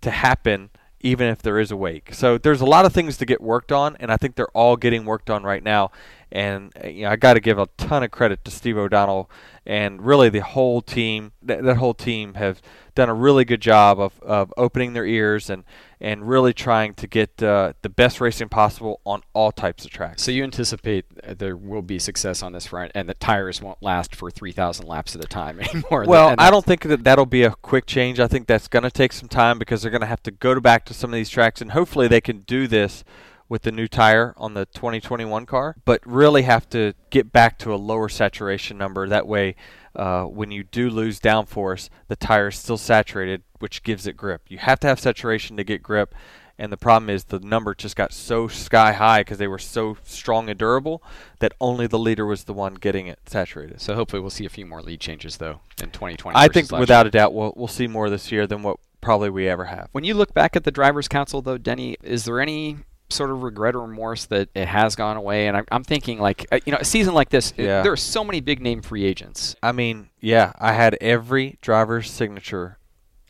to 0.01 0.11
happen 0.11 0.69
even 0.99 1.27
if 1.27 1.41
there 1.41 1.59
is 1.59 1.69
a 1.69 1.75
wake. 1.75 2.13
So 2.13 2.37
there's 2.37 2.61
a 2.61 2.65
lot 2.65 2.85
of 2.85 2.93
things 2.93 3.17
to 3.17 3.25
get 3.25 3.41
worked 3.41 3.73
on, 3.73 3.97
and 3.99 4.09
I 4.09 4.15
think 4.15 4.35
they're 4.35 4.47
all 4.47 4.77
getting 4.77 5.03
worked 5.03 5.29
on 5.29 5.43
right 5.43 5.61
now. 5.61 5.91
And 6.33 6.73
uh, 6.83 6.87
you 6.87 7.03
know, 7.03 7.11
I 7.11 7.15
got 7.15 7.35
to 7.35 7.39
give 7.39 7.59
a 7.59 7.67
ton 7.77 8.01
of 8.01 8.09
credit 8.09 8.43
to 8.43 8.51
Steve 8.51 8.75
O'Donnell 8.75 9.29
and 9.67 10.03
really 10.03 10.29
the 10.29 10.41
whole 10.41 10.81
team. 10.81 11.31
That, 11.43 11.63
that 11.63 11.77
whole 11.77 11.93
team 11.93 12.33
have 12.33 12.59
done 12.95 13.07
a 13.07 13.13
really 13.13 13.45
good 13.45 13.61
job 13.61 13.99
of, 13.99 14.19
of 14.23 14.51
opening 14.57 14.93
their 14.93 15.05
ears 15.05 15.49
and 15.51 15.63
and 16.01 16.27
really 16.27 16.51
trying 16.51 16.95
to 16.95 17.07
get 17.07 17.41
uh, 17.41 17.73
the 17.83 17.87
best 17.87 18.19
racing 18.19 18.49
possible 18.49 18.99
on 19.05 19.21
all 19.33 19.51
types 19.51 19.85
of 19.85 19.91
tracks. 19.91 20.23
So 20.23 20.31
you 20.31 20.43
anticipate 20.43 21.05
there 21.37 21.55
will 21.55 21.83
be 21.83 21.99
success 21.99 22.41
on 22.41 22.51
this 22.51 22.65
front, 22.65 22.91
and 22.95 23.07
the 23.07 23.13
tires 23.13 23.61
won't 23.61 23.81
last 23.81 24.13
for 24.13 24.29
3,000 24.29 24.85
laps 24.85 25.15
at 25.15 25.23
a 25.23 25.27
time 25.27 25.59
anymore. 25.73 26.03
Well, 26.05 26.35
I 26.37 26.51
don't 26.51 26.65
think 26.65 26.81
that 26.81 27.05
that'll 27.05 27.25
be 27.25 27.43
a 27.43 27.51
quick 27.51 27.85
change. 27.85 28.19
I 28.19 28.27
think 28.27 28.47
that's 28.47 28.67
going 28.67 28.83
to 28.83 28.91
take 28.91 29.13
some 29.13 29.29
time 29.29 29.57
because 29.57 29.81
they're 29.81 29.91
going 29.91 30.01
to 30.01 30.07
have 30.07 30.23
to 30.23 30.31
go 30.31 30.59
back 30.59 30.83
to 30.85 30.93
some 30.93 31.11
of 31.11 31.15
these 31.15 31.29
tracks, 31.29 31.61
and 31.61 31.71
hopefully 31.71 32.09
they 32.09 32.21
can 32.21 32.39
do 32.39 32.67
this 32.67 33.05
with 33.49 33.63
the 33.63 33.71
new 33.71 33.87
tire 33.87 34.33
on 34.37 34.53
the 34.53 34.65
2021 34.65 35.45
car, 35.45 35.75
but 35.85 36.01
really 36.05 36.43
have 36.43 36.69
to 36.69 36.93
get 37.09 37.31
back 37.31 37.57
to 37.59 37.73
a 37.73 37.75
lower 37.75 38.09
saturation 38.09 38.77
number. 38.77 39.07
That 39.07 39.27
way, 39.27 39.55
uh, 39.95 40.23
when 40.23 40.51
you 40.51 40.63
do 40.63 40.89
lose 40.89 41.19
downforce, 41.19 41.89
the 42.07 42.15
tire 42.15 42.47
is 42.47 42.57
still 42.57 42.77
saturated, 42.77 43.43
which 43.59 43.83
gives 43.83 44.07
it 44.07 44.17
grip. 44.17 44.43
You 44.47 44.57
have 44.57 44.79
to 44.81 44.87
have 44.87 44.99
saturation 44.99 45.57
to 45.57 45.63
get 45.63 45.83
grip, 45.83 46.15
and 46.57 46.71
the 46.71 46.77
problem 46.77 47.09
is 47.09 47.25
the 47.25 47.39
number 47.39 47.73
just 47.73 47.95
got 47.95 48.13
so 48.13 48.47
sky 48.47 48.93
high 48.93 49.21
because 49.21 49.37
they 49.37 49.47
were 49.47 49.59
so 49.59 49.97
strong 50.03 50.49
and 50.49 50.57
durable 50.57 51.03
that 51.39 51.53
only 51.59 51.87
the 51.87 51.99
leader 51.99 52.25
was 52.25 52.43
the 52.43 52.53
one 52.53 52.75
getting 52.75 53.07
it 53.07 53.19
saturated. 53.25 53.81
So 53.81 53.95
hopefully 53.95 54.21
we'll 54.21 54.29
see 54.29 54.45
a 54.45 54.49
few 54.49 54.65
more 54.65 54.81
lead 54.81 54.99
changes 54.99 55.37
though 55.37 55.61
in 55.81 55.89
2020. 55.89 56.37
I 56.37 56.47
think 56.47 56.71
without 56.71 57.05
year. 57.05 57.07
a 57.07 57.11
doubt 57.11 57.33
we'll 57.33 57.53
we'll 57.55 57.67
see 57.67 57.87
more 57.87 58.09
this 58.09 58.31
year 58.31 58.45
than 58.45 58.61
what 58.61 58.77
probably 59.01 59.29
we 59.29 59.47
ever 59.47 59.65
have. 59.65 59.89
When 59.91 60.03
you 60.03 60.13
look 60.13 60.33
back 60.33 60.55
at 60.55 60.63
the 60.63 60.71
drivers' 60.71 61.07
council 61.07 61.41
though, 61.41 61.57
Denny, 61.57 61.97
is 62.03 62.25
there 62.25 62.39
any 62.39 62.77
sort 63.09 63.29
of 63.29 63.43
regret 63.43 63.75
or 63.75 63.81
remorse 63.81 64.25
that 64.25 64.49
it 64.55 64.67
has 64.67 64.95
gone 64.95 65.17
away. 65.17 65.47
And 65.47 65.57
I'm, 65.57 65.65
I'm 65.71 65.83
thinking 65.83 66.19
like 66.19 66.45
uh, 66.51 66.59
you 66.65 66.71
know 66.71 66.79
a 66.79 66.85
season 66.85 67.13
like 67.13 67.29
this, 67.29 67.53
yeah. 67.57 67.79
it, 67.79 67.83
there 67.83 67.91
are 67.91 67.97
so 67.97 68.23
many 68.23 68.41
big 68.41 68.61
name 68.61 68.81
free 68.81 69.05
agents. 69.05 69.55
I 69.61 69.71
mean, 69.71 70.09
yeah, 70.19 70.53
I 70.59 70.73
had 70.73 70.97
every 71.01 71.57
driver's 71.61 72.09
signature 72.11 72.77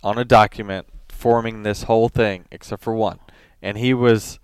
on 0.04 0.18
a 0.18 0.26
document 0.26 0.88
forming 1.10 1.64
this 1.64 1.84
whole 1.84 2.10
thing 2.10 2.46
except 2.52 2.84
for 2.84 2.94
one, 2.94 3.20
and 3.62 3.78
he 3.78 3.94
was 3.94 4.40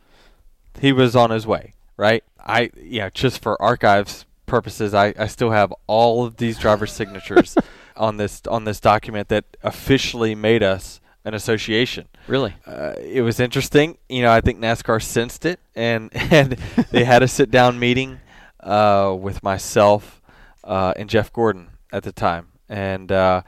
he 0.79 0.91
was 0.91 1.15
on 1.15 1.29
his 1.31 1.45
way. 1.47 1.73
Right? 1.97 2.23
I 2.39 2.71
yeah, 2.81 3.09
just 3.13 3.41
for 3.41 3.61
archives 3.61 4.25
purposes, 4.45 4.93
I, 4.93 5.13
I 5.17 5.27
still 5.27 5.51
have 5.51 5.73
all 5.87 6.25
of 6.25 6.37
these 6.37 6.57
driver's 6.57 6.91
signatures 6.91 7.57
on 7.95 8.17
this 8.17 8.41
on 8.47 8.63
this 8.63 8.79
document 8.79 9.29
that 9.29 9.45
officially 9.63 10.35
made 10.35 10.63
us 10.63 10.99
an 11.25 11.33
association. 11.33 12.07
Really? 12.29 12.53
Uh, 12.65 12.93
it 12.97 13.21
was 13.21 13.39
interesting. 13.39 13.97
You 14.07 14.21
know, 14.21 14.31
I 14.31 14.39
think 14.41 14.59
NASCAR 14.59 15.01
sensed 15.01 15.45
it, 15.45 15.59
and 15.75 16.09
and 16.13 16.57
they 16.91 17.03
had 17.03 17.23
a 17.23 17.27
sit 17.27 17.49
down 17.49 17.79
meeting 17.79 18.19
uh, 18.59 19.15
with 19.19 19.41
myself 19.41 20.21
uh, 20.63 20.93
and 20.95 21.09
Jeff 21.09 21.33
Gordon 21.33 21.69
at 21.91 22.03
the 22.03 22.11
time, 22.11 22.49
and 22.69 23.11
uh, 23.11 23.41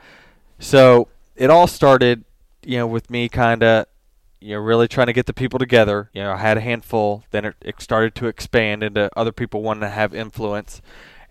so 0.59 1.07
it 1.35 1.49
all 1.49 1.67
started, 1.67 2.23
you 2.63 2.77
know, 2.77 2.87
with 2.87 3.09
me 3.09 3.29
kind 3.29 3.63
of. 3.63 3.85
You 4.43 4.55
know, 4.55 4.61
really 4.61 4.87
trying 4.87 5.05
to 5.05 5.13
get 5.13 5.27
the 5.27 5.35
people 5.35 5.59
together. 5.59 6.09
You 6.13 6.23
know, 6.23 6.31
I 6.31 6.37
had 6.37 6.57
a 6.57 6.61
handful. 6.61 7.23
Then 7.29 7.45
it, 7.45 7.55
it 7.61 7.79
started 7.79 8.15
to 8.15 8.25
expand 8.25 8.81
into 8.81 9.07
other 9.15 9.31
people 9.31 9.61
wanting 9.61 9.81
to 9.81 9.89
have 9.89 10.15
influence 10.15 10.81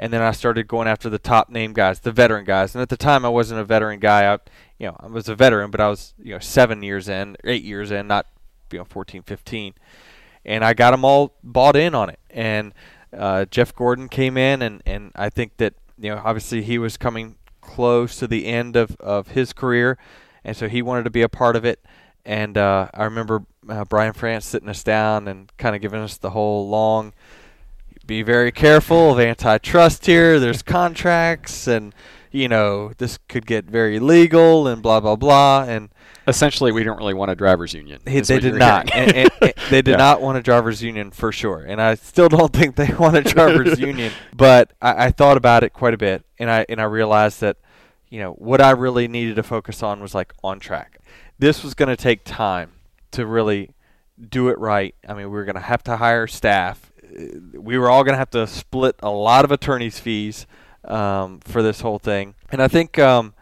and 0.01 0.15
then 0.15 0.23
I 0.23 0.31
started 0.31 0.67
going 0.67 0.89
after 0.89 1.11
the 1.11 1.19
top 1.19 1.51
name 1.51 1.75
guys, 1.75 2.01
the 2.01 2.11
veteran 2.11 2.47
guys. 2.47 2.75
And 2.75 2.81
at 2.81 2.89
the 2.89 2.97
time, 2.97 3.23
I 3.27 3.29
wasn't 3.29 3.61
a 3.61 3.65
veteran 3.65 4.01
guy. 4.01 4.33
I, 4.33 4.39
you 4.81 4.87
know, 4.87 4.97
I 4.99 5.07
was 5.09 5.29
a 5.29 5.37
veteran, 5.37 5.71
but 5.71 5.81
I 5.81 5.89
was 5.89 6.15
you 6.19 6.33
know 6.33 6.39
seven 6.39 6.83
years 6.83 7.09
in, 7.09 7.37
eight 7.45 7.63
years 7.63 7.91
in, 7.91 8.09
not 8.09 8.27
you 8.73 8.79
know 8.79 8.85
14, 8.85 9.23
15, 9.23 9.75
and 10.47 10.65
I 10.65 10.73
got 10.73 10.93
them 10.93 11.05
all 11.05 11.35
bought 11.45 11.77
in 11.77 11.95
on 11.95 12.09
it. 12.09 12.19
And 12.31 12.73
uh, 13.17 13.45
Jeff 13.45 13.75
Gordon 13.75 14.09
came 14.09 14.39
in, 14.39 14.63
and 14.63 14.83
and 14.87 15.13
I 15.15 15.29
think 15.29 15.59
that 15.59 15.75
you 15.99 16.11
know 16.11 16.23
obviously 16.25 16.63
he 16.63 16.79
was 16.79 16.97
coming 16.97 17.37
close 17.61 18.17
to 18.17 18.27
the 18.27 18.47
end 18.47 18.75
of 18.75 18.97
of 18.97 19.29
his 19.29 19.53
career, 19.53 19.99
and 20.43 20.57
so 20.57 20.67
he 20.67 20.81
wanted 20.81 21.05
to 21.05 21.11
be 21.11 21.23
a 21.23 21.29
part 21.29 21.57
of 21.57 21.65
it. 21.67 21.85
And 22.25 22.57
uh, 22.57 22.89
I 22.95 23.05
remember 23.05 23.45
uh, 23.69 23.85
Brian 23.85 24.15
France 24.15 24.47
sitting 24.47 24.69
us 24.69 24.83
down 24.83 25.29
and 25.29 25.55
kind 25.59 25.77
of 25.77 25.83
giving 25.83 26.01
us 26.01 26.17
the 26.17 26.31
whole 26.31 26.69
long 26.69 27.13
be 28.07 28.23
very 28.23 28.51
careful 28.51 29.13
of 29.13 29.21
antitrust 29.21 30.07
here. 30.07 30.41
There's 30.41 30.63
contracts, 30.63 31.69
and 31.69 31.95
you 32.31 32.49
know 32.49 32.93
this 32.99 33.19
could 33.29 33.47
get 33.47 33.65
very 33.65 33.99
legal, 33.99 34.67
and 34.67 34.83
blah 34.83 35.01
blah 35.01 35.17
blah. 35.17 35.65
And 35.65 35.91
essentially, 36.27 36.73
we 36.73 36.85
don't 36.85 36.99
really 36.99 37.15
want 37.15 37.31
a 37.31 37.35
drivers' 37.35 37.75
union. 37.75 38.01
They, 38.05 38.21
they 38.21 38.41
did 38.41 38.55
not. 38.55 38.95
and, 38.95 39.15
and, 39.15 39.31
and 39.41 39.53
they 39.71 39.83
did 39.83 39.89
yeah. 39.93 39.97
not 39.97 40.21
want 40.21 40.39
a 40.39 40.43
drivers' 40.43 40.83
union 40.83 41.11
for 41.11 41.33
sure. 41.33 41.65
And 41.67 41.81
I 41.81 41.95
still 41.95 42.29
don't 42.29 42.53
think 42.53 42.77
they 42.77 42.93
want 42.95 43.17
a 43.17 43.23
drivers' 43.23 43.79
union. 43.81 44.13
But 44.35 44.73
I, 44.81 45.07
I 45.07 45.11
thought 45.11 45.37
about 45.37 45.65
it 45.65 45.73
quite 45.73 45.95
a 45.95 45.99
bit, 45.99 46.25
and 46.39 46.51
I 46.51 46.67
and 46.69 46.81
I 46.81 46.85
realized 46.85 47.41
that 47.41 47.57
you 48.09 48.21
know 48.21 48.33
what 48.33 48.61
I 48.61 48.71
really 48.71 49.09
needed 49.09 49.37
to 49.37 49.43
focus 49.43 49.83
on 49.83 50.01
was 50.01 50.15
like 50.15 50.33
on 50.43 50.61
track. 50.61 50.99
This 51.39 51.65
was 51.65 51.75
going 51.75 51.89
to 51.89 51.97
take 51.97 52.25
time 52.25 52.73
to 53.13 53.27
really 53.27 53.71
do 54.29 54.49
it 54.49 54.59
right. 54.59 54.95
I 55.09 55.15
mean, 55.15 55.27
we 55.27 55.33
were 55.33 55.47
going 55.47 55.55
to 55.55 55.63
have 55.63 55.83
to 55.85 55.97
hire 55.97 56.27
staff 56.27 56.91
uh, 57.11 57.25
we 57.55 57.79
were 57.79 57.91
all 57.91 58.05
going 58.05 58.15
to 58.15 58.19
have 58.19 58.31
to 58.31 58.47
split 58.47 58.97
a 59.01 59.11
lot 59.11 59.45
of 59.45 59.51
attorney's 59.51 59.99
fees 59.99 60.47
um, 60.85 61.41
for 61.41 61.63
this 61.63 61.81
whole 61.81 61.99
thing, 61.99 62.35
and 62.51 62.63
I 62.63 62.69
think 62.69 62.99
um, 62.99 63.35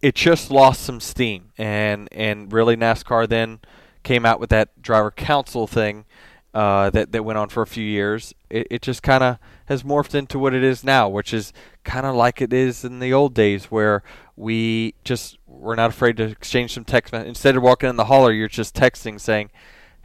it 0.00 0.14
just 0.14 0.50
lost 0.50 0.82
some 0.82 1.00
steam. 1.00 1.52
And 1.58 2.08
and 2.12 2.52
really, 2.52 2.76
NASCAR 2.76 3.28
then 3.28 3.60
came 4.02 4.26
out 4.26 4.40
with 4.40 4.50
that 4.50 4.82
driver 4.82 5.10
council 5.10 5.66
thing 5.66 6.04
uh, 6.52 6.90
that 6.90 7.12
that 7.12 7.24
went 7.24 7.38
on 7.38 7.48
for 7.48 7.62
a 7.62 7.66
few 7.66 7.84
years. 7.84 8.34
It, 8.50 8.66
it 8.70 8.82
just 8.82 9.02
kind 9.02 9.22
of 9.22 9.38
has 9.66 9.82
morphed 9.82 10.14
into 10.14 10.38
what 10.38 10.54
it 10.54 10.62
is 10.62 10.84
now, 10.84 11.08
which 11.08 11.32
is 11.32 11.52
kind 11.84 12.06
of 12.06 12.14
like 12.14 12.42
it 12.42 12.52
is 12.52 12.84
in 12.84 12.98
the 12.98 13.12
old 13.12 13.34
days, 13.34 13.66
where 13.66 14.02
we 14.36 14.94
just 15.04 15.38
we're 15.46 15.76
not 15.76 15.90
afraid 15.90 16.16
to 16.18 16.24
exchange 16.24 16.74
some 16.74 16.84
text. 16.84 17.14
Instead 17.14 17.56
of 17.56 17.62
walking 17.62 17.88
in 17.88 17.96
the 17.96 18.06
hauler, 18.06 18.32
you're 18.32 18.48
just 18.48 18.74
texting 18.74 19.20
saying 19.20 19.50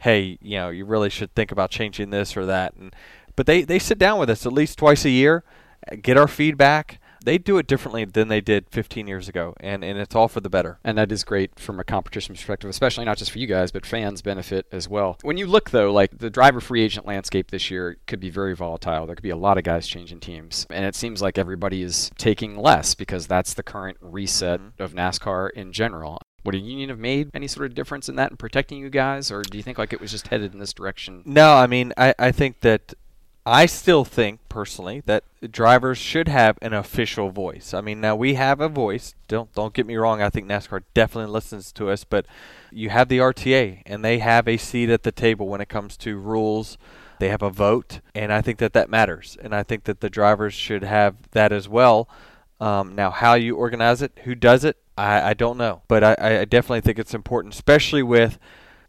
hey, 0.00 0.38
you 0.40 0.56
know, 0.56 0.70
you 0.70 0.84
really 0.84 1.10
should 1.10 1.34
think 1.34 1.52
about 1.52 1.70
changing 1.70 2.10
this 2.10 2.36
or 2.36 2.46
that. 2.46 2.74
And 2.74 2.94
but 3.36 3.46
they 3.46 3.62
they 3.62 3.78
sit 3.78 3.98
down 3.98 4.18
with 4.18 4.28
us 4.28 4.44
at 4.44 4.52
least 4.52 4.78
twice 4.78 5.04
a 5.04 5.10
year, 5.10 5.44
get 6.02 6.16
our 6.16 6.28
feedback. 6.28 7.00
They 7.22 7.36
do 7.36 7.58
it 7.58 7.66
differently 7.66 8.06
than 8.06 8.28
they 8.28 8.40
did 8.40 8.66
15 8.70 9.06
years 9.06 9.28
ago, 9.28 9.54
and, 9.60 9.84
and 9.84 9.98
it's 9.98 10.14
all 10.14 10.26
for 10.26 10.40
the 10.40 10.48
better. 10.48 10.78
And 10.82 10.96
that 10.96 11.12
is 11.12 11.22
great 11.22 11.58
from 11.58 11.78
a 11.78 11.84
competition 11.84 12.34
perspective, 12.34 12.70
especially 12.70 13.04
not 13.04 13.18
just 13.18 13.30
for 13.30 13.38
you 13.38 13.46
guys, 13.46 13.70
but 13.70 13.84
fans 13.84 14.22
benefit 14.22 14.66
as 14.72 14.88
well. 14.88 15.18
When 15.20 15.36
you 15.36 15.46
look, 15.46 15.68
though, 15.68 15.92
like 15.92 16.16
the 16.16 16.30
driver 16.30 16.60
free 16.60 16.82
agent 16.82 17.06
landscape 17.06 17.50
this 17.50 17.70
year 17.70 17.98
could 18.06 18.20
be 18.20 18.30
very 18.30 18.56
volatile. 18.56 19.04
There 19.04 19.14
could 19.14 19.22
be 19.22 19.28
a 19.28 19.36
lot 19.36 19.58
of 19.58 19.64
guys 19.64 19.86
changing 19.86 20.20
teams. 20.20 20.66
And 20.70 20.86
it 20.86 20.94
seems 20.94 21.20
like 21.20 21.36
everybody 21.36 21.82
is 21.82 22.10
taking 22.16 22.56
less 22.56 22.94
because 22.94 23.26
that's 23.26 23.52
the 23.52 23.62
current 23.62 23.98
reset 24.00 24.60
mm-hmm. 24.60 24.82
of 24.82 24.94
NASCAR 24.94 25.50
in 25.50 25.72
general. 25.72 26.22
Would 26.44 26.54
a 26.54 26.58
union 26.58 26.88
have 26.88 26.98
made 26.98 27.30
any 27.34 27.46
sort 27.46 27.66
of 27.66 27.74
difference 27.74 28.08
in 28.08 28.16
that 28.16 28.30
in 28.30 28.36
protecting 28.38 28.78
you 28.78 28.88
guys, 28.88 29.30
or 29.30 29.42
do 29.42 29.58
you 29.58 29.62
think 29.62 29.76
like 29.76 29.92
it 29.92 30.00
was 30.00 30.10
just 30.10 30.28
headed 30.28 30.54
in 30.54 30.58
this 30.58 30.72
direction? 30.72 31.22
No, 31.26 31.54
I 31.54 31.66
mean, 31.66 31.92
I, 31.98 32.14
I 32.18 32.32
think 32.32 32.60
that 32.60 32.94
I 33.50 33.66
still 33.66 34.04
think 34.04 34.38
personally 34.48 35.02
that 35.06 35.24
drivers 35.50 35.98
should 35.98 36.28
have 36.28 36.56
an 36.62 36.72
official 36.72 37.30
voice. 37.30 37.74
I 37.74 37.80
mean, 37.80 38.00
now 38.00 38.14
we 38.14 38.34
have 38.34 38.60
a 38.60 38.68
voice. 38.68 39.16
Don't 39.26 39.52
don't 39.54 39.74
get 39.74 39.86
me 39.86 39.96
wrong. 39.96 40.22
I 40.22 40.30
think 40.30 40.46
NASCAR 40.46 40.84
definitely 40.94 41.32
listens 41.32 41.72
to 41.72 41.90
us, 41.90 42.04
but 42.04 42.26
you 42.70 42.90
have 42.90 43.08
the 43.08 43.18
RTA, 43.18 43.82
and 43.86 44.04
they 44.04 44.20
have 44.20 44.46
a 44.46 44.56
seat 44.56 44.88
at 44.88 45.02
the 45.02 45.10
table 45.10 45.48
when 45.48 45.60
it 45.60 45.68
comes 45.68 45.96
to 45.96 46.16
rules. 46.16 46.78
They 47.18 47.28
have 47.28 47.42
a 47.42 47.50
vote, 47.50 47.98
and 48.14 48.32
I 48.32 48.40
think 48.40 48.58
that 48.58 48.72
that 48.74 48.88
matters. 48.88 49.36
And 49.42 49.52
I 49.52 49.64
think 49.64 49.82
that 49.84 50.00
the 50.00 50.08
drivers 50.08 50.54
should 50.54 50.84
have 50.84 51.16
that 51.32 51.50
as 51.50 51.68
well. 51.68 52.08
Um, 52.60 52.94
now, 52.94 53.10
how 53.10 53.34
you 53.34 53.56
organize 53.56 54.00
it, 54.00 54.16
who 54.22 54.36
does 54.36 54.64
it, 54.64 54.76
I, 54.96 55.30
I 55.30 55.34
don't 55.34 55.58
know, 55.58 55.82
but 55.88 56.04
I, 56.04 56.14
I 56.20 56.44
definitely 56.44 56.82
think 56.82 57.00
it's 57.00 57.14
important, 57.14 57.54
especially 57.54 58.04
with 58.04 58.38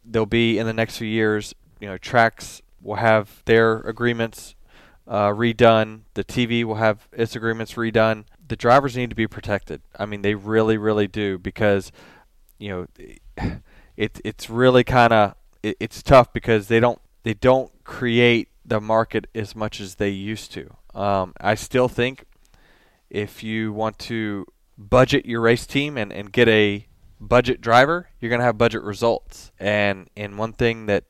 there'll 0.04 0.24
be 0.24 0.56
in 0.56 0.66
the 0.66 0.72
next 0.72 0.98
few 0.98 1.08
years, 1.08 1.52
you 1.80 1.88
know, 1.88 1.98
tracks 1.98 2.61
will 2.82 2.96
have 2.96 3.42
their 3.44 3.78
agreements 3.80 4.54
uh, 5.06 5.28
redone. 5.28 6.00
The 6.14 6.24
TV 6.24 6.64
will 6.64 6.76
have 6.76 7.08
its 7.12 7.36
agreements 7.36 7.74
redone. 7.74 8.24
The 8.46 8.56
drivers 8.56 8.96
need 8.96 9.10
to 9.10 9.16
be 9.16 9.26
protected. 9.26 9.82
I 9.98 10.06
mean, 10.06 10.22
they 10.22 10.34
really, 10.34 10.76
really 10.76 11.08
do 11.08 11.38
because 11.38 11.92
you 12.58 12.68
know 12.68 12.86
it 13.96 14.20
it's 14.24 14.48
really 14.48 14.84
kind 14.84 15.12
of 15.12 15.34
it, 15.62 15.76
it's 15.80 16.02
tough 16.02 16.32
because 16.32 16.68
they 16.68 16.80
don't 16.80 17.00
they 17.22 17.34
don't 17.34 17.72
create 17.84 18.48
the 18.64 18.80
market 18.80 19.26
as 19.34 19.54
much 19.56 19.80
as 19.80 19.96
they 19.96 20.10
used 20.10 20.52
to. 20.52 20.76
Um, 20.94 21.34
I 21.40 21.54
still 21.54 21.88
think 21.88 22.24
if 23.10 23.42
you 23.42 23.72
want 23.72 23.98
to 24.00 24.46
budget 24.78 25.26
your 25.26 25.40
race 25.40 25.66
team 25.66 25.96
and, 25.96 26.12
and 26.12 26.32
get 26.32 26.48
a 26.48 26.86
budget 27.20 27.60
driver, 27.60 28.08
you're 28.20 28.30
going 28.30 28.40
to 28.40 28.44
have 28.44 28.58
budget 28.58 28.82
results. 28.82 29.52
And 29.58 30.08
and 30.16 30.38
one 30.38 30.52
thing 30.52 30.86
that 30.86 31.04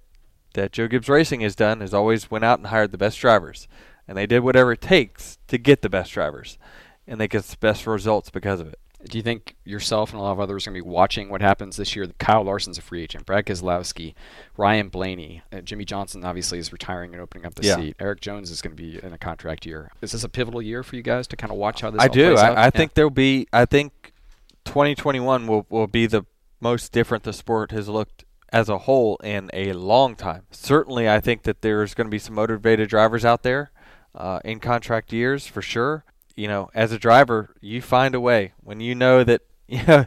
that 0.54 0.72
Joe 0.72 0.88
Gibbs 0.88 1.08
Racing 1.08 1.40
has 1.40 1.54
done 1.54 1.82
is 1.82 1.94
always 1.94 2.30
went 2.30 2.44
out 2.44 2.58
and 2.58 2.68
hired 2.68 2.92
the 2.92 2.98
best 2.98 3.18
drivers, 3.18 3.68
and 4.08 4.16
they 4.16 4.26
did 4.26 4.40
whatever 4.40 4.72
it 4.72 4.80
takes 4.80 5.38
to 5.48 5.58
get 5.58 5.82
the 5.82 5.88
best 5.90 6.12
drivers, 6.12 6.58
and 7.06 7.20
they 7.20 7.28
get 7.28 7.44
the 7.44 7.56
best 7.58 7.86
results 7.86 8.30
because 8.30 8.60
of 8.60 8.68
it. 8.68 8.78
Do 9.10 9.18
you 9.18 9.22
think 9.22 9.56
yourself 9.64 10.12
and 10.12 10.20
a 10.20 10.22
lot 10.22 10.30
of 10.30 10.38
others 10.38 10.64
are 10.64 10.70
going 10.70 10.80
to 10.80 10.84
be 10.84 10.88
watching 10.88 11.28
what 11.28 11.40
happens 11.40 11.76
this 11.76 11.96
year? 11.96 12.06
Kyle 12.20 12.44
Larson's 12.44 12.78
a 12.78 12.82
free 12.82 13.02
agent. 13.02 13.26
Brad 13.26 13.46
Keselowski, 13.46 14.14
Ryan 14.56 14.90
Blaney, 14.90 15.42
uh, 15.52 15.60
Jimmie 15.60 15.84
Johnson 15.84 16.24
obviously 16.24 16.60
is 16.60 16.70
retiring 16.72 17.12
and 17.12 17.20
opening 17.20 17.44
up 17.44 17.56
the 17.56 17.66
Yeah. 17.66 17.74
seat. 17.74 17.96
Erik 17.98 18.20
Jones 18.20 18.48
is 18.48 18.62
going 18.62 18.76
to 18.76 18.80
be 18.80 19.04
in 19.04 19.12
a 19.12 19.18
contract 19.18 19.66
year. 19.66 19.90
Is 20.02 20.12
this 20.12 20.22
a 20.22 20.28
pivotal 20.28 20.62
year 20.62 20.84
for 20.84 20.94
you 20.94 21.02
guys 21.02 21.26
to 21.28 21.36
kind 21.36 21.50
of 21.50 21.56
watch 21.58 21.80
how 21.80 21.90
this 21.90 22.00
I 22.00 22.06
all 22.06 22.12
do. 22.14 22.26
plays 22.34 22.38
out? 22.44 22.52
I, 22.52 22.54
do. 22.54 22.60
I 22.60 22.64
Yeah. 22.66 22.70
think 22.70 22.94
there'll 22.94 23.10
be. 23.10 23.48
I 23.52 23.64
think 23.64 24.12
2021 24.66 25.46
will 25.48 25.66
will 25.68 25.86
be 25.88 26.06
the 26.06 26.24
most 26.60 26.92
different 26.92 27.24
the 27.24 27.32
sport 27.32 27.72
has 27.72 27.88
looked 27.88 28.24
as 28.52 28.68
a 28.68 28.78
whole 28.78 29.16
in 29.24 29.50
a 29.52 29.72
long 29.72 30.14
time. 30.14 30.42
Certainly, 30.50 31.08
I 31.08 31.20
think 31.20 31.42
that 31.44 31.62
there's 31.62 31.94
going 31.94 32.06
to 32.06 32.10
be 32.10 32.18
some 32.18 32.34
motivated 32.34 32.88
drivers 32.88 33.24
out 33.24 33.42
there 33.42 33.72
uh, 34.14 34.40
in 34.44 34.60
contract 34.60 35.12
years 35.12 35.46
for 35.46 35.62
sure. 35.62 36.04
You 36.36 36.48
know, 36.48 36.70
as 36.74 36.92
a 36.92 36.98
driver, 36.98 37.54
you 37.60 37.82
find 37.82 38.14
a 38.14 38.20
way 38.20 38.52
when 38.62 38.80
you 38.80 38.94
know 38.94 39.24
that. 39.24 39.42
Yeah, 39.82 40.04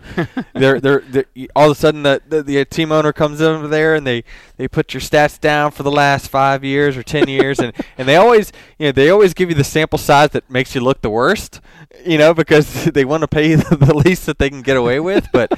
they're, 0.54 0.80
they're, 0.80 1.00
they're 1.00 1.26
all 1.56 1.72
of 1.72 1.78
a 1.78 1.80
sudden 1.80 2.04
the, 2.04 2.22
the 2.28 2.44
the 2.44 2.64
team 2.66 2.92
owner 2.92 3.12
comes 3.12 3.42
over 3.42 3.68
there 3.68 3.96
and 3.96 4.06
they, 4.06 4.24
they 4.58 4.68
put 4.68 4.94
your 4.94 5.02
stats 5.02 5.40
down 5.40 5.72
for 5.72 5.82
the 5.82 5.90
last 5.90 6.30
five 6.30 6.64
years 6.64 6.96
or 6.96 7.02
ten 7.02 7.28
years 7.28 7.58
and, 7.58 7.74
and 7.98 8.08
they 8.08 8.16
always 8.16 8.52
you 8.78 8.86
know 8.86 8.92
they 8.92 9.10
always 9.10 9.34
give 9.34 9.50
you 9.50 9.56
the 9.56 9.64
sample 9.64 9.98
size 9.98 10.30
that 10.30 10.48
makes 10.52 10.76
you 10.76 10.82
look 10.82 11.02
the 11.02 11.10
worst 11.10 11.62
you 12.06 12.20
know 12.20 12.32
because 12.32 12.86
they 12.94 13.04
want 13.06 13.22
to 13.22 13.28
pay 13.28 13.50
you 13.50 13.58
the, 13.58 13.76
the 13.76 13.96
least 13.96 14.28
that 14.28 14.38
they 14.38 14.52
can 14.52 14.62
get 14.62 14.78
away 14.78 15.00
with. 15.00 15.28
But 15.34 15.52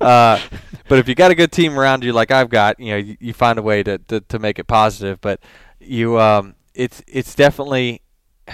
uh, 0.00 0.40
but 0.86 1.00
if 1.00 1.08
you 1.08 1.16
got 1.16 1.32
a 1.32 1.34
good 1.34 1.50
team 1.50 1.76
around 1.76 2.04
you 2.04 2.12
like 2.12 2.30
I've 2.30 2.50
got 2.50 2.78
you 2.78 2.92
know 2.92 2.98
you, 2.98 3.16
you 3.18 3.32
find 3.32 3.58
a 3.58 3.62
way 3.62 3.82
to, 3.82 3.98
to, 3.98 4.20
to 4.20 4.38
make 4.38 4.60
it 4.60 4.68
positive. 4.68 5.20
But 5.20 5.40
you 5.80 6.20
um 6.20 6.54
it's 6.74 7.02
it's 7.08 7.34
definitely 7.34 8.02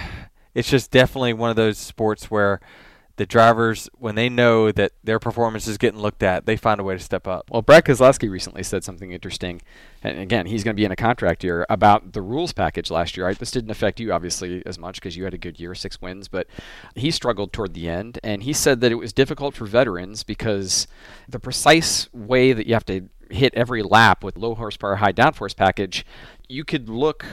it's 0.54 0.70
just 0.70 0.90
definitely 0.90 1.34
one 1.34 1.50
of 1.50 1.56
those 1.56 1.76
sports 1.76 2.30
where 2.30 2.60
the 3.16 3.26
drivers 3.26 3.88
when 3.94 4.14
they 4.14 4.28
know 4.28 4.72
that 4.72 4.92
their 5.04 5.18
performance 5.18 5.66
is 5.68 5.78
getting 5.78 6.00
looked 6.00 6.22
at 6.22 6.46
they 6.46 6.56
find 6.56 6.80
a 6.80 6.84
way 6.84 6.94
to 6.94 7.00
step 7.00 7.26
up 7.26 7.50
Well, 7.50 7.62
Brad 7.62 7.84
Keselowski 7.84 8.30
recently 8.30 8.62
said 8.62 8.84
something 8.84 9.12
interesting, 9.12 9.62
and 10.02 10.18
again, 10.18 10.46
he's 10.46 10.64
going 10.64 10.74
to 10.74 10.80
be 10.80 10.84
in 10.84 10.92
a 10.92 10.96
contract 10.96 11.44
year 11.44 11.66
about 11.70 12.12
the 12.12 12.22
rules 12.22 12.52
package 12.52 12.90
last 12.90 13.16
year. 13.16 13.26
Right? 13.26 13.38
This 13.38 13.50
didn't 13.50 13.70
affect 13.70 14.00
you 14.00 14.12
obviously 14.12 14.62
as 14.66 14.78
much 14.78 14.96
because 14.96 15.16
you 15.16 15.24
had 15.24 15.34
a 15.34 15.38
good 15.38 15.60
year, 15.60 15.74
six 15.74 16.00
wins, 16.00 16.28
but 16.28 16.46
he 16.94 17.10
struggled 17.10 17.52
toward 17.52 17.74
the 17.74 17.88
end, 17.88 18.18
and 18.22 18.42
he 18.42 18.52
said 18.52 18.80
that 18.80 18.92
it 18.92 18.96
was 18.96 19.12
difficult 19.12 19.54
for 19.54 19.66
veterans 19.66 20.22
because 20.22 20.86
the 21.28 21.38
precise 21.38 22.12
way 22.12 22.52
that 22.52 22.66
you 22.66 22.74
have 22.74 22.86
to 22.86 23.08
hit 23.30 23.54
every 23.54 23.82
lap 23.82 24.22
with 24.22 24.36
low 24.36 24.54
horsepower, 24.54 24.96
high 24.96 25.12
downforce 25.12 25.56
package, 25.56 26.04
you 26.48 26.64
could 26.64 26.88
look 26.88 27.24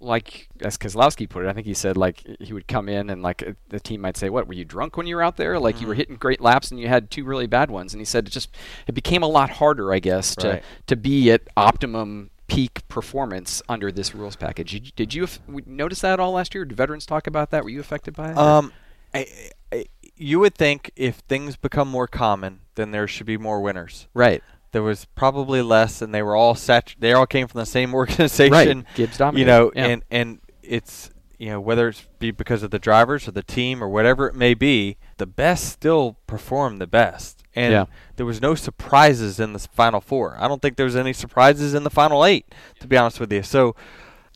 like 0.00 0.48
as 0.60 0.76
Keselowski 0.76 1.28
put 1.28 1.44
it. 1.44 1.48
I 1.48 1.52
think 1.52 1.66
he 1.66 1.74
said 1.74 1.96
like 1.96 2.22
he 2.40 2.52
would 2.52 2.66
come 2.68 2.88
in 2.88 3.10
and 3.10 3.22
like 3.22 3.56
the 3.68 3.80
team 3.80 4.00
might 4.00 4.16
say, 4.16 4.28
"What 4.30 4.46
were 4.46 4.54
you 4.54 4.64
drunk 4.64 4.96
when 4.96 5.06
you 5.06 5.16
were 5.16 5.22
out 5.22 5.36
there? 5.36 5.58
Like 5.58 5.80
you 5.80 5.86
were 5.86 5.94
hitting 5.94 6.16
great 6.16 6.40
laps 6.40 6.70
and 6.70 6.78
you 6.80 6.88
had 6.88 7.10
two 7.10 7.24
really 7.24 7.46
bad 7.46 7.70
ones." 7.70 7.92
And 7.94 8.00
he 8.00 8.04
said 8.04 8.26
it 8.26 8.30
just 8.30 8.50
it 8.86 8.92
became 8.92 9.22
a 9.22 9.28
lot 9.28 9.50
harder, 9.50 9.92
I 9.92 9.98
guess, 9.98 10.34
to 10.36 10.48
Right. 10.48 10.62
to 10.86 10.96
be 10.96 11.30
at 11.30 11.42
optimum 11.56 12.30
peak 12.48 12.86
performance 12.88 13.60
under 13.68 13.90
this 13.90 14.14
rules 14.14 14.36
package. 14.36 14.70
Did 14.72 14.86
you, 14.86 14.92
did 14.94 15.14
you 15.14 15.24
f- 15.24 15.40
notice 15.66 16.00
that 16.02 16.20
all 16.20 16.32
last 16.32 16.54
year? 16.54 16.64
Did 16.64 16.76
veterans 16.76 17.04
talk 17.04 17.26
about 17.26 17.50
that? 17.50 17.64
Were 17.64 17.70
you 17.70 17.80
affected 17.80 18.14
by 18.14 18.30
it? 18.30 18.38
Um, 18.38 18.72
I, 19.12 19.26
I, 19.72 19.86
you 20.16 20.38
would 20.38 20.54
think 20.54 20.92
if 20.94 21.16
things 21.28 21.56
become 21.56 21.88
more 21.88 22.06
common, 22.06 22.60
then 22.76 22.92
there 22.92 23.08
should 23.08 23.26
be 23.26 23.36
more 23.36 23.60
winners. 23.60 24.06
right. 24.14 24.42
There 24.76 24.82
was 24.82 25.06
probably 25.14 25.62
less, 25.62 26.02
and 26.02 26.14
they 26.14 26.20
were 26.20 26.36
all 26.36 26.54
sat. 26.54 26.94
They 26.98 27.14
all 27.14 27.26
came 27.26 27.48
from 27.48 27.60
the 27.60 27.64
same 27.66 27.94
organization. 28.02 28.84
Gibbs 28.94 29.18
You 29.32 29.46
know, 29.46 29.72
Yeah. 29.74 29.86
and 29.86 30.02
and 30.10 30.40
it's 30.62 31.08
you 31.38 31.48
know 31.48 31.60
whether 31.60 31.88
it's 31.88 32.06
be 32.18 32.30
because 32.30 32.62
of 32.62 32.70
the 32.70 32.78
drivers 32.78 33.26
or 33.26 33.30
the 33.30 33.42
team 33.42 33.82
or 33.82 33.88
whatever 33.88 34.26
it 34.28 34.34
may 34.34 34.52
be, 34.52 34.98
the 35.16 35.24
best 35.24 35.64
still 35.70 36.18
perform 36.26 36.76
the 36.76 36.86
best. 36.86 37.42
And 37.54 37.72
Yeah. 37.72 37.84
there 38.16 38.26
was 38.26 38.42
no 38.42 38.54
surprises 38.54 39.40
in 39.40 39.54
the 39.54 39.58
final 39.60 40.02
four. 40.02 40.36
I 40.38 40.46
don't 40.46 40.60
think 40.60 40.76
there 40.76 40.84
was 40.84 40.94
any 40.96 41.14
surprises 41.14 41.72
in 41.72 41.82
the 41.82 41.90
final 41.90 42.22
eight, 42.22 42.44
to 42.80 42.86
be 42.86 42.98
honest 42.98 43.18
with 43.18 43.32
you. 43.32 43.42
So 43.42 43.74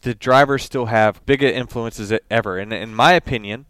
the 0.01 0.15
drivers 0.15 0.63
still 0.65 0.87
have 0.87 1.21
bigger 1.27 1.49
influences 1.49 2.11
ever. 2.31 2.57
And 2.57 2.73
in 2.73 2.95
my 2.95 3.13
opinion, 3.13 3.67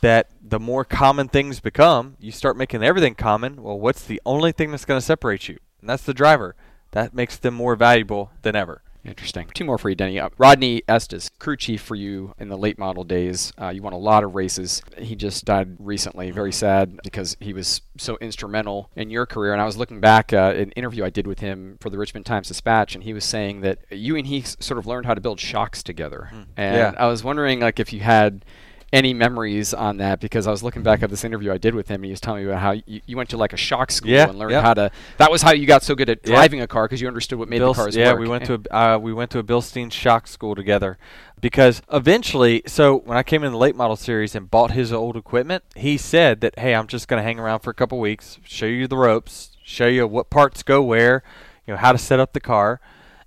that 0.00 0.30
the 0.42 0.58
more 0.58 0.84
common 0.84 1.28
things 1.28 1.60
become, 1.60 2.16
you 2.18 2.32
start 2.32 2.56
making 2.56 2.82
everything 2.82 3.14
common. 3.14 3.62
Well, 3.62 3.78
what's 3.78 4.04
the 4.04 4.20
only 4.26 4.50
thing 4.50 4.72
that's 4.72 4.84
going 4.84 4.98
to 4.98 5.06
separate 5.06 5.48
you? 5.48 5.58
And 5.80 5.88
that's 5.88 6.04
the 6.04 6.14
driver. 6.14 6.54
That 6.92 7.14
makes 7.14 7.36
them 7.36 7.54
more 7.54 7.76
valuable 7.76 8.30
than 8.42 8.56
ever. 8.56 8.82
Interesting. 9.04 9.48
Two 9.54 9.64
more 9.64 9.78
for 9.78 9.88
you, 9.88 9.94
Denny. 9.94 10.18
Uh, 10.18 10.28
Rodney 10.38 10.82
Estes, 10.88 11.30
crew 11.38 11.56
chief 11.56 11.80
for 11.80 11.94
you 11.94 12.34
in 12.38 12.48
the 12.48 12.58
late 12.58 12.78
model 12.78 13.04
days. 13.04 13.52
Uh, 13.58 13.68
you 13.68 13.80
won 13.80 13.92
a 13.92 13.98
lot 13.98 14.22
of 14.24 14.34
races. 14.34 14.82
He 14.98 15.14
just 15.16 15.44
died 15.44 15.76
recently. 15.78 16.30
Very 16.30 16.52
sad 16.52 16.98
because 17.04 17.36
he 17.40 17.52
was 17.52 17.80
so 17.96 18.18
instrumental 18.20 18.90
in 18.96 19.08
your 19.08 19.24
career. 19.24 19.52
And 19.52 19.62
I 19.62 19.66
was 19.66 19.76
looking 19.78 20.00
back 20.00 20.32
uh, 20.32 20.52
an 20.56 20.72
interview 20.72 21.04
I 21.04 21.10
did 21.10 21.26
with 21.26 21.38
him 21.38 21.78
for 21.80 21.88
the 21.90 21.96
Richmond 21.96 22.26
Times 22.26 22.48
Dispatch, 22.48 22.94
and 22.94 23.04
he 23.04 23.14
was 23.14 23.24
saying 23.24 23.60
that 23.62 23.78
you 23.90 24.16
and 24.16 24.26
he 24.26 24.42
sort 24.42 24.76
of 24.78 24.86
learned 24.86 25.06
how 25.06 25.14
to 25.14 25.20
build 25.20 25.40
shocks 25.40 25.82
together. 25.82 26.30
And 26.56 26.76
Yeah. 26.76 26.94
I 26.98 27.06
was 27.06 27.22
wondering, 27.24 27.60
like, 27.60 27.80
if 27.80 27.92
you 27.92 28.00
had 28.00 28.44
any 28.92 29.12
memories 29.12 29.74
on 29.74 29.98
that 29.98 30.18
because 30.18 30.46
I 30.46 30.50
was 30.50 30.62
looking 30.62 30.82
back 30.82 31.02
at 31.02 31.10
this 31.10 31.22
interview 31.22 31.52
I 31.52 31.58
did 31.58 31.74
with 31.74 31.88
him 31.88 31.96
and 31.96 32.06
he 32.06 32.10
was 32.10 32.20
telling 32.22 32.44
me 32.44 32.50
about 32.50 32.62
how 32.62 32.70
you, 32.86 33.00
you 33.06 33.16
went 33.18 33.28
to 33.30 33.36
like 33.36 33.52
a 33.52 33.56
shock 33.56 33.90
school 33.90 34.10
Yeah, 34.10 34.28
and 34.30 34.38
learned 34.38 34.52
yep. 34.52 34.64
how 34.64 34.74
to 34.74 34.90
that 35.18 35.30
was 35.30 35.42
how 35.42 35.52
you 35.52 35.66
got 35.66 35.82
so 35.82 35.94
good 35.94 36.08
at 36.08 36.20
Yeah. 36.24 36.34
driving 36.36 36.62
a 36.62 36.66
car 36.66 36.84
because 36.86 37.00
you 37.02 37.06
understood 37.06 37.38
what 37.38 37.48
made 37.50 37.60
the 37.60 37.72
cars 37.74 37.94
yeah, 37.94 38.12
work. 38.12 38.20
we 38.20 38.28
went 38.28 38.46
to 38.46 38.62
a, 38.70 38.74
uh, 38.94 38.98
we 38.98 39.12
went 39.12 39.30
to 39.32 39.38
a 39.38 39.42
Bilstein 39.42 39.92
shock 39.92 40.26
school 40.26 40.54
together 40.54 40.96
because 41.40 41.82
eventually, 41.92 42.62
so 42.66 42.96
when 43.00 43.18
I 43.18 43.22
came 43.22 43.44
in 43.44 43.52
the 43.52 43.58
late 43.58 43.76
model 43.76 43.94
series 43.94 44.34
and 44.34 44.50
bought 44.50 44.70
his 44.70 44.90
old 44.92 45.16
equipment, 45.16 45.64
he 45.76 45.98
said 45.98 46.40
that 46.40 46.58
hey, 46.58 46.74
I'm 46.74 46.86
just 46.86 47.08
going 47.08 47.20
to 47.20 47.24
hang 47.24 47.38
around 47.38 47.60
for 47.60 47.70
a 47.70 47.74
couple 47.74 47.98
weeks, 48.00 48.38
show 48.44 48.66
you 48.66 48.88
the 48.88 48.96
ropes, 48.96 49.50
show 49.62 49.86
you 49.86 50.06
what 50.06 50.30
parts 50.30 50.62
go 50.62 50.82
where, 50.82 51.22
you 51.66 51.74
know 51.74 51.78
how 51.78 51.92
to 51.92 51.98
set 51.98 52.18
up 52.20 52.32
the 52.32 52.40
car, 52.40 52.80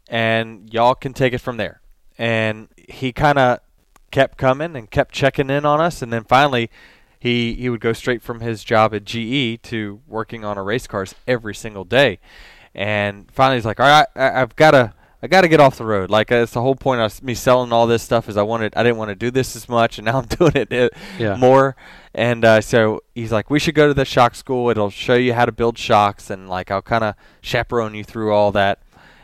and 0.09 0.73
y'all 0.73 0.95
can 0.95 1.13
take 1.13 1.33
it 1.33 1.37
from 1.37 1.57
there. 1.57 1.81
And 2.17 2.67
he 2.75 3.13
kind 3.13 3.37
of 3.37 3.59
kept 4.11 4.37
coming 4.37 4.75
and 4.75 4.91
kept 4.91 5.13
checking 5.13 5.49
in 5.49 5.65
on 5.65 5.79
us, 5.81 6.01
and 6.01 6.11
then 6.13 6.23
finally. 6.23 6.69
He, 7.23 7.53
he 7.53 7.69
would 7.69 7.81
go 7.81 7.93
straight 7.93 8.23
from 8.23 8.39
his 8.39 8.63
job 8.63 8.95
at 8.95 9.05
GE 9.05 9.61
to 9.61 10.01
working 10.07 10.43
on 10.43 10.57
our 10.57 10.63
race 10.63 10.87
cars 10.87 11.13
every 11.27 11.53
single 11.53 11.83
day, 11.83 12.17
and 12.73 13.29
finally 13.31 13.57
he's 13.57 13.65
like, 13.65 13.79
all 13.79 13.85
right, 13.85 14.07
I, 14.15 14.41
I've 14.41 14.55
got 14.55 14.71
to 14.71 14.93
I 15.21 15.27
got 15.27 15.41
to 15.41 15.47
get 15.47 15.59
off 15.59 15.77
the 15.77 15.85
road. 15.85 16.09
Like 16.09 16.29
that's 16.29 16.51
the 16.53 16.61
whole 16.61 16.73
point 16.73 16.99
of 16.99 17.21
me 17.21 17.35
selling 17.35 17.71
all 17.71 17.85
this 17.85 18.01
stuff 18.01 18.27
is 18.27 18.37
I 18.37 18.41
wanted 18.41 18.73
I 18.75 18.81
didn't 18.81 18.97
want 18.97 19.09
to 19.09 19.15
do 19.15 19.29
this 19.29 19.55
as 19.55 19.69
much, 19.69 19.99
and 19.99 20.05
now 20.05 20.17
I'm 20.17 20.25
doing 20.39 20.53
it 20.55 20.73
uh, 20.73 20.89
Yeah. 21.19 21.35
more. 21.35 21.75
And 22.15 22.43
uh, 22.43 22.59
so 22.61 23.03
he's 23.13 23.31
like, 23.31 23.51
we 23.51 23.59
should 23.59 23.75
go 23.75 23.87
to 23.87 23.93
the 23.93 24.03
shock 24.03 24.33
school. 24.33 24.71
It'll 24.71 24.89
show 24.89 25.13
you 25.13 25.35
how 25.35 25.45
to 25.45 25.51
build 25.51 25.77
shocks, 25.77 26.31
and 26.31 26.49
like 26.49 26.71
I'll 26.71 26.81
kind 26.81 27.03
of 27.03 27.13
chaperone 27.41 27.93
you 27.93 28.03
through 28.03 28.33
all 28.33 28.51
that. 28.53 28.79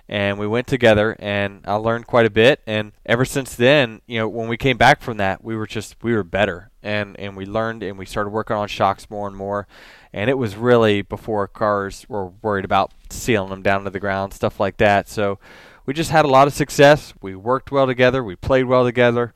And 0.10 0.40
we 0.40 0.48
went 0.48 0.68
together, 0.68 1.18
and 1.20 1.62
I 1.66 1.76
learned 1.76 2.08
quite 2.08 2.26
a 2.26 2.30
bit. 2.30 2.62
And 2.66 2.94
ever 3.06 3.26
since 3.26 3.56
then, 3.56 4.02
you 4.08 4.20
know, 4.20 4.28
when 4.30 4.48
we 4.48 4.56
came 4.56 4.78
back 4.78 5.02
from 5.02 5.18
that, 5.18 5.44
we 5.44 5.56
were 5.56 5.68
just 5.68 5.96
we 6.02 6.14
were 6.14 6.24
better, 6.24 6.72
and 6.82 7.20
and 7.20 7.36
we 7.36 7.46
learned, 7.46 7.84
and 7.84 7.98
we 7.98 8.06
started 8.06 8.30
working 8.30 8.56
on 8.56 8.68
shocks 8.70 9.10
more 9.10 9.28
and 9.28 9.36
more. 9.36 9.68
And 10.14 10.30
it 10.30 10.38
was 10.38 10.56
really 10.56 11.02
before 11.02 11.48
cars 11.48 12.06
were 12.08 12.28
worried 12.42 12.66
about 12.66 12.94
sealing 13.10 13.50
them 13.50 13.62
down 13.62 13.84
to 13.84 13.90
the 13.90 14.00
ground, 14.00 14.34
stuff 14.34 14.60
like 14.60 14.78
that. 14.78 15.10
So 15.10 15.40
we 15.86 15.94
just 15.94 16.12
had 16.12 16.26
a 16.26 16.30
lot 16.30 16.48
of 16.48 16.54
success. 16.54 17.14
We 17.22 17.36
worked 17.36 17.72
well 17.72 17.86
together. 17.86 18.24
We 18.24 18.36
played 18.38 18.66
well 18.66 18.86
together. 18.86 19.34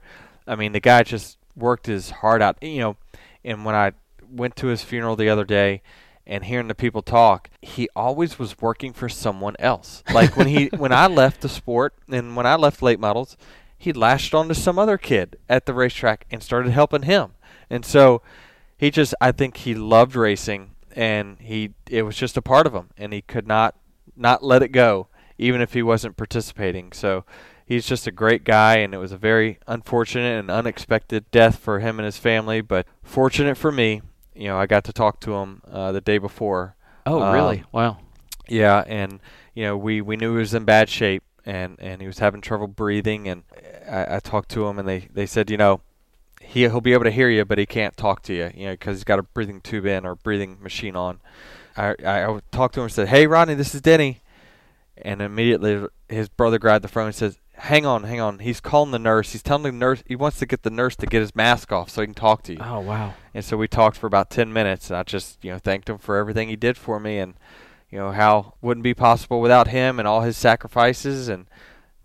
I 0.47 0.55
mean, 0.55 0.71
the 0.71 0.79
guy 0.79 1.03
just 1.03 1.37
worked 1.55 1.87
his 1.87 2.09
heart 2.11 2.41
out. 2.41 2.61
You 2.63 2.79
know, 2.79 2.97
and 3.43 3.65
when 3.65 3.75
I 3.75 3.91
went 4.29 4.55
to 4.57 4.67
his 4.67 4.83
funeral 4.83 5.17
the 5.17 5.29
other 5.29 5.43
day 5.43 5.81
and 6.31 6.45
hearing 6.45 6.69
the 6.69 6.73
people 6.73 7.01
talk, 7.01 7.49
he 7.61 7.89
always 7.93 8.39
was 8.39 8.59
working 8.61 8.93
for 8.93 9.09
someone 9.09 9.55
else. 9.59 10.01
Like 10.13 10.37
when 10.37 10.47
he 10.47 10.67
when 10.77 10.93
I 10.93 11.07
left 11.07 11.41
the 11.41 11.49
sport 11.49 11.93
and 12.07 12.37
when 12.37 12.45
I 12.45 12.55
left 12.55 12.81
late 12.81 13.01
models, 13.01 13.35
he 13.77 13.91
lashed 13.91 14.33
onto 14.33 14.53
some 14.53 14.79
other 14.79 14.97
kid 14.97 15.35
at 15.49 15.65
the 15.65 15.73
racetrack 15.73 16.25
and 16.31 16.41
started 16.41 16.71
helping 16.71 17.01
him. 17.03 17.33
And 17.69 17.85
so 17.85 18.21
he 18.77 18.89
just 18.89 19.13
I 19.19 19.33
think 19.33 19.57
he 19.57 19.75
loved 19.75 20.15
racing 20.15 20.75
and 20.95 21.37
he 21.41 21.73
it 21.89 22.03
was 22.03 22.15
just 22.15 22.37
a 22.37 22.41
part 22.41 22.65
of 22.65 22.73
him 22.73 22.91
and 22.97 23.11
he 23.11 23.21
could 23.21 23.45
not 23.45 23.75
not 24.15 24.41
let 24.41 24.63
it 24.63 24.69
go 24.69 25.09
even 25.37 25.59
if 25.59 25.73
he 25.73 25.83
wasn't 25.83 26.15
participating. 26.15 26.93
So 26.93 27.25
he's 27.65 27.87
just 27.87 28.05
a 28.05 28.11
great 28.11 28.43
guy, 28.43 28.77
and 28.77 28.93
it 28.93 28.99
was 28.99 29.11
a 29.11 29.17
very 29.17 29.57
unfortunate 29.67 30.39
and 30.39 30.51
unexpected 30.51 31.29
death 31.31 31.57
for 31.57 31.79
him 31.79 31.99
and 31.99 32.05
his 32.05 32.17
family. 32.17 32.61
But 32.61 32.85
fortunate 33.01 33.57
for 33.57 33.71
me, 33.71 34.01
you 34.35 34.47
know, 34.47 34.57
I 34.57 34.65
got 34.65 34.83
to 34.85 34.93
talk 34.93 35.19
to 35.21 35.33
him 35.35 35.61
uh, 35.69 35.91
the 35.91 36.01
day 36.01 36.17
before. 36.17 36.75
Oh, 37.05 37.21
Um, 37.21 37.33
really? 37.33 37.63
Wow. 37.71 37.97
Yeah, 38.47 38.83
and 38.87 39.19
you 39.53 39.63
know, 39.63 39.77
we 39.77 40.01
we 40.01 40.17
knew 40.17 40.33
he 40.33 40.39
was 40.39 40.53
in 40.53 40.65
bad 40.65 40.89
shape, 40.89 41.23
and 41.45 41.77
and 41.79 42.01
he 42.01 42.07
was 42.07 42.19
having 42.19 42.41
trouble 42.41 42.67
breathing, 42.67 43.27
and 43.27 43.43
I, 43.89 44.15
I 44.15 44.19
talked 44.19 44.49
to 44.51 44.67
him, 44.67 44.77
and 44.79 44.87
they 44.87 45.07
they 45.13 45.25
said, 45.25 45.49
you 45.49 45.57
know, 45.57 45.81
he 46.41 46.61
he'll 46.61 46.81
be 46.81 46.93
able 46.93 47.05
to 47.05 47.11
hear 47.11 47.29
you, 47.29 47.45
but 47.45 47.57
he 47.57 47.65
can't 47.65 47.95
talk 47.95 48.21
to 48.23 48.33
you, 48.33 48.51
you 48.53 48.65
know, 48.67 48.73
because 48.73 48.97
he's 48.97 49.03
got 49.03 49.19
a 49.19 49.23
breathing 49.23 49.61
tube 49.61 49.85
in 49.85 50.05
or 50.05 50.15
breathing 50.15 50.57
machine 50.61 50.95
on. 50.95 51.19
I 51.77 51.95
I, 52.05 52.25
I 52.25 52.39
talked 52.51 52.73
to 52.75 52.81
him 52.81 52.85
and 52.85 52.93
said, 52.93 53.07
hey 53.07 53.25
Rodney, 53.27 53.53
this 53.53 53.73
is 53.73 53.81
Denny, 53.81 54.21
and 54.97 55.21
immediately 55.21 55.87
his 56.09 56.27
brother 56.29 56.59
grabbed 56.59 56.83
the 56.83 56.89
phone 56.89 57.07
and 57.07 57.15
says. 57.15 57.37
Hang 57.55 57.85
on, 57.85 58.03
hang 58.03 58.19
on. 58.19 58.39
He's 58.39 58.59
calling 58.59 58.91
the 58.91 58.99
nurse. 58.99 59.33
He's 59.33 59.43
telling 59.43 59.63
the 59.63 59.71
nurse 59.71 60.03
he 60.05 60.15
wants 60.15 60.39
to 60.39 60.45
get 60.45 60.63
the 60.63 60.69
nurse 60.69 60.95
to 60.97 61.05
get 61.05 61.21
his 61.21 61.35
mask 61.35 61.71
off 61.71 61.89
so 61.89 62.01
he 62.01 62.07
can 62.07 62.13
talk 62.13 62.43
to 62.43 62.53
you. 62.53 62.59
Oh, 62.61 62.79
wow. 62.79 63.13
And 63.33 63.45
so 63.45 63.55
we 63.55 63.67
talked 63.67 63.97
for 63.97 64.07
about 64.07 64.29
10 64.29 64.51
minutes, 64.51 64.89
and 64.89 64.97
I 64.97 65.03
just, 65.03 65.43
you 65.43 65.51
know, 65.51 65.59
thanked 65.59 65.89
him 65.89 65.97
for 65.97 66.17
everything 66.17 66.49
he 66.49 66.55
did 66.55 66.77
for 66.77 66.99
me 66.99 67.19
and, 67.19 67.35
you 67.89 67.99
know, 67.99 68.11
how 68.11 68.55
wouldn't 68.61 68.83
be 68.83 68.93
possible 68.93 69.41
without 69.41 69.67
him 69.67 69.99
and 69.99 70.07
all 70.07 70.21
his 70.21 70.37
sacrifices 70.37 71.27
and, 71.27 71.45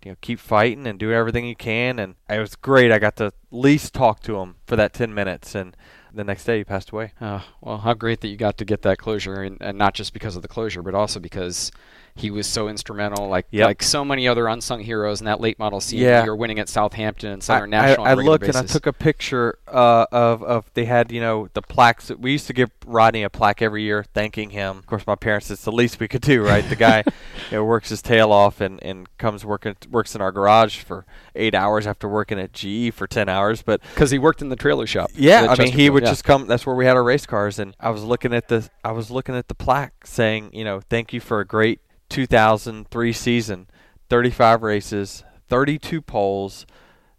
you 0.03 0.11
know, 0.11 0.17
keep 0.21 0.39
fighting 0.39 0.85
and 0.85 0.99
do 0.99 1.11
everything 1.11 1.47
you 1.47 1.55
can. 1.55 1.97
And 1.97 2.15
it 2.29 2.39
was 2.39 2.55
great. 2.55 2.91
I 2.91 2.99
got 2.99 3.15
to 3.17 3.25
at 3.25 3.33
least 3.49 3.93
talk 3.93 4.21
to 4.21 4.37
him 4.37 4.55
for 4.65 4.75
that 4.75 4.93
10 4.93 5.13
minutes. 5.13 5.55
And 5.55 5.75
the 6.13 6.23
next 6.23 6.45
day 6.45 6.57
he 6.57 6.63
passed 6.63 6.91
away. 6.91 7.13
Oh, 7.21 7.43
well, 7.61 7.77
how 7.79 7.93
great 7.93 8.21
that 8.21 8.27
you 8.27 8.37
got 8.37 8.57
to 8.57 8.65
get 8.65 8.81
that 8.81 8.97
closure, 8.97 9.41
and, 9.41 9.57
and 9.61 9.77
not 9.77 9.93
just 9.93 10.13
because 10.13 10.35
of 10.35 10.41
the 10.41 10.47
closure, 10.47 10.81
but 10.81 10.95
also 10.95 11.19
because 11.19 11.71
he 12.17 12.31
was 12.31 12.47
so 12.47 12.67
instrumental, 12.67 13.27
like 13.27 13.45
Yep. 13.51 13.65
like 13.65 13.83
so 13.83 14.03
many 14.03 14.27
other 14.27 14.47
unsung 14.47 14.81
heroes 14.81 15.21
in 15.21 15.25
that 15.25 15.39
late 15.39 15.57
model 15.59 15.79
scene. 15.79 15.99
Yeah. 15.99 16.25
you're 16.25 16.35
winning 16.35 16.59
at 16.59 16.69
South 16.69 16.95
Boston 16.95 17.31
and 17.31 17.41
I, 17.41 17.45
Southern 17.45 17.73
I, 17.73 17.77
National. 17.81 18.01
on 18.05 18.07
I 18.07 18.11
regular 18.11 18.31
looked 18.31 18.47
and 18.47 18.57
I 18.57 18.63
took 18.63 18.85
a 18.85 18.93
picture 18.93 19.57
uh, 19.67 20.05
of 20.11 20.43
of 20.43 20.71
they 20.73 20.85
had 20.85 21.11
you 21.11 21.21
know 21.21 21.49
the 21.53 21.61
plaques. 21.61 22.07
that- 22.07 22.19
We 22.19 22.31
used 22.31 22.47
to 22.47 22.53
give 22.53 22.71
Rodney 22.85 23.23
a 23.23 23.29
plaque 23.29 23.61
every 23.61 23.83
year 23.83 24.05
thanking 24.13 24.51
him. 24.51 24.77
Of 24.77 24.85
course, 24.85 25.05
my 25.07 25.15
parents. 25.15 25.51
It's 25.51 25.63
the 25.63 25.71
least 25.71 25.99
we 25.99 26.07
could 26.07 26.21
do, 26.21 26.43
right? 26.43 26.67
The 26.67 26.75
guy 26.75 27.03
you 27.51 27.57
know 27.57 27.63
works 27.65 27.89
his 27.89 28.01
tail 28.01 28.31
off 28.31 28.61
and, 28.61 28.81
and 28.83 29.07
comes 29.17 29.45
working 29.45 29.75
works 29.89 30.15
in 30.15 30.21
our 30.21 30.31
garage 30.31 30.79
for 30.79 31.05
eight 31.35 31.53
hours 31.55 31.85
after 31.87 32.07
working 32.07 32.39
at 32.39 32.53
GE 32.53 32.93
for 32.93 33.07
ten 33.07 33.29
hours. 33.29 33.61
But 33.61 33.81
because 33.93 34.11
he 34.11 34.19
worked 34.19 34.41
in 34.41 34.49
the 34.49 34.55
trailer 34.55 34.87
shop. 34.87 35.11
yeah, 35.15 35.47
I 35.49 35.61
mean 35.61 35.71
he 35.71 35.89
would 35.89 36.03
yeah. 36.03 36.09
just 36.09 36.23
come. 36.23 36.47
That's 36.47 36.65
where 36.65 36.75
we 36.75 36.85
had 36.85 36.95
our 36.95 37.03
race 37.03 37.25
cars, 37.25 37.59
and 37.59 37.75
I 37.79 37.89
was 37.89 38.03
looking 38.03 38.33
at 38.33 38.47
the 38.47 38.69
I 38.83 38.91
was 38.91 39.11
looking 39.11 39.35
at 39.35 39.47
the 39.47 39.55
plaque 39.55 40.05
saying 40.05 40.49
you 40.53 40.63
know 40.63 40.81
thank 40.89 41.13
you 41.13 41.19
for 41.19 41.39
a 41.39 41.45
great 41.45 41.79
2003 42.09 43.13
season, 43.13 43.67
35 44.09 44.63
races, 44.63 45.23
32 45.49 46.01
poles, 46.01 46.65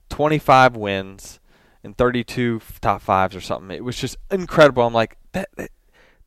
25 0.09 0.76
wins, 0.76 1.41
and 1.84 1.97
32 1.97 2.61
top 2.80 3.03
fives 3.03 3.36
or 3.36 3.41
something. 3.41 3.76
It 3.76 3.84
was 3.84 3.97
just 3.97 4.16
incredible. 4.30 4.86
I'm 4.86 4.93
like 4.93 5.16
that, 5.32 5.49
that 5.57 5.70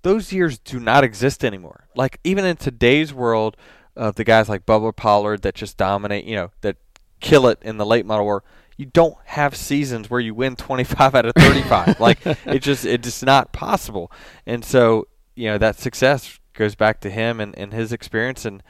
those 0.01 0.33
years 0.33 0.57
do 0.59 0.79
not 0.79 1.03
exist 1.03 1.43
anymore. 1.43 1.87
Like 1.95 2.19
even 2.23 2.45
in 2.45 2.57
today's 2.57 3.13
world 3.13 3.57
of 3.95 4.15
the 4.15 4.23
guys 4.23 4.49
like 4.49 4.65
Bubba 4.65 4.95
Pollard 4.95 5.41
that 5.43 5.55
just 5.55 5.77
dominate, 5.77 6.25
you 6.25 6.35
know, 6.35 6.51
that 6.61 6.77
kill 7.19 7.47
it 7.47 7.59
in 7.61 7.77
the 7.77 7.85
late 7.85 8.05
model 8.05 8.25
war. 8.25 8.43
You 8.77 8.85
don't 8.87 9.17
have 9.25 9.55
seasons 9.55 10.09
where 10.09 10.19
you 10.19 10.33
win 10.33 10.55
25 10.55 11.13
out 11.13 11.25
of 11.25 11.33
35. 11.35 11.99
like 11.99 12.25
it 12.25 12.59
just 12.59 12.85
it's 12.85 13.03
just 13.03 13.23
not 13.23 13.51
possible. 13.51 14.11
And 14.45 14.65
so, 14.65 15.07
you 15.35 15.47
know, 15.47 15.57
that 15.57 15.77
success 15.77 16.39
goes 16.61 16.75
back 16.75 16.99
to 17.01 17.09
him 17.09 17.39
and, 17.39 17.57
and 17.57 17.73
his 17.73 17.91
experience 17.91 18.45
and 18.45 18.61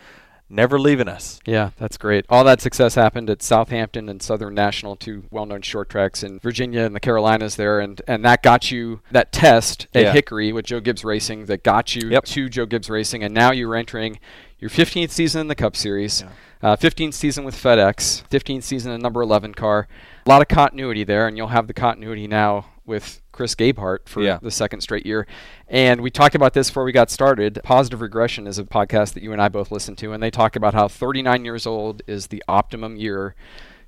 never 0.49 0.79
leaving 0.79 1.07
us. 1.07 1.39
Yeah, 1.45 1.71
that's 1.77 1.97
great. 1.97 2.25
All 2.29 2.43
that 2.45 2.61
success 2.61 2.95
happened 2.95 3.29
at 3.29 3.41
South 3.41 3.69
Boston 3.69 4.07
and 4.09 4.21
Southern 4.21 4.53
National, 4.53 4.95
two 4.95 5.23
well-known 5.31 5.61
short 5.61 5.89
tracks 5.89 6.23
in 6.23 6.39
Virginia 6.39 6.81
and 6.83 6.95
the 6.95 6.99
Carolinas 6.99 7.55
there, 7.57 7.79
and 7.79 8.01
and 8.07 8.23
that 8.25 8.43
got 8.43 8.71
you 8.71 9.01
that 9.11 9.31
test 9.31 9.87
at 9.93 10.03
Yeah. 10.03 10.13
Hickory 10.13 10.51
with 10.53 10.65
Joe 10.65 10.79
Gibbs 10.79 11.03
Racing 11.03 11.45
that 11.45 11.63
got 11.63 11.95
you 11.95 12.09
Yep. 12.09 12.25
to 12.25 12.49
Joe 12.49 12.65
Gibbs 12.65 12.89
Racing, 12.89 13.23
and 13.23 13.33
now 13.33 13.51
you're 13.51 13.75
entering 13.75 14.19
your 14.59 14.69
15th 14.69 15.11
season 15.11 15.41
in 15.41 15.47
the 15.47 15.55
Cup 15.55 15.75
Series, 15.75 16.23
uh, 16.61 16.75
15th 16.75 17.13
season 17.13 17.43
with 17.43 17.55
FedEx, 17.55 18.23
15th 18.29 18.63
season 18.63 18.91
in 18.91 19.01
number 19.01 19.21
11 19.21 19.53
car. 19.53 19.87
A 20.25 20.29
lot 20.29 20.41
of 20.41 20.47
continuity 20.47 21.03
there, 21.03 21.27
and 21.27 21.35
you'll 21.37 21.47
have 21.47 21.67
the 21.67 21.73
continuity 21.73 22.27
now 22.27 22.65
with 22.85 23.20
Chris 23.31 23.55
Gabehart 23.55 23.99
for 24.05 24.21
Yeah. 24.21 24.39
the 24.41 24.51
second 24.51 24.81
straight 24.81 25.05
year. 25.05 25.25
And 25.67 26.01
we 26.01 26.09
talked 26.11 26.35
about 26.35 26.53
this 26.53 26.69
before 26.69 26.83
we 26.83 26.91
got 26.91 27.09
started. 27.09 27.59
Positive 27.63 28.01
Regression 28.01 28.47
is 28.47 28.57
a 28.59 28.63
podcast 28.63 29.13
that 29.13 29.23
you 29.23 29.31
and 29.31 29.41
I 29.41 29.49
both 29.49 29.71
listen 29.71 29.95
to, 29.97 30.11
and 30.13 30.21
they 30.21 30.31
talk 30.31 30.55
about 30.55 30.73
how 30.73 30.87
39 30.87 31.45
years 31.45 31.65
old 31.65 32.01
is 32.07 32.27
the 32.27 32.43
optimum 32.47 32.95
year, 32.97 33.35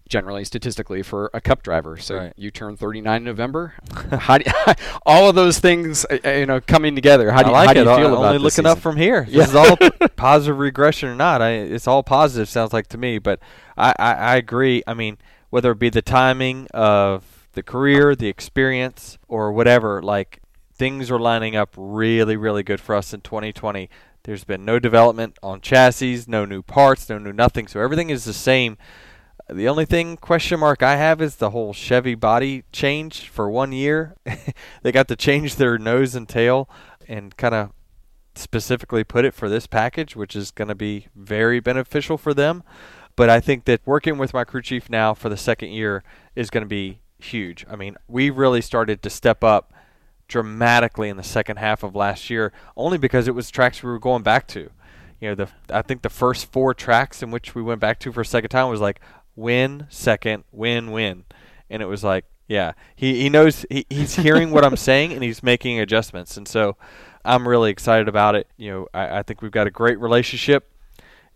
generally 0.07 0.43
statistically, 0.45 1.01
for 1.01 1.29
a 1.33 1.41
Cup 1.41 1.63
driver. 1.63 1.97
So 1.97 2.15
Right. 2.17 2.33
you 2.35 2.51
turn 2.51 2.77
39 2.77 3.17
in 3.17 3.23
November. 3.23 3.73
how 4.11 4.37
do 4.37 4.45
you, 4.45 4.73
all 5.05 5.29
of 5.29 5.35
those 5.35 5.59
things, 5.59 6.05
uh, 6.05 6.17
uh, 6.25 6.29
you 6.31 6.45
know, 6.45 6.61
coming 6.61 6.95
together. 6.95 7.31
How 7.31 7.41
do 7.43 7.47
I 7.47 7.49
you, 7.49 7.53
like 7.53 7.67
how 7.67 7.73
do 7.73 7.79
it. 7.81 7.83
you 7.85 7.89
I- 7.91 7.97
feel 7.97 8.07
I'm 8.07 8.13
about 8.13 8.25
only 8.27 8.37
looking 8.39 8.65
up 8.65 8.79
from 8.79 8.97
here. 8.97 9.25
Yeah. 9.29 9.39
This 9.39 9.49
is 9.49 9.55
all 9.55 9.77
positive 10.15 10.57
regression 10.59 11.09
or 11.09 11.15
not. 11.15 11.41
I, 11.41 11.51
it's 11.51 11.87
all 11.87 12.03
positive. 12.03 12.47
Sounds 12.49 12.73
like 12.73 12.87
to 12.87 12.97
me. 12.97 13.17
But 13.17 13.39
I, 13.77 13.93
I, 13.99 14.13
I 14.13 14.35
agree. 14.37 14.83
I 14.87 14.93
mean, 14.93 15.17
whether 15.49 15.71
it 15.71 15.79
be 15.79 15.89
the 15.89 16.01
timing 16.01 16.67
of 16.73 17.32
the 17.53 17.63
career, 17.63 18.15
the 18.15 18.27
experience, 18.27 19.17
or 19.27 19.51
whatever, 19.51 20.01
like 20.01 20.41
things 20.75 21.09
are 21.09 21.19
lining 21.19 21.55
up 21.55 21.73
really, 21.77 22.35
really 22.35 22.63
good 22.63 22.81
for 22.81 22.95
us 22.95 23.13
in 23.13 23.21
2020. 23.21 23.89
There's 24.23 24.43
been 24.43 24.65
no 24.65 24.79
development 24.79 25.37
on 25.43 25.61
chassis, 25.61 26.23
no 26.27 26.45
new 26.45 26.61
parts, 26.61 27.09
no 27.09 27.17
new 27.17 27.33
nothing. 27.33 27.67
So 27.67 27.79
everything 27.79 28.09
is 28.09 28.25
the 28.25 28.33
same. 28.33 28.77
The 29.49 29.67
only 29.67 29.85
thing 29.85 30.17
question 30.17 30.59
mark 30.59 30.81
I 30.81 30.95
have 30.95 31.21
is 31.21 31.35
the 31.35 31.49
whole 31.49 31.73
Chevy 31.73 32.15
body 32.15 32.63
change 32.71 33.27
for 33.27 33.49
one 33.49 33.71
year. 33.71 34.15
they 34.81 34.91
got 34.91 35.07
to 35.09 35.15
change 35.15 35.55
their 35.57 35.77
nose 35.77 36.15
and 36.15 36.27
tail 36.27 36.69
and 37.07 37.35
kind 37.35 37.53
of 37.53 37.71
specifically 38.35 39.03
put 39.03 39.25
it 39.25 39.33
for 39.33 39.49
this 39.49 39.67
package, 39.67 40.15
which 40.15 40.35
is 40.35 40.49
going 40.49 40.69
to 40.69 40.75
be 40.75 41.07
very 41.15 41.59
beneficial 41.59 42.17
for 42.17 42.33
them. 42.33 42.63
But 43.15 43.29
I 43.29 43.39
think 43.39 43.65
that 43.65 43.81
working 43.85 44.17
with 44.17 44.33
my 44.33 44.43
crew 44.43 44.61
chief 44.61 44.89
now 44.89 45.13
for 45.13 45.29
the 45.29 45.37
second 45.37 45.69
year 45.71 46.03
is 46.35 46.49
going 46.49 46.63
to 46.63 46.67
be 46.67 47.02
huge. 47.23 47.65
I 47.69 47.75
mean, 47.75 47.95
we 48.07 48.29
really 48.29 48.61
started 48.61 49.01
to 49.03 49.09
step 49.09 49.43
up 49.43 49.73
dramatically 50.27 51.09
in 51.09 51.17
the 51.17 51.23
second 51.23 51.57
half 51.57 51.83
of 51.83 51.95
last 51.95 52.29
year, 52.29 52.53
only 52.75 52.97
because 52.97 53.27
it 53.27 53.35
was 53.35 53.51
tracks 53.51 53.83
we 53.83 53.89
were 53.89 53.99
going 53.99 54.23
back 54.23 54.47
to. 54.47 54.69
You 55.19 55.29
know, 55.29 55.35
the 55.35 55.49
I 55.69 55.81
think 55.81 56.01
the 56.01 56.09
first 56.09 56.51
four 56.51 56.73
tracks 56.73 57.23
in 57.23 57.31
which 57.31 57.55
we 57.55 57.61
went 57.61 57.79
back 57.79 57.99
to 57.99 58.11
for 58.11 58.21
a 58.21 58.25
second 58.25 58.49
time 58.49 58.69
was 58.69 58.81
like 58.81 58.99
win, 59.35 59.87
second, 59.89 60.43
win, 60.51 60.91
win, 60.91 61.25
and 61.69 61.81
it 61.81 61.85
was 61.85 62.03
like, 62.03 62.25
yeah, 62.47 62.73
he 62.95 63.21
he 63.21 63.29
knows 63.29 63.65
he, 63.69 63.85
he's 63.89 64.15
hearing 64.15 64.51
what 64.51 64.65
I'm 64.65 64.75
saying 64.75 65.13
and 65.13 65.23
he's 65.23 65.41
making 65.41 65.79
adjustments, 65.79 66.35
and 66.35 66.47
so 66.47 66.77
I'm 67.23 67.47
really 67.47 67.71
excited 67.71 68.07
about 68.07 68.35
it. 68.35 68.47
You 68.57 68.71
know, 68.71 68.87
I, 68.93 69.19
I 69.19 69.23
think 69.23 69.41
we've 69.41 69.51
got 69.51 69.67
a 69.67 69.71
great 69.71 69.99
relationship, 69.99 70.69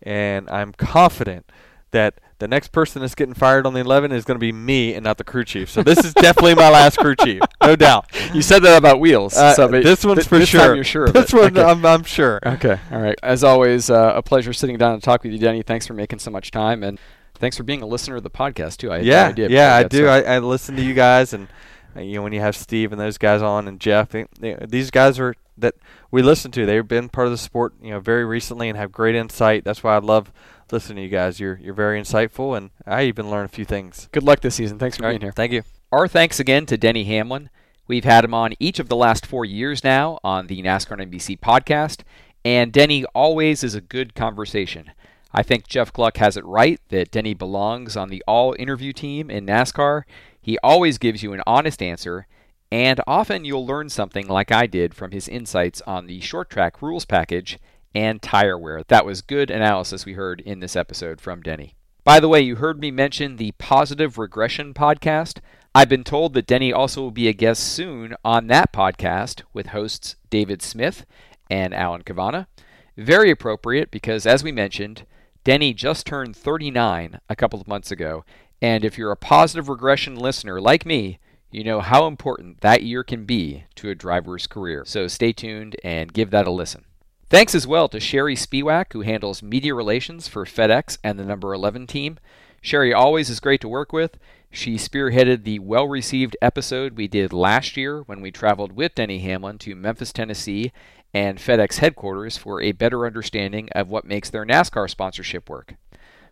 and 0.02 0.50
I'm 0.50 0.72
confident 0.72 1.50
that 1.90 2.14
the 2.38 2.46
next 2.46 2.68
person 2.70 3.00
that's 3.02 3.14
getting 3.14 3.34
fired 3.34 3.66
on 3.66 3.74
the 3.74 3.80
11 3.80 4.12
is 4.12 4.24
going 4.24 4.36
to 4.36 4.40
be 4.40 4.52
me 4.52 4.94
and 4.94 5.02
not 5.02 5.18
the 5.18 5.24
crew 5.24 5.44
chief. 5.44 5.68
So 5.70 5.82
this 5.82 6.04
is 6.04 6.14
definitely 6.14 6.54
my 6.54 6.70
last 6.70 6.98
crew 6.98 7.16
chief, 7.16 7.40
no 7.62 7.74
doubt. 7.74 8.06
You 8.34 8.42
said 8.42 8.62
that 8.62 8.76
about 8.78 9.00
wheels. 9.00 9.36
Uh, 9.36 9.54
so 9.54 9.66
this 9.68 10.04
one's 10.04 10.18
th- 10.20 10.28
for 10.28 10.38
this 10.38 10.48
sure. 10.48 10.60
Time 10.60 10.74
you're 10.76 10.84
sure. 10.84 11.08
This 11.08 11.32
one, 11.32 11.56
Okay. 11.58 11.62
I'm, 11.62 11.84
I'm 11.84 12.04
sure. 12.04 12.38
Okay. 12.44 12.78
All 12.92 13.00
right. 13.00 13.18
As 13.22 13.42
always, 13.42 13.90
uh, 13.90 14.12
a 14.14 14.22
pleasure 14.22 14.52
sitting 14.52 14.76
down 14.78 14.92
and 14.94 15.02
talk 15.02 15.22
with 15.24 15.32
you, 15.32 15.38
Denny. 15.38 15.62
Thanks 15.62 15.86
for 15.86 15.94
making 15.94 16.20
so 16.20 16.30
much 16.30 16.50
time, 16.52 16.82
and 16.84 17.00
thanks 17.34 17.56
for 17.56 17.64
being 17.64 17.82
a 17.82 17.86
listener 17.86 18.16
of 18.16 18.22
the 18.22 18.30
podcast 18.30 18.76
too. 18.76 18.92
I 18.92 18.98
had 19.02 19.36
no 19.38 19.42
yeah, 19.44 19.48
yeah, 19.50 19.74
I 19.76 19.82
do. 19.84 20.04
so- 20.04 20.08
I, 20.08 20.20
I 20.20 20.38
listen 20.38 20.76
to 20.76 20.82
you 20.82 20.94
guys, 20.94 21.32
and 21.32 21.48
uh, 21.96 22.00
you 22.02 22.14
know 22.16 22.22
when 22.22 22.32
you 22.32 22.40
have 22.40 22.54
Steve 22.54 22.92
and 22.92 23.00
those 23.00 23.18
guys 23.18 23.42
on, 23.42 23.66
and 23.66 23.80
Jeff. 23.80 24.10
they- 24.10 24.26
they- 24.38 24.56
these 24.68 24.90
guys 24.92 25.18
are 25.18 25.34
that 25.56 25.74
we 26.12 26.22
listen 26.22 26.52
to. 26.52 26.64
They've 26.66 26.86
been 26.86 27.08
part 27.08 27.26
of 27.26 27.32
the 27.32 27.38
sport, 27.38 27.74
you 27.82 27.90
know, 27.90 27.98
very 27.98 28.24
recently 28.24 28.68
and 28.68 28.78
have 28.78 28.92
great 28.92 29.16
insight. 29.16 29.64
That's 29.64 29.82
why 29.82 29.96
I 29.96 29.98
love 29.98 30.30
listening 30.72 30.96
to 30.96 31.02
you 31.02 31.08
guys. 31.08 31.40
You're 31.40 31.58
you're 31.62 31.74
very 31.74 32.00
insightful, 32.00 32.56
and 32.56 32.70
I 32.86 33.04
even 33.04 33.30
learn 33.30 33.44
a 33.44 33.48
few 33.48 33.64
things. 33.64 34.08
Good 34.12 34.22
luck 34.22 34.40
this 34.40 34.56
season. 34.56 34.78
Thanks 34.78 34.96
for 34.96 35.04
All 35.04 35.10
being 35.10 35.20
right, 35.20 35.26
here. 35.26 35.32
Thank 35.32 35.52
you. 35.52 35.62
Our 35.92 36.08
thanks 36.08 36.38
again 36.38 36.66
to 36.66 36.76
Denny 36.76 37.04
Hamlin. 37.04 37.50
We've 37.86 38.04
had 38.04 38.24
him 38.24 38.34
on 38.34 38.52
each 38.60 38.78
of 38.78 38.88
the 38.88 38.96
last 38.96 39.24
four 39.24 39.44
years 39.46 39.82
now 39.82 40.18
on 40.22 40.46
the 40.46 40.62
NASCAR 40.62 41.00
and 41.00 41.10
NBC 41.10 41.40
podcast, 41.40 42.00
and 42.44 42.72
Denny 42.72 43.04
always 43.14 43.64
is 43.64 43.74
a 43.74 43.80
good 43.80 44.14
conversation. 44.14 44.90
I 45.32 45.42
think 45.42 45.68
Jeff 45.68 45.92
Gluck 45.92 46.18
has 46.18 46.36
it 46.36 46.44
right 46.44 46.80
that 46.88 47.10
Denny 47.10 47.34
belongs 47.34 47.96
on 47.96 48.08
the 48.08 48.22
all 48.26 48.54
interview 48.58 48.92
team 48.92 49.30
in 49.30 49.46
NASCAR. 49.46 50.02
He 50.40 50.58
always 50.62 50.98
gives 50.98 51.22
you 51.22 51.32
an 51.32 51.42
honest 51.46 51.82
answer, 51.82 52.26
and 52.70 53.00
often 53.06 53.44
you'll 53.44 53.66
learn 53.66 53.88
something 53.88 54.26
like 54.28 54.52
I 54.52 54.66
did 54.66 54.94
from 54.94 55.10
his 55.10 55.28
insights 55.28 55.80
on 55.86 56.06
the 56.06 56.20
short 56.20 56.50
track 56.50 56.82
rules 56.82 57.04
package 57.04 57.58
and 57.94 58.22
tire 58.22 58.58
wear. 58.58 58.82
That 58.88 59.06
was 59.06 59.22
good 59.22 59.50
analysis 59.50 60.04
we 60.04 60.14
heard 60.14 60.40
in 60.40 60.60
this 60.60 60.76
episode 60.76 61.20
from 61.20 61.42
Denny. 61.42 61.74
By 62.04 62.20
the 62.20 62.28
way, 62.28 62.40
you 62.40 62.56
heard 62.56 62.80
me 62.80 62.90
mention 62.90 63.36
the 63.36 63.52
Positive 63.52 64.16
Regression 64.16 64.72
podcast. 64.72 65.40
I've 65.74 65.88
been 65.88 66.04
told 66.04 66.34
that 66.34 66.46
Denny 66.46 66.72
also 66.72 67.02
will 67.02 67.10
be 67.10 67.28
a 67.28 67.32
guest 67.32 67.62
soon 67.62 68.14
on 68.24 68.46
that 68.46 68.72
podcast 68.72 69.42
with 69.52 69.68
hosts 69.68 70.16
David 70.30 70.62
Smith 70.62 71.04
and 71.50 71.74
Alan 71.74 72.02
Cavanna. 72.02 72.48
Very 72.96 73.30
appropriate 73.30 73.90
because, 73.90 74.26
as 74.26 74.42
we 74.42 74.52
mentioned, 74.52 75.04
Denny 75.44 75.72
just 75.72 76.06
turned 76.06 76.34
39 76.34 77.20
a 77.28 77.36
couple 77.36 77.60
of 77.60 77.68
months 77.68 77.90
ago, 77.90 78.24
and 78.60 78.84
if 78.84 78.98
you're 78.98 79.12
a 79.12 79.16
positive 79.16 79.68
regression 79.68 80.16
listener 80.16 80.60
like 80.60 80.84
me, 80.84 81.18
you 81.50 81.64
know 81.64 81.80
how 81.80 82.06
important 82.06 82.60
that 82.60 82.82
year 82.82 83.04
can 83.04 83.24
be 83.24 83.64
to 83.76 83.88
a 83.88 83.94
driver's 83.94 84.46
career. 84.46 84.84
So 84.84 85.08
stay 85.08 85.32
tuned 85.32 85.76
and 85.84 86.12
give 86.12 86.30
that 86.30 86.46
a 86.46 86.50
listen. 86.50 86.84
Thanks 87.30 87.54
as 87.54 87.66
well 87.66 87.90
to 87.90 88.00
Sherry 88.00 88.34
Spiewak, 88.34 88.94
who 88.94 89.02
handles 89.02 89.42
media 89.42 89.74
relations 89.74 90.28
for 90.28 90.46
FedEx 90.46 90.96
and 91.04 91.18
the 91.18 91.26
number 91.26 91.52
11 91.52 91.86
team. 91.86 92.18
Sherry 92.62 92.94
always 92.94 93.28
is 93.28 93.38
great 93.38 93.60
to 93.60 93.68
work 93.68 93.92
with. 93.92 94.18
She 94.50 94.76
spearheaded 94.76 95.44
the 95.44 95.58
well 95.58 95.86
received 95.86 96.38
episode 96.40 96.96
we 96.96 97.06
did 97.06 97.34
last 97.34 97.76
year 97.76 98.00
when 98.00 98.22
we 98.22 98.30
traveled 98.30 98.72
with 98.72 98.94
Denny 98.94 99.18
Hamlin 99.18 99.58
to 99.58 99.76
Memphis, 99.76 100.10
Tennessee, 100.10 100.72
and 101.12 101.36
FedEx 101.36 101.80
headquarters 101.80 102.38
for 102.38 102.62
a 102.62 102.72
better 102.72 103.04
understanding 103.04 103.68
of 103.72 103.90
what 103.90 104.06
makes 104.06 104.30
their 104.30 104.46
NASCAR 104.46 104.88
sponsorship 104.88 105.50
work. 105.50 105.74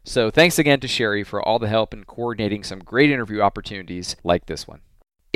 So 0.02 0.30
thanks 0.30 0.58
again 0.58 0.80
to 0.80 0.88
Sherry 0.88 1.24
for 1.24 1.46
all 1.46 1.58
the 1.58 1.68
help 1.68 1.92
in 1.92 2.04
coordinating 2.04 2.64
some 2.64 2.78
great 2.78 3.10
interview 3.10 3.42
opportunities 3.42 4.16
like 4.24 4.46
this 4.46 4.66
one. 4.66 4.80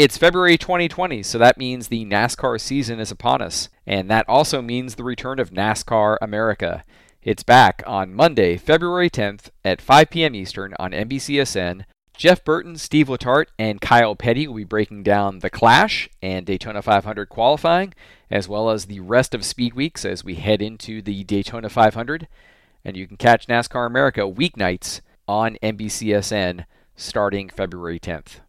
It's 0.03 0.17
February 0.17 0.57
2020, 0.57 1.23
so 1.23 1.37
that 1.37 1.59
means 1.59 1.89
the 1.89 2.07
NASCAR 2.07 2.59
season 2.59 3.01
is 3.01 3.11
upon 3.11 3.43
us, 3.43 3.69
and 3.87 4.11
that 4.11 4.27
also 4.31 4.63
means 4.63 4.95
the 4.95 5.05
return 5.05 5.39
of 5.39 5.51
NASCAR 5.51 6.17
America. 6.23 6.85
It's 7.23 7.43
back 7.43 7.83
on 7.87 8.15
Monday, 8.15 8.57
February 8.57 9.11
10th 9.11 9.51
at 9.63 9.83
5 9.83 10.09
p.m. 10.09 10.35
Eastern 10.35 10.73
on 10.79 10.93
NBCSN. 10.93 11.85
Jeff 12.17 12.43
Burton, 12.43 12.79
Steve 12.79 13.09
Letarte, 13.09 13.49
and 13.59 13.83
Kyle 13.83 14.17
Petty 14.17 14.49
will 14.49 14.55
be 14.55 14.65
breaking 14.65 15.03
down 15.03 15.41
the 15.41 15.51
Clash 15.51 16.09
and 16.23 16.47
Daytona 16.47 16.81
500 16.81 17.29
qualifying, 17.29 17.93
as 18.31 18.49
well 18.49 18.71
as 18.71 18.87
the 18.87 19.01
rest 19.01 19.35
of 19.35 19.45
Speed 19.45 19.75
Weeks 19.75 20.07
as 20.07 20.25
we 20.25 20.37
head 20.37 20.63
into 20.63 21.03
the 21.03 21.25
Daytona 21.25 21.69
500. 21.69 22.27
And 22.87 22.97
you 22.97 23.07
can 23.07 23.19
catch 23.19 23.49
NASCAR 23.49 23.87
America 23.87 24.23
weeknights 24.23 25.03
on 25.29 25.59
NBCSN 25.63 26.65
starting 26.97 27.51
February 27.51 28.01
10th. 28.01 28.41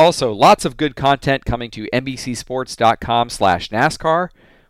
Also, 0.00 0.32
lots 0.32 0.64
of 0.64 0.78
good 0.78 0.96
content 0.96 1.44
coming 1.44 1.70
to 1.70 1.86
NBCSports.com/NASCAR, 1.92 4.28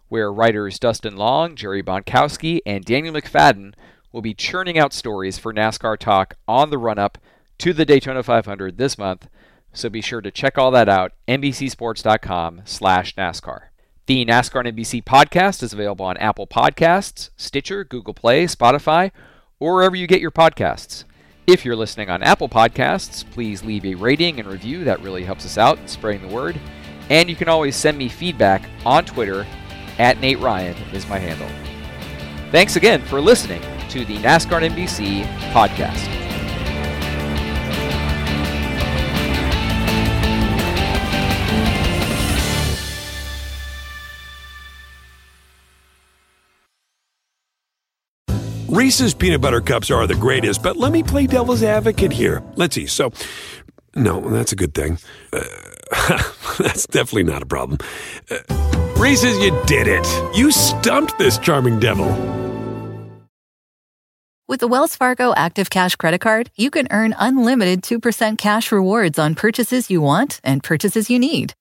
where 0.08 0.32
writers 0.32 0.80
Dustin 0.80 1.16
Long, 1.16 1.54
Jerry 1.54 1.84
Bonkowski, 1.84 2.58
and 2.66 2.84
Daniel 2.84 3.14
McFadin 3.14 3.74
will 4.10 4.22
be 4.22 4.34
churning 4.34 4.76
out 4.76 4.92
stories 4.92 5.38
for 5.38 5.54
NASCAR 5.54 5.96
Talk 5.98 6.34
on 6.48 6.70
the 6.70 6.78
run-up 6.78 7.16
to 7.58 7.72
the 7.72 7.84
Daytona 7.84 8.24
500 8.24 8.76
this 8.76 8.98
month. 8.98 9.28
So 9.72 9.88
be 9.88 10.00
sure 10.00 10.20
to 10.20 10.32
check 10.32 10.58
all 10.58 10.72
that 10.72 10.88
out. 10.88 11.12
NBCSports.com/NASCAR. 11.28 13.60
The 14.06 14.24
NASCAR 14.24 14.58
and 14.58 14.76
NBC 14.76 15.00
podcast 15.00 15.62
is 15.62 15.72
available 15.72 16.06
on 16.06 16.16
Apple 16.16 16.48
Podcasts, 16.48 17.30
Stitcher, 17.36 17.84
Google 17.84 18.14
Play, 18.14 18.46
Spotify, 18.46 19.12
or 19.60 19.76
wherever 19.76 19.94
you 19.94 20.08
get 20.08 20.20
your 20.20 20.32
podcasts. 20.32 21.04
If 21.46 21.64
you're 21.64 21.76
listening 21.76 22.10
on 22.10 22.22
Apple 22.22 22.48
Podcasts, 22.48 23.28
please 23.30 23.64
leave 23.64 23.84
a 23.84 23.94
rating 23.94 24.38
and 24.38 24.48
review. 24.48 24.84
That 24.84 25.00
really 25.00 25.24
helps 25.24 25.44
us 25.44 25.58
out 25.58 25.78
in 25.78 25.88
spreading 25.88 26.26
the 26.26 26.34
word. 26.34 26.60
And 27.08 27.28
you 27.28 27.34
can 27.34 27.48
always 27.48 27.74
send 27.74 27.98
me 27.98 28.08
feedback 28.08 28.62
on 28.86 29.04
Twitter 29.04 29.46
at 29.98 30.20
Nate 30.20 30.38
Ryan 30.38 30.76
is 30.92 31.08
my 31.08 31.18
handle. 31.18 31.48
Thanks 32.50 32.76
again 32.76 33.02
for 33.02 33.20
listening 33.20 33.62
to 33.90 34.04
the 34.04 34.16
NASCAR 34.18 34.62
NBC 34.68 35.24
podcast. 35.52 36.29
Reese's 48.80 49.12
peanut 49.12 49.42
butter 49.42 49.60
cups 49.60 49.90
are 49.90 50.06
the 50.06 50.14
greatest, 50.14 50.62
but 50.62 50.74
let 50.74 50.90
me 50.90 51.02
play 51.02 51.26
devil's 51.26 51.62
advocate 51.62 52.10
here. 52.12 52.42
Let's 52.56 52.74
see. 52.74 52.86
So, 52.86 53.12
no, 53.94 54.22
that's 54.30 54.52
a 54.52 54.56
good 54.56 54.72
thing. 54.72 54.96
Uh, 55.34 55.42
that's 56.58 56.86
definitely 56.86 57.24
not 57.24 57.42
a 57.42 57.46
problem. 57.46 57.76
Uh, 58.30 58.38
Reese's, 58.96 59.36
you 59.36 59.50
did 59.66 59.86
it. 59.86 60.06
You 60.34 60.50
stumped 60.50 61.18
this 61.18 61.36
charming 61.36 61.78
devil. 61.78 62.08
With 64.48 64.60
the 64.60 64.66
Wells 64.66 64.96
Fargo 64.96 65.34
Active 65.34 65.68
Cash 65.68 65.96
Credit 65.96 66.22
Card, 66.22 66.50
you 66.56 66.70
can 66.70 66.88
earn 66.90 67.14
unlimited 67.18 67.82
2% 67.82 68.38
cash 68.38 68.72
rewards 68.72 69.18
on 69.18 69.34
purchases 69.34 69.90
you 69.90 70.00
want 70.00 70.40
and 70.42 70.62
purchases 70.62 71.10
you 71.10 71.18
need. 71.18 71.52